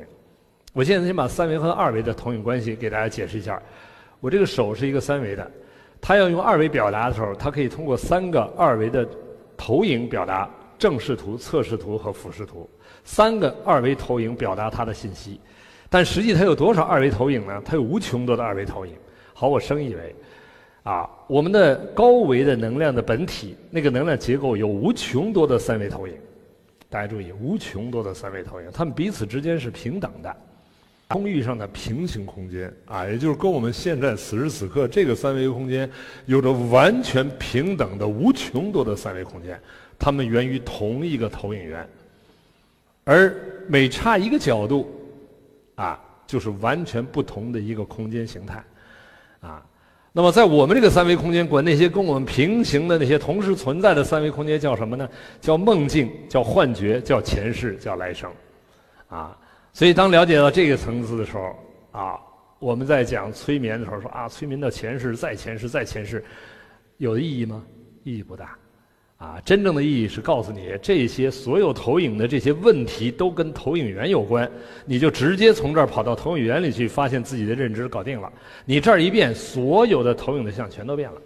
[0.73, 3.61] 我现在先把三维和二维的投影关系给大家解释一下。
[4.19, 5.51] 我这个手是一个三维的，
[5.99, 9.07] 它要用二维表达的时候，它可以通过三个二维的
[9.57, 12.69] 投影表达正视图、侧视图和俯视图，
[13.03, 15.39] 三个二维投影表达它的信息。
[15.89, 17.61] 但实际它有多少二维投影呢？
[17.65, 18.93] 它有无穷多的二维投影。
[19.33, 20.15] 好，我升一维，
[20.83, 26.13] 啊，我们的高维的能量的本体那个能量结构有无穷多的三维投影。
[26.89, 30.35] 大家注意，无穷多的三维投影，它们彼此之间是平等的。
[31.09, 35.89] 空域上的平行空间啊，也就是跟我们现在此时此刻这个三维空间
[36.25, 39.57] 有着完全平等的无穷多的三维空间，
[39.97, 41.87] 它们源于同一个投影源，
[43.05, 43.33] 而
[43.69, 44.85] 每差一个角度，
[45.75, 45.97] 啊，
[46.27, 48.61] 就是完全不同的一个空间形态，
[49.39, 49.65] 啊，
[50.11, 55.07] 那么在我们这个三维空间，管那些跟我们平行的那些同时存在的三维空间叫什么呢？
[55.39, 58.29] 叫梦境，叫幻觉，叫前世，叫来生，
[59.07, 59.37] 啊。
[59.73, 61.55] 所以，当了解到这个层次的时候，
[61.91, 62.19] 啊，
[62.57, 66.23] 我们在讲催眠的时候说啊，催眠到前世、再前世、再前世，
[66.97, 67.63] 有意义吗？
[68.03, 68.57] 意义不大，
[69.17, 74.49] 啊，真正的意义是告诉你，这些所有投影的这些问题都跟投影源有关，
[74.85, 78.31] 你就直接从这儿跑到投影源里去，发现自己的认知搞定了。
[78.65, 81.21] 你这儿一变，所有的投影的像全都变了，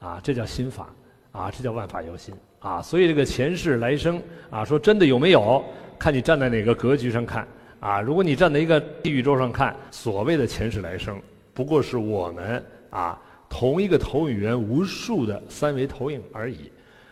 [0.00, 0.92] 啊，这叫心法，
[1.30, 4.20] 啊，这叫万法由心，啊，所以这个前世来生，
[4.50, 5.64] 啊，说真的有没有？
[5.98, 7.46] 看你站在哪个格局上看。
[7.78, 11.20] 啊，如果你站在一个宇宙上看，所谓的前世来生，
[11.52, 16.70] 不过是我们啊同一个投影源无数的三维投影而已，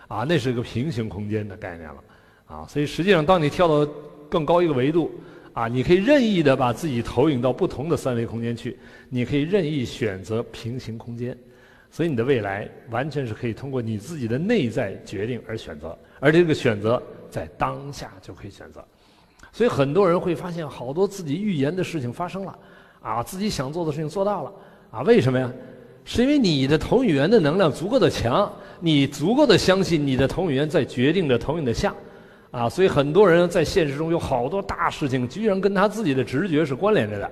[0.09, 2.05] 啊，那是个平行空间的概念了，
[2.47, 3.91] 啊，所以实际上当你跳到
[4.29, 5.13] 更高一个维度，
[5.53, 8.77] 啊，你可以任意的把自己投影到不同的三维空间去，
[9.09, 11.37] 你可以任意选择平行空间，
[11.91, 17.01] 所以你的未来完全是可以通过你自己的内在决定而选择，而这个选择
[17.31, 18.85] 在当下就可以选择。
[19.55, 22.59] 所以很多人会发现，好多自己预言的事情发生了，
[23.01, 24.53] 啊，自己想做的事情做到了，
[24.91, 25.49] 啊，为什么呀？
[26.05, 31.95] 是因为你的投影源的能量足够的强，你足够的相信你的投影源在决定着投影的像，
[32.51, 37.31] 啊，所以很多人在现实中有好多大事情，居然跟他自己的直觉是关联着的，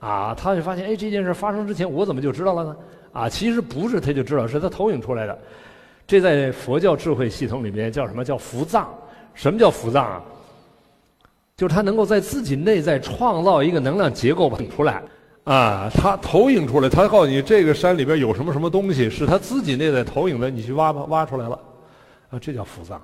[0.00, 2.76] 啊，他就发现，哎，这件事发生之前我怎么就知道了呢？
[3.12, 5.38] 啊，其实不是他就知道，是他投影出来的，
[6.04, 8.92] 这在佛教智慧系统里面叫什么叫福藏？
[9.34, 10.22] 什么叫福藏啊？
[11.60, 15.02] 就是他能够在自己内在创造一个能量结构出来，
[15.44, 21.60] 啊，他投影出来，他告诉你这个山里边有什么什么东西，是他自己内在投影的，你去挖吧，挖出来了，
[22.30, 22.98] 啊，这叫福藏，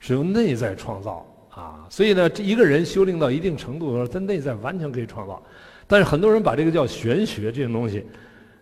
[0.00, 1.86] 是由内在创造啊。
[1.88, 5.40] 所以呢，这一个人修炼到一定程度的时候，他内在完全可以创造。
[5.86, 8.04] 但是很多人把这个叫玄学这种东西，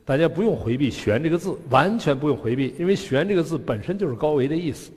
[0.04, 4.90] 大家不用回避“玄”这个字，完全不用回避，因为“玄”这个字本身就是高维的意思。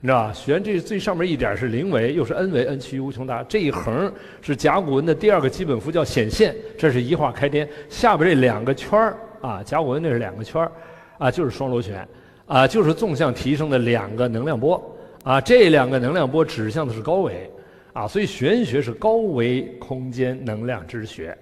[0.00, 0.32] 你知道吧？
[0.32, 3.42] 玄这最上面一点是零维，又是 n 维，n 趋于无穷大。
[3.44, 6.54] 这一横是甲骨文的第二个基本符，叫显现。
[6.78, 7.68] 这是一化开天。
[7.88, 10.70] 下边这两个圈儿啊，甲骨文那是两个圈儿
[11.18, 12.06] 啊，就是双螺旋
[12.46, 14.80] 啊，就是纵向提升的两个能量波
[15.24, 15.40] 啊。
[15.40, 17.50] 这两个能量波指向的是高维
[17.92, 21.36] 啊，所以玄学是高维空间能量之学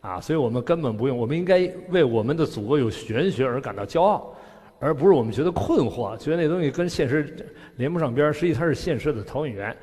[0.00, 0.18] 啊。
[0.18, 4.34] 所以我们根本不用，我们应该为我们的祖国有玄学而感到骄傲。
[4.80, 7.34] 而不是我们觉得困惑，觉得那东西跟现实
[7.76, 8.32] 连不上边儿。
[8.32, 9.76] 实际它是现实的投影源，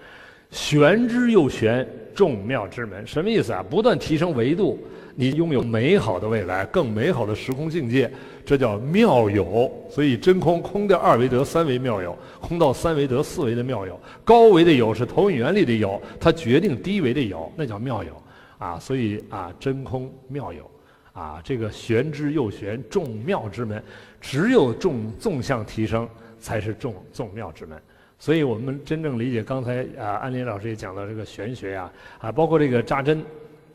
[0.52, 3.06] 玄之又玄，众妙之门。
[3.06, 3.64] 什么意思啊？
[3.70, 4.80] 不断提升维度，
[5.16, 8.10] 你拥有美好的未来，更美好的时空境界，
[8.46, 9.70] 这叫妙有。
[9.90, 14.00] 所以真空空掉二维得三维妙有，空到三维得四维的妙有。
[14.24, 18.12] 高维的有是投影原理的有，它决定低维的有，那叫妙有
[18.58, 18.80] 啊。
[18.80, 20.72] 所以啊，真空妙有
[21.12, 23.84] 啊，这个玄之又玄，众妙之门。
[24.28, 27.80] 只有纵纵向提升，才是重重妙之门。
[28.18, 33.24] 所以我们真正理解刚才啊，安林老师也讲到这个玄学呀，啊，包括这个扎针，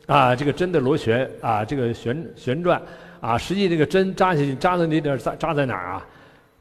[0.07, 2.81] 啊，这个针的螺旋啊，这个旋旋转
[3.21, 6.05] 啊，实际这个针扎下去，扎在那点扎扎在哪儿啊？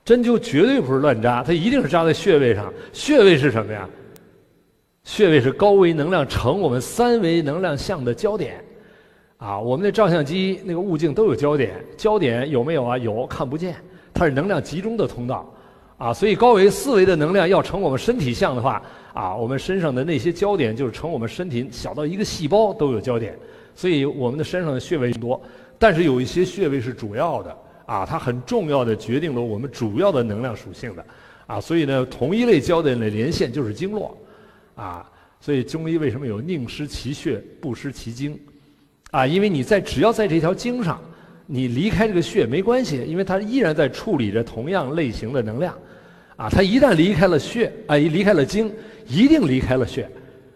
[0.04, 2.72] 针灸绝对不是乱扎，它一定是扎在穴位上。
[2.92, 3.88] 穴位是什么呀？
[5.02, 8.62] 穴位是高维能量成我们三维能量相的焦点。
[9.40, 12.98] 啊，我们的照相机那个物镜都有焦点，焦点有没有啊？
[12.98, 13.74] 有，看不见，
[14.12, 15.50] 它是能量集中的通道，
[15.96, 18.82] 啊，所以高维四维的能量要成我们身体像的话，
[19.14, 23.34] 啊，我们身上的那些焦点就是成我们身体小到一个细胞都有焦点，
[23.74, 25.40] 所以我们的身上的穴位多，
[25.78, 27.56] 但是有一些穴位是主要的，
[27.86, 31.02] 啊，它很重要的决定了我们主要的能量属性的，
[31.46, 34.14] 啊，所以呢，同一类焦点的连线就是经络，
[34.74, 35.10] 啊，
[35.40, 38.38] 所以中医为什么有宁失其穴，不失其经？
[39.10, 41.00] 啊，因为你在只要在这条经上，
[41.46, 45.76] 你离开这个穴没关系，因为它依然在处理着同样类型的能量，
[46.36, 48.72] 啊，它一旦离开了穴，啊，一离开了经，
[49.08, 50.08] 一定离开了穴，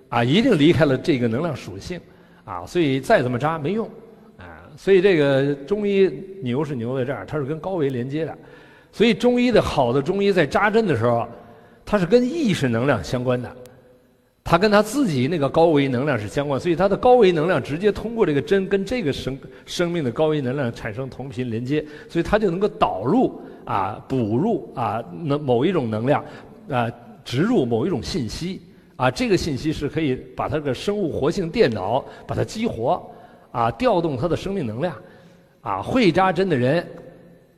[0.08, 2.00] 啊，一定离开了这个能量属性，
[2.44, 3.90] 啊，所以再怎么扎没用，
[4.38, 6.08] 啊，所以这个中医
[6.40, 8.38] 牛是牛在这儿，它是跟高维连接的，
[8.92, 11.26] 所以中医的好的中医在扎针的时候，
[11.84, 13.56] 它是跟意识能量相关的。
[14.44, 26.22] 它跟它自己那个高维能量是相关，所以它的高维能量直接通过这个针跟这个生生命的高维能量产生同频连接，所以它就能够导入啊、补入啊那某一种能量
[26.68, 26.92] 啊，
[27.24, 28.60] 植入某一种信息
[28.96, 33.02] 啊，这个信息是可以把它的生物活性电脑把它激活
[33.50, 34.94] 啊，调动它的生命能量
[35.62, 35.80] 啊。
[35.80, 36.86] 会扎针的人，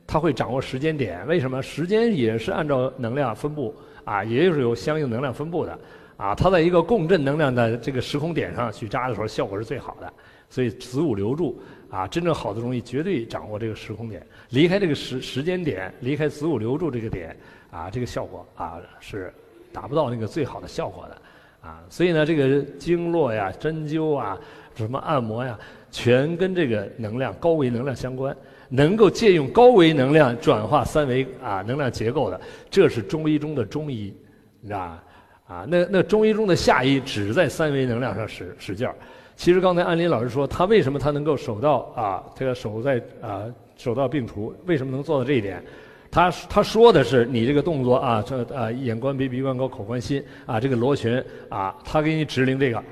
[0.07, 1.61] 他会掌握时间点，为什么？
[1.61, 5.77] 时间也是按照能量分布啊，也是有相应能量分布的。
[6.17, 10.11] 啊，它在一个共振能量的这个时空点上去扎的时候，效果是最好的。
[10.49, 17.35] 所以子午流注啊，真正好的中医绝对掌握这个时空点，离开这个时时间点，离开子午流注这个点
[17.69, 19.33] 啊，这个效果啊是
[19.71, 21.21] 达不到那个最好的效果的。
[21.61, 24.39] 啊，所以呢，这个经络呀、针灸啊、
[24.73, 25.59] 什么按摩呀，
[25.91, 28.33] 全跟这个能量高维能量相关，
[28.69, 32.39] 能够借用高维能量转化三维啊能量结构的，
[32.69, 34.13] 这是中医中的中医，
[34.61, 35.03] 你知道吧？
[35.47, 38.93] 啊，那那中医中的下医只在三维能量上使使劲儿。
[39.35, 43.43] 其实刚才安林老师说，他为什么他能够手到啊，这个手在啊
[43.77, 45.63] 手到病除，为什么能做到这一点？
[46.09, 52.83] 他他说的是你这个动作啊，这啊眼观鼻，鼻观口，口观心啊，这个螺旋啊，他给你指令这个。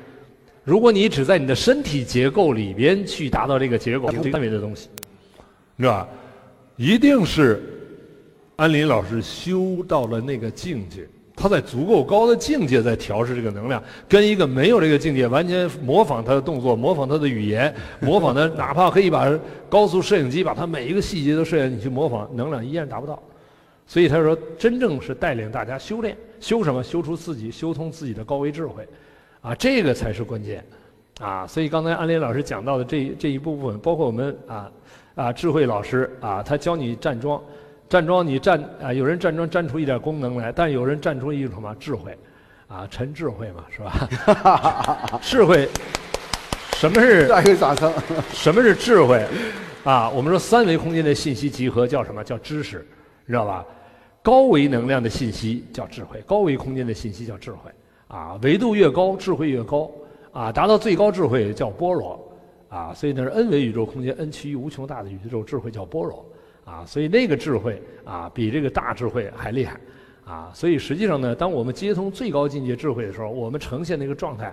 [0.64, 4.90] 如果你只在你的身体结构里边去达到这个结构，三维的东西，
[5.80, 6.08] 是吧？
[6.76, 7.64] 一定是
[8.56, 11.08] 安林老师修到了那个境界。
[11.36, 19.30] 他在足够高的境界在调试这个能量，跟一个没有这个境界完全模仿他的动作、模仿他的语言、 模仿他，哪怕可以把
[19.68, 23.22] 高速摄影机把他每一个细节都摄下，你去模仿，能量依然达不到。
[23.86, 26.82] 所以他说，真正是带领大家修炼，修什么？
[26.82, 28.88] 修出自己，修通自己的高维智慧，
[29.42, 30.66] 啊，这个才是关键，
[31.20, 34.72] 啊，所以刚才安林老师讲到的这这一部分，包括我们啊
[35.16, 37.42] 啊智慧老师啊，他教你站桩。
[37.88, 42.18] 站桩你站啊，有人站桩站出一点功能来，但有人站出一种什么智慧，
[42.68, 45.20] 啊，陈智慧嘛，是吧？
[45.22, 45.70] 智慧，
[46.78, 47.28] 什么是？
[47.28, 47.94] 再有掌声。
[48.32, 49.24] 什么是智慧？
[49.84, 52.86] 啊，我们说三维空间的信息集合叫什么叫知识，
[53.28, 53.64] 知道吧？
[54.24, 57.70] 高维能量的信息叫智慧，高维空间的信息叫智慧。
[58.08, 59.92] 啊，维度越高，智慧越高。
[60.32, 62.20] 啊，达到最高智慧叫般若。
[62.68, 66.26] 啊，所以那是 n 维宇宙空间，n 趋于无穷大的宇宙智慧叫般若。
[66.66, 69.80] 啊，所以那个智慧啊，比这个大智慧还厉害，
[70.26, 74.52] 啊，所以实际上呢，当我们接通最高境界智慧的时候，我们呈现那个状态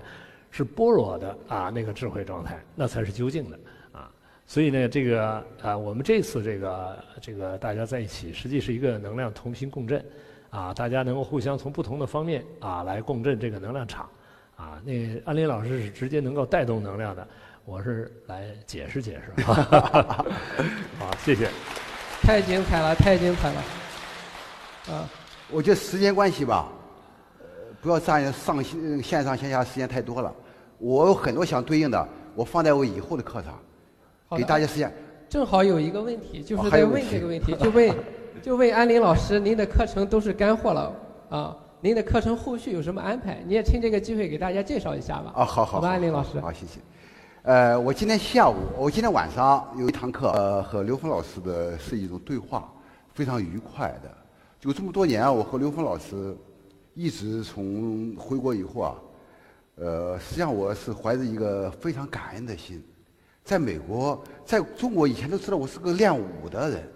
[0.50, 3.58] 是般若的啊，那个智慧状态，那才是究竟的
[3.92, 4.10] 啊。
[4.46, 10.04] 所以呢，这个啊，我们这次这个这个大家在一起，实际是一个能量同频共振，
[10.50, 14.06] 啊，大家能够互相从不同的方面啊来共振这个能量场，
[14.54, 14.92] 啊，那
[15.24, 17.26] 安林老师是直接能够带动能量的，
[17.64, 19.42] 我是来解释解释，
[20.98, 21.48] 好，谢谢。
[22.22, 23.62] 太精彩了，太精彩了！
[24.94, 25.08] 啊，
[25.50, 26.68] 我觉得时间关系吧，
[27.40, 27.44] 呃，
[27.80, 30.32] 不要占上线线上线下时间太多了。
[30.78, 33.58] 我有很多想对应的，我放在我以后的课上，
[34.38, 34.92] 给大家时间。
[35.28, 37.94] 正好有一个问题，就是在问这个问题，就问
[38.40, 40.94] 就问安林老师，您的课程都是干货了
[41.28, 41.56] 啊？
[41.80, 43.42] 您的课程后续有什么安排？
[43.46, 45.32] 你也趁这个机会给大家介绍一下吧。
[45.34, 46.78] 啊，好好好，安林老师，好，谢谢。
[47.44, 52.72] 呃，我今天下午，我今天晚上有一堂课，呃，和刘峰老师的是一种对话，
[53.14, 54.08] 非常愉快的。
[54.60, 56.36] 就这么多年，我和刘峰老师
[56.94, 58.94] 一直从回国以后啊，
[59.74, 62.80] 呃，实际上我是怀着一个非常感恩的心。
[63.42, 66.88] 在美国，在中国以前都知道我是个练武的人，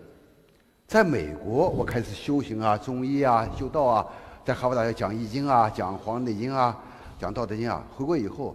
[0.86, 4.06] 在美国我开始修行啊，中医啊，修道啊，
[4.44, 6.80] 在哈佛大学讲易经啊，讲《黄帝内经》啊，
[7.18, 7.84] 讲《道德经》啊。
[7.96, 8.54] 回国以后，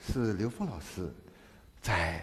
[0.00, 1.12] 是刘峰老师。
[1.86, 2.20] 在，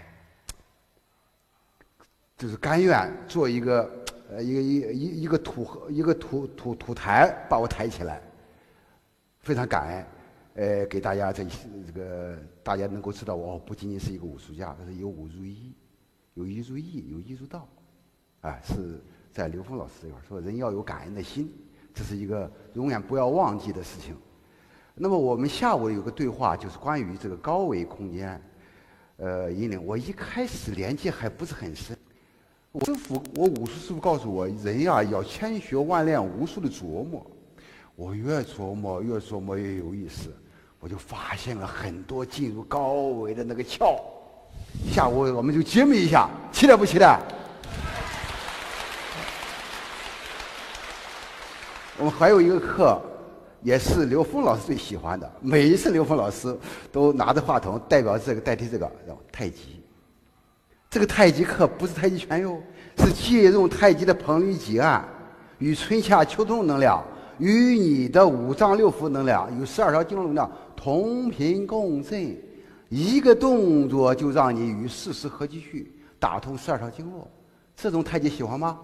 [2.38, 8.22] 就是甘愿做一个呃一个一一一个土一个土土土台，把我抬起来，
[9.40, 10.06] 非常感恩。
[10.56, 11.46] 呃，给大家这
[11.88, 15.74] 这个大家能够知道，我不仅仅是一个武术家，这是有武如一，
[16.34, 17.66] 有一如意，有一如道，
[18.42, 21.50] 啊，是在刘峰老师这块说，人要有感恩的心，
[21.94, 24.14] 这是一个永远不要忘记的事情。
[24.94, 28.40] 那么我们下午有个对话，就是关于这个高维空间，
[29.18, 29.84] 呃，引领。
[29.86, 31.96] 我一开始连接还不是很深。
[32.72, 37.26] 我师傅，我武术师傅告诉我，人呀要千学万练，无数的琢磨。
[37.96, 40.36] 我越琢磨越琢磨越有意思，
[40.80, 44.00] 我就发现了很多进入高维的那个窍。
[44.92, 47.20] 下午我们就揭秘一下，期待不期待？
[52.00, 53.00] 我们还有一个课。
[53.64, 55.32] 也是刘峰老师最喜欢的。
[55.42, 56.56] 每一次刘峰老师
[56.92, 59.82] 都拿着话筒，代表这个代替这个，叫太极。
[60.90, 62.62] 这个太极课不是太极拳哟，
[62.98, 65.04] 是借用太极的掤捋挤按，
[65.58, 67.04] 与春夏秋冬能量，
[67.40, 72.38] 与你的五脏六腑能量，与十二条经络能量同频共振，
[72.90, 77.28] 一个动作就让你与四时合积序，打通十二条经络。
[77.76, 78.80] 这种太极喜欢吗？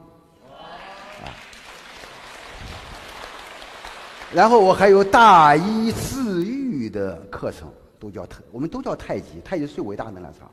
[4.32, 7.68] 然后我还有大医治愈的课程，
[8.00, 9.42] 都叫太，我们都叫太极。
[9.44, 10.48] 太极最伟大能量场，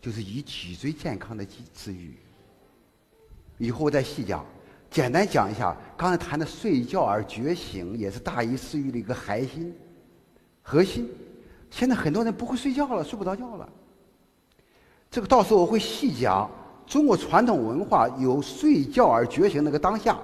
[0.00, 2.16] 就是以脊椎健康的治治愈。
[3.58, 4.46] 以后我再细讲，
[4.92, 5.76] 简单讲一下。
[5.96, 9.74] 刚才谈的睡觉而觉醒，也是大医治愈的一个核心。
[10.62, 11.10] 核心，
[11.68, 13.68] 现在很多人不会睡觉了，睡不着觉了。
[15.10, 16.48] 这个到时候我会细讲，
[16.86, 20.16] 中国传统文化有睡觉而觉醒那个当下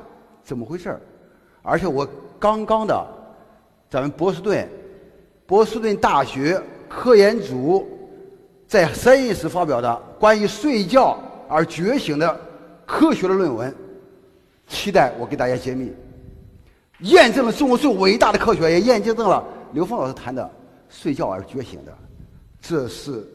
[0.45, 1.01] 怎么回事儿，
[1.63, 2.09] 而且我。
[2.39, 3.07] 刚刚的，
[3.89, 4.69] 咱们波士顿，
[5.47, 7.87] 波士顿大学科研组
[8.67, 11.19] 在深夜时发表的关于睡觉
[11.49, 12.41] 而觉醒的
[12.85, 13.75] 科学的论文，
[14.67, 15.93] 期待我给大家揭秘，
[17.01, 20.51] 验证了中国最伟大的科学，也验证了刘峰老师谈的
[20.89, 21.93] 睡觉而觉醒的，
[22.61, 23.27] 这是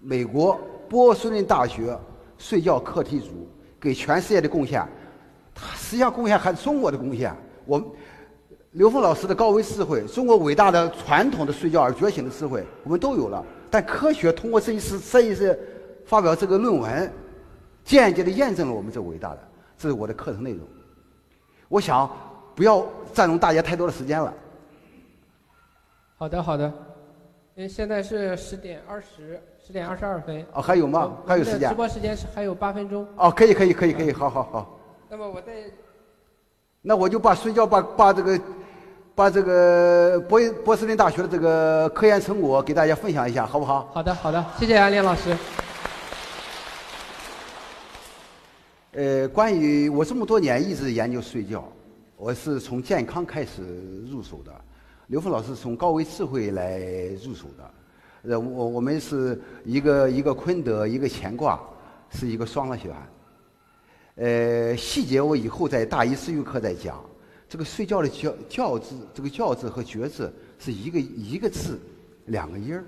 [0.00, 0.58] 美国
[0.88, 1.98] 波士顿大学
[2.36, 3.48] 睡觉课题组
[3.80, 4.86] 给全世界的贡献，
[5.54, 7.34] 他实际上贡献还是中国的贡献。
[7.68, 7.86] 我们
[8.70, 13.44] 刘峰老师的高维智慧，中国伟大的传统的睡觉而觉醒的智慧，我们都有了。
[13.70, 15.58] 但科学通过这一次这一次
[16.06, 17.12] 发表这个论文，
[17.84, 19.38] 间接的验证了我们这伟大的。
[19.76, 20.66] 这是我的课程内容。
[21.68, 22.10] 我想
[22.54, 24.32] 不要占用大家太多的时间了。
[26.16, 26.72] 好的，好的。
[27.54, 30.42] 因为现在是十点二十，十点二十二分。
[30.54, 31.18] 哦，还有吗？
[31.26, 31.68] 还有时间？
[31.68, 33.06] 直播时间是还有八分钟。
[33.16, 34.80] 哦，可以，可以，可以，可以，好好好。
[35.10, 35.52] 那么我在。
[36.80, 38.40] 那我就把睡觉把把这个，
[39.14, 43.90] 把这个波波士顿大学的这个科研成果给大家分享一下，好不好？
[43.92, 45.36] 好的，好的，谢谢安林老师。
[48.92, 51.64] 呃，关于我这么多年一直研究睡觉，
[52.16, 53.62] 我是从健康开始
[54.08, 54.52] 入手的，
[55.08, 56.78] 刘峰老师从高维智慧来
[57.24, 61.60] 入手的，呃，我我们是一个一个坤德，一个乾卦，
[62.10, 62.92] 是一个双螺旋。
[64.18, 67.04] 呃，细节我以后在大一思域课再讲。
[67.48, 71.78] 这个睡觉的觉觉字，这个觉字和觉字是一个一个字，
[72.26, 72.84] 两个音儿。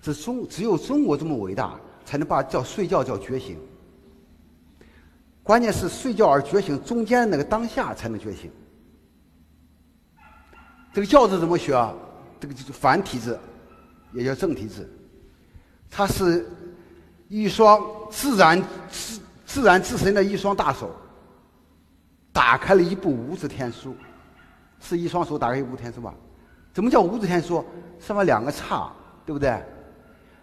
[0.00, 3.58] 这中只有中国这么伟大，才能把叫睡觉叫觉醒。
[5.42, 8.50] 关键是睡觉而觉醒，中间那个当下才能觉醒。
[10.94, 11.94] 这个觉字怎么学啊？
[12.40, 13.38] 这个就是繁体字，
[14.14, 14.90] 也叫正体字。
[15.90, 16.48] 它是
[17.28, 17.80] 一双
[18.10, 18.60] 自然
[18.90, 19.20] 自。
[19.56, 20.90] 自然自身的一双大手，
[22.30, 23.96] 打开了一部无字天书，
[24.78, 26.14] 是一双手打开一部天书吧？
[26.74, 27.64] 怎么叫无字天书？
[27.98, 28.92] 上面两个叉，
[29.24, 29.58] 对不对？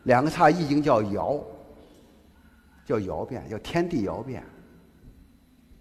[0.05, 1.39] 两个叉易经叫爻，
[2.83, 4.43] 叫爻变，叫天地爻变。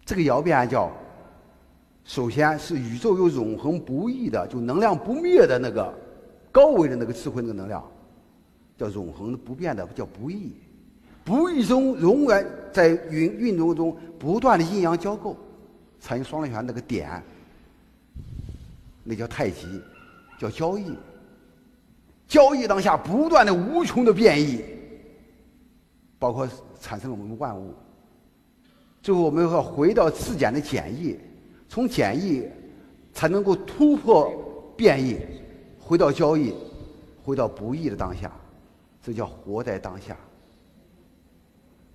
[0.05, 0.91] 这个爻变叫，
[2.05, 5.91] 首先是宇宙有永恒不易的，就能量不灭的那个
[6.53, 7.83] 高维的那个智慧那个能量，
[8.77, 10.53] 叫永恒不变的，叫不易。
[11.24, 15.36] 不易中永远在运运动中不断的阴阳交构，
[16.01, 17.23] 产生双螺旋那个点，
[19.05, 19.81] 那叫太极，
[20.39, 20.97] 叫交易。
[22.27, 24.65] 交易当下不断的无穷的变异，
[26.19, 26.49] 包括
[26.81, 27.74] 产生了我们万物。
[29.03, 31.19] 最后我们要回到自简的简易，
[31.69, 32.49] 从简易
[33.12, 34.32] 才能够突破
[34.77, 35.19] 变异，
[35.78, 36.55] 回到交易，
[37.23, 38.32] 回到不易的当下，
[39.03, 40.16] 这叫活在当下。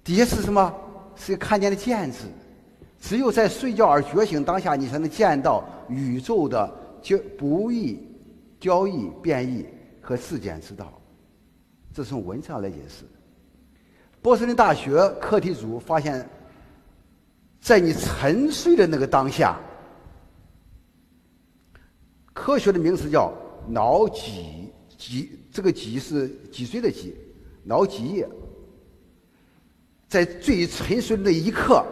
[0.08, 0.74] 底下是什么？
[1.18, 2.28] 是看见的见字。
[2.98, 8.00] 只有在睡觉而觉醒当下，你才能见到宇宙的交不易、
[8.58, 9.66] 交易、变异
[10.00, 10.98] 和自检之道。
[11.94, 13.04] 这是从文字上来解释。
[14.22, 16.26] 波士顿大学课题组发现，
[17.60, 19.60] 在你沉睡的那个当下，
[22.34, 23.34] 科学的名词叫
[23.68, 27.14] 脑脊脊，这个脊是脊髓的脊，
[27.66, 28.26] 脑脊液，
[30.08, 31.86] 在最沉睡的那一刻，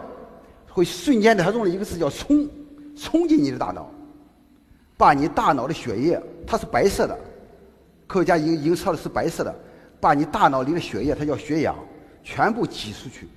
[0.68, 2.48] 会瞬间的，他用了一个字叫“冲”，
[2.96, 3.90] 冲进你的大脑，
[4.96, 7.18] 把你大脑的血液，它是白色的，
[8.06, 9.54] 科学家已经已经测的是白色的，
[10.00, 11.76] 把你大脑里的血液，它叫血氧，
[12.24, 13.28] 全部挤出去。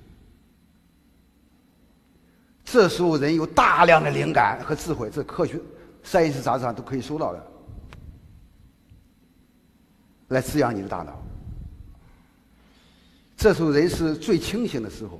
[2.64, 5.56] 这时候人有大量的灵感和智慧，这科学
[6.02, 7.46] 《实验室杂志上都可以收到的，
[10.28, 11.20] 来滋养你的大脑。
[13.40, 15.18] 这时候人是最清醒的时候，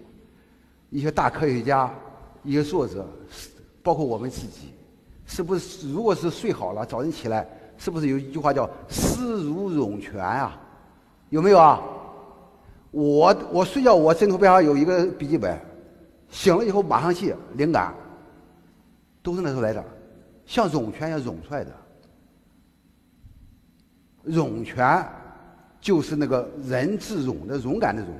[0.90, 1.90] 一些大科学家、
[2.44, 3.08] 一些作者，
[3.82, 4.74] 包括我们自己，
[5.24, 5.90] 是不是？
[5.90, 7.48] 如果是睡好了，早晨起来，
[7.78, 10.60] 是不是有一句话叫“思如涌泉”啊？
[11.30, 11.80] 有没有啊？
[12.90, 15.58] 我我睡觉，我枕头边上有一个笔记本。
[16.28, 17.94] 醒了以后马上记灵感，
[19.22, 19.82] 都是那时候来的，
[20.44, 21.72] 像涌泉一样涌出来的。
[24.24, 25.08] 涌泉
[25.80, 28.10] 就是那个人自涌的勇敢的涌，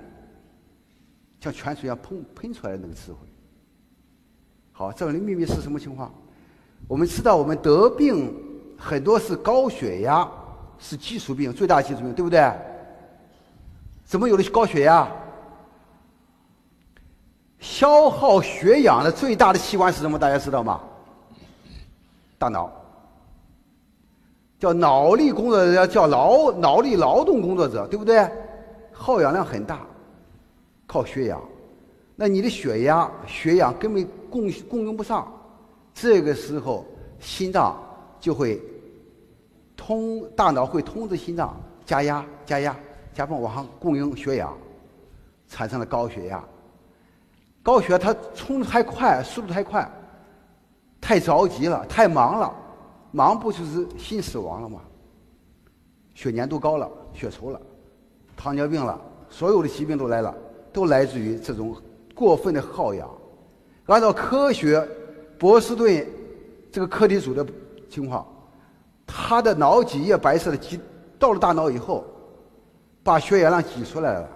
[1.40, 3.18] 像泉水一样喷喷出来的那个智慧。
[4.72, 6.12] 好，这里的秘密是什么情况？
[6.88, 8.34] 我们知道，我们得病
[8.78, 10.26] 很多是高血压，
[10.78, 12.50] 是基础病，最大的基础病，对不对？
[14.04, 15.06] 怎么有的高血压？
[17.58, 20.18] 消耗血氧的最大的器官是什么？
[20.18, 20.80] 大家知道吗？
[22.38, 22.72] 大脑，
[24.60, 28.30] 叫脑力工作者，叫劳脑力劳动工作者，对不对？
[28.92, 29.80] 耗氧量很大，
[30.86, 31.40] 靠血氧。
[32.14, 35.26] 那你的血压、血氧根本供供应不上，
[35.94, 36.84] 这个时候
[37.18, 37.74] 心脏
[38.20, 38.60] 就会
[39.78, 42.76] 通，大脑会通知心脏加压、加压、
[43.14, 44.54] 加泵往上供应血氧，
[45.48, 46.44] 产生了高血压。
[47.62, 49.90] 高血压它冲的太快，速度太快，
[51.00, 52.54] 太着急了，太忙了，
[53.12, 54.80] 忙不就是心死亡了吗？
[56.14, 57.60] 血粘度高了，血稠了，
[58.36, 59.00] 糖尿病了，
[59.30, 60.34] 所有的疾病都来了，
[60.72, 61.74] 都来自于这种
[62.14, 63.08] 过分的耗氧。
[63.86, 64.86] 按照科学，
[65.38, 66.06] 波士顿
[66.70, 67.46] 这个课题组的
[67.88, 68.26] 情况，
[69.06, 70.78] 他的脑脊液白色的挤
[71.18, 72.04] 到了大脑以后，
[73.02, 74.28] 把血液量挤出来了。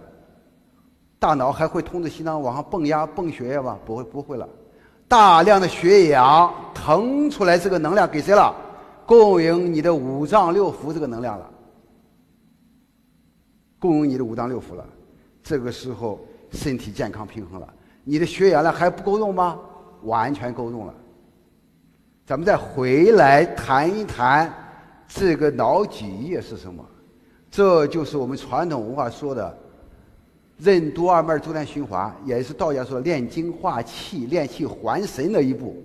[1.19, 3.79] 大脑还会通知心脏往上泵压、泵血液吗？
[3.85, 4.49] 不会，不会了。
[5.07, 8.55] 大量的血氧腾出来，这个能量给谁了？
[9.07, 11.51] 供应你的五脏六腑这个能量了，
[13.79, 14.87] 供应你的五脏六腑了。
[15.43, 16.21] 这个时候
[16.51, 19.59] 身体健康平衡了，你的血氧量还不够用吗？
[20.03, 20.95] 完全够用了。
[22.27, 24.53] 咱们再回来谈一谈
[25.07, 26.85] 这个脑脊液是什么？
[27.51, 29.59] 这就是我们传统文化说的。
[30.57, 35.83] 任督二脉周天循环，也是道家说炼精化气、炼气还神的一步，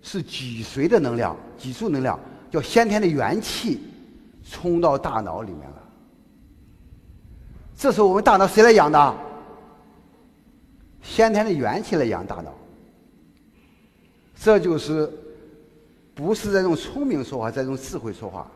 [0.00, 2.18] 是脊髓的能量、脊柱能量，
[2.56, 3.82] 叫先天的元气
[4.42, 5.76] 冲到大脑里面了。
[7.76, 9.14] 这时候我们大脑谁来养的？
[11.02, 12.54] 先天的元气来养大脑。
[14.34, 15.12] 这就是
[16.14, 18.50] 不是在用聪明说话，在用智慧说话，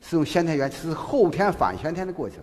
[0.00, 2.40] 是用先天元气，是后天反先天的过程。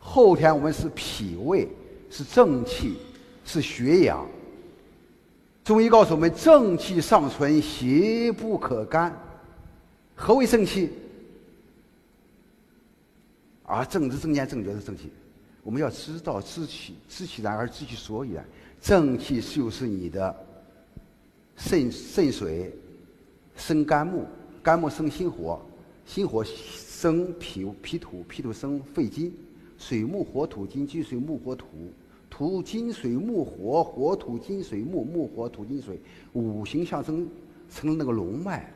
[0.00, 1.68] 后天我们是脾胃，
[2.10, 2.96] 是正气，
[3.44, 4.26] 是血养。
[5.62, 9.16] 中医告诉我们：正气尚存，邪不可干。
[10.16, 10.90] 何为正气？
[13.68, 15.10] 而正知正见正觉是正气。
[15.62, 18.44] 我们要知道知其知其然而知其所以然。
[18.80, 20.34] 正气就是你的
[21.56, 22.72] 肾肾水
[23.56, 24.24] 生肝木，
[24.62, 25.60] 肝木生心火，
[26.06, 29.34] 心火生脾脾土，脾土生肺金。
[29.78, 31.66] 水木火土金，金水木火土，
[32.30, 36.00] 土金水木火，火土金水木，木火土金水，
[36.32, 37.28] 五行相生
[37.68, 38.72] 成了那个龙脉，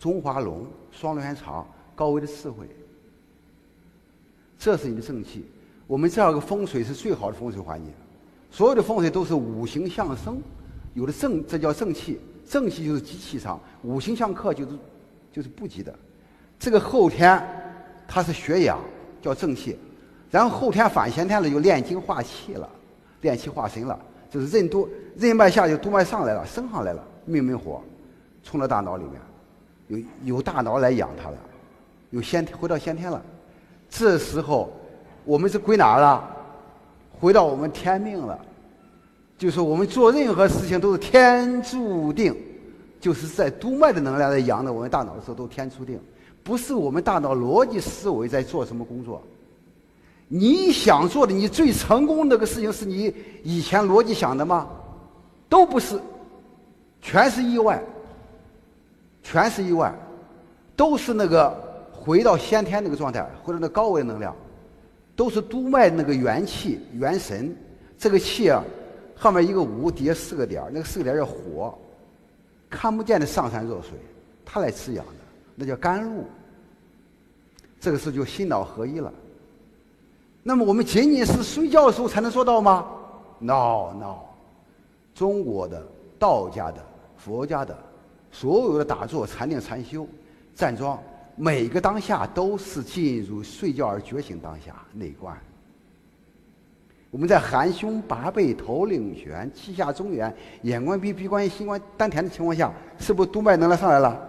[0.00, 1.64] 中华龙，双龙泉场，
[1.94, 2.66] 高维的智慧，
[4.58, 5.44] 这是你的正气。
[5.86, 7.92] 我们这样个风水是最好的风水环境，
[8.50, 10.40] 所有的风水都是五行相生，
[10.94, 12.18] 有的正，这叫正气，
[12.48, 14.70] 正气就是吉气场，五行相克就是
[15.30, 15.94] 就是不吉的。
[16.58, 17.46] 这个后天
[18.08, 18.80] 它是血养，
[19.20, 19.76] 叫正气。
[20.30, 22.66] 然后后天反先天了，就炼精化气了，
[23.20, 24.00] 炼气化神了，
[24.30, 27.82] 就是任督任脉下就督脉上来了，升上来了，命门火
[28.42, 29.20] 冲到大脑里面，
[29.90, 31.36] 有有大脑来养它了，
[32.10, 33.20] 有先回到先天了。
[33.90, 34.72] 这时候
[35.24, 36.24] 我们是归哪了？
[37.18, 38.38] 回到我们天命了，
[39.36, 42.34] 就是我们做任何事情都是天注定，
[43.00, 46.00] 就是在督脉的能量在养着我们大脑的时候都天注定，
[46.44, 49.20] 不是我们大脑逻辑思维在做什么工作。
[50.28, 53.12] 你想做的，你最成功那个事情，是你
[53.42, 54.68] 以前逻辑想的吗？
[55.48, 56.00] 都不是，
[57.02, 57.82] 全是意外，
[59.30, 59.94] 全是意外，
[60.74, 61.56] 都是那个
[61.92, 64.34] 回到先天那个状态，回到那高维能量，
[65.14, 67.56] 都是督脉那个元气、元神。
[67.96, 68.64] 这个气啊，
[69.16, 71.78] 后面一个五，底下四个点那个四个点叫火，
[72.68, 73.90] 看不见的上善若水，
[74.44, 75.12] 它来滋养的，
[75.54, 76.24] 那叫甘露。
[77.78, 79.12] 这个时候就心脑合一了。
[80.42, 82.84] 那么我们仅仅是睡觉的时候才能做到吗
[83.38, 84.16] ？No No，
[85.14, 85.86] 中国的、
[86.18, 86.84] 道家的、
[87.16, 87.78] 佛家的，
[88.30, 90.06] 所有的打坐、禅定、禅修、
[90.54, 90.98] 站桩，
[91.36, 95.36] 每个当下都是进入睡觉而觉醒当下内观。
[97.10, 100.32] 我们在含胸拔背、头领悬、气下中原、
[100.62, 104.28] 眼观鼻、鼻观心观丹田的情况下，是不是督脉能量上来了？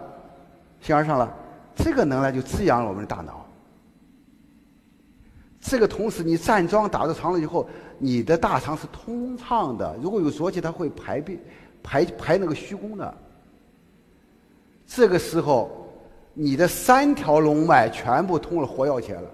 [0.80, 1.32] 心而上了，
[1.76, 3.46] 这个能量就滋养了我们的大脑。
[5.60, 7.68] 这个同时，你站桩打坐长了以后，
[7.98, 9.96] 你的大肠是通畅的。
[10.02, 11.38] 如果有浊气，它会排便、
[11.84, 13.14] 排排那个虚功的。
[14.94, 15.70] 这个时候，
[16.34, 19.30] 你的三条龙脉全部通了，活跃起来了。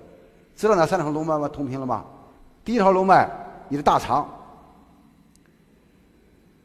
[0.54, 1.48] 知道哪三条龙脉吗？
[1.48, 2.04] 通平了吗？
[2.64, 3.28] 第一条龙脉，
[3.68, 4.28] 你的大肠。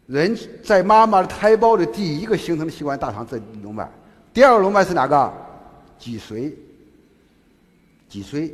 [0.05, 3.89] 人在妈妈的胎胞的第一个形成的器官，大肠这龙脉。
[4.31, 5.33] 第二个龙脉是哪个？
[5.97, 6.53] 脊髓。
[8.07, 8.51] 脊髓。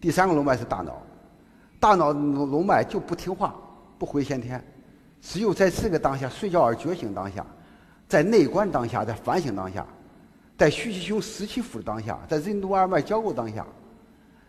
[0.00, 1.00] 第三个龙脉是大脑，
[1.78, 3.54] 大脑龙脉就不听话，
[3.98, 4.60] 不回先天，
[5.20, 7.44] 只有在这个当下睡觉而觉醒当下，
[8.08, 9.86] 在内观当下，在反省当下，
[10.56, 13.66] 在虚气胸实气腹的当下，在任督二脉交构当下，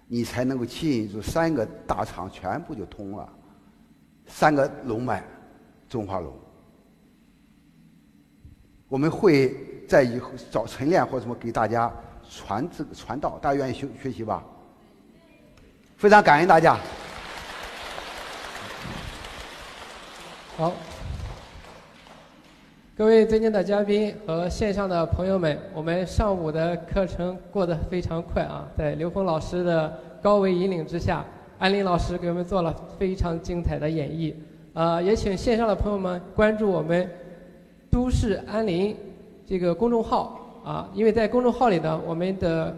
[0.07, 3.27] 你才能够进入三个大肠全部就通了，
[4.25, 5.23] 三个龙脉，
[5.89, 6.33] 中华龙。
[8.87, 9.55] 我们会
[9.87, 11.93] 在以后找晨练或什么给大家
[12.27, 14.43] 传这个传道，大家愿意学学习吧？
[15.97, 16.77] 非常感恩大家。
[20.57, 20.73] 好，
[22.99, 28.67] 各位尊敬的嘉宾和线上的朋友们，我们上午的课程过得非常快啊！
[28.77, 31.25] 在刘峰老师的高维引领之下，
[31.57, 34.33] 安林老师给我们做了非常精彩的演绎。
[34.73, 37.09] 呃，也请线上的朋友们关注我们
[37.89, 38.93] “都市安林”
[39.47, 42.75] 这个公众号啊，因为在公众号里呢，我们的。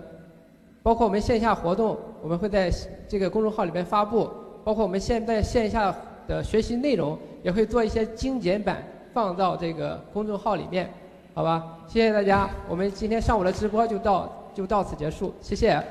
[0.84, 2.72] 包括我们线下活动，我们会在
[3.08, 4.28] 这个公众号里边发布；
[4.64, 5.96] 包括我们现在线下
[6.28, 10.92] 的学习内容，也会做一些精简版放到这个公众号里面，
[11.34, 11.78] 好吧？
[11.88, 15.82] 谢谢大家，我们今天上午的直播就到就到此结束，谢谢。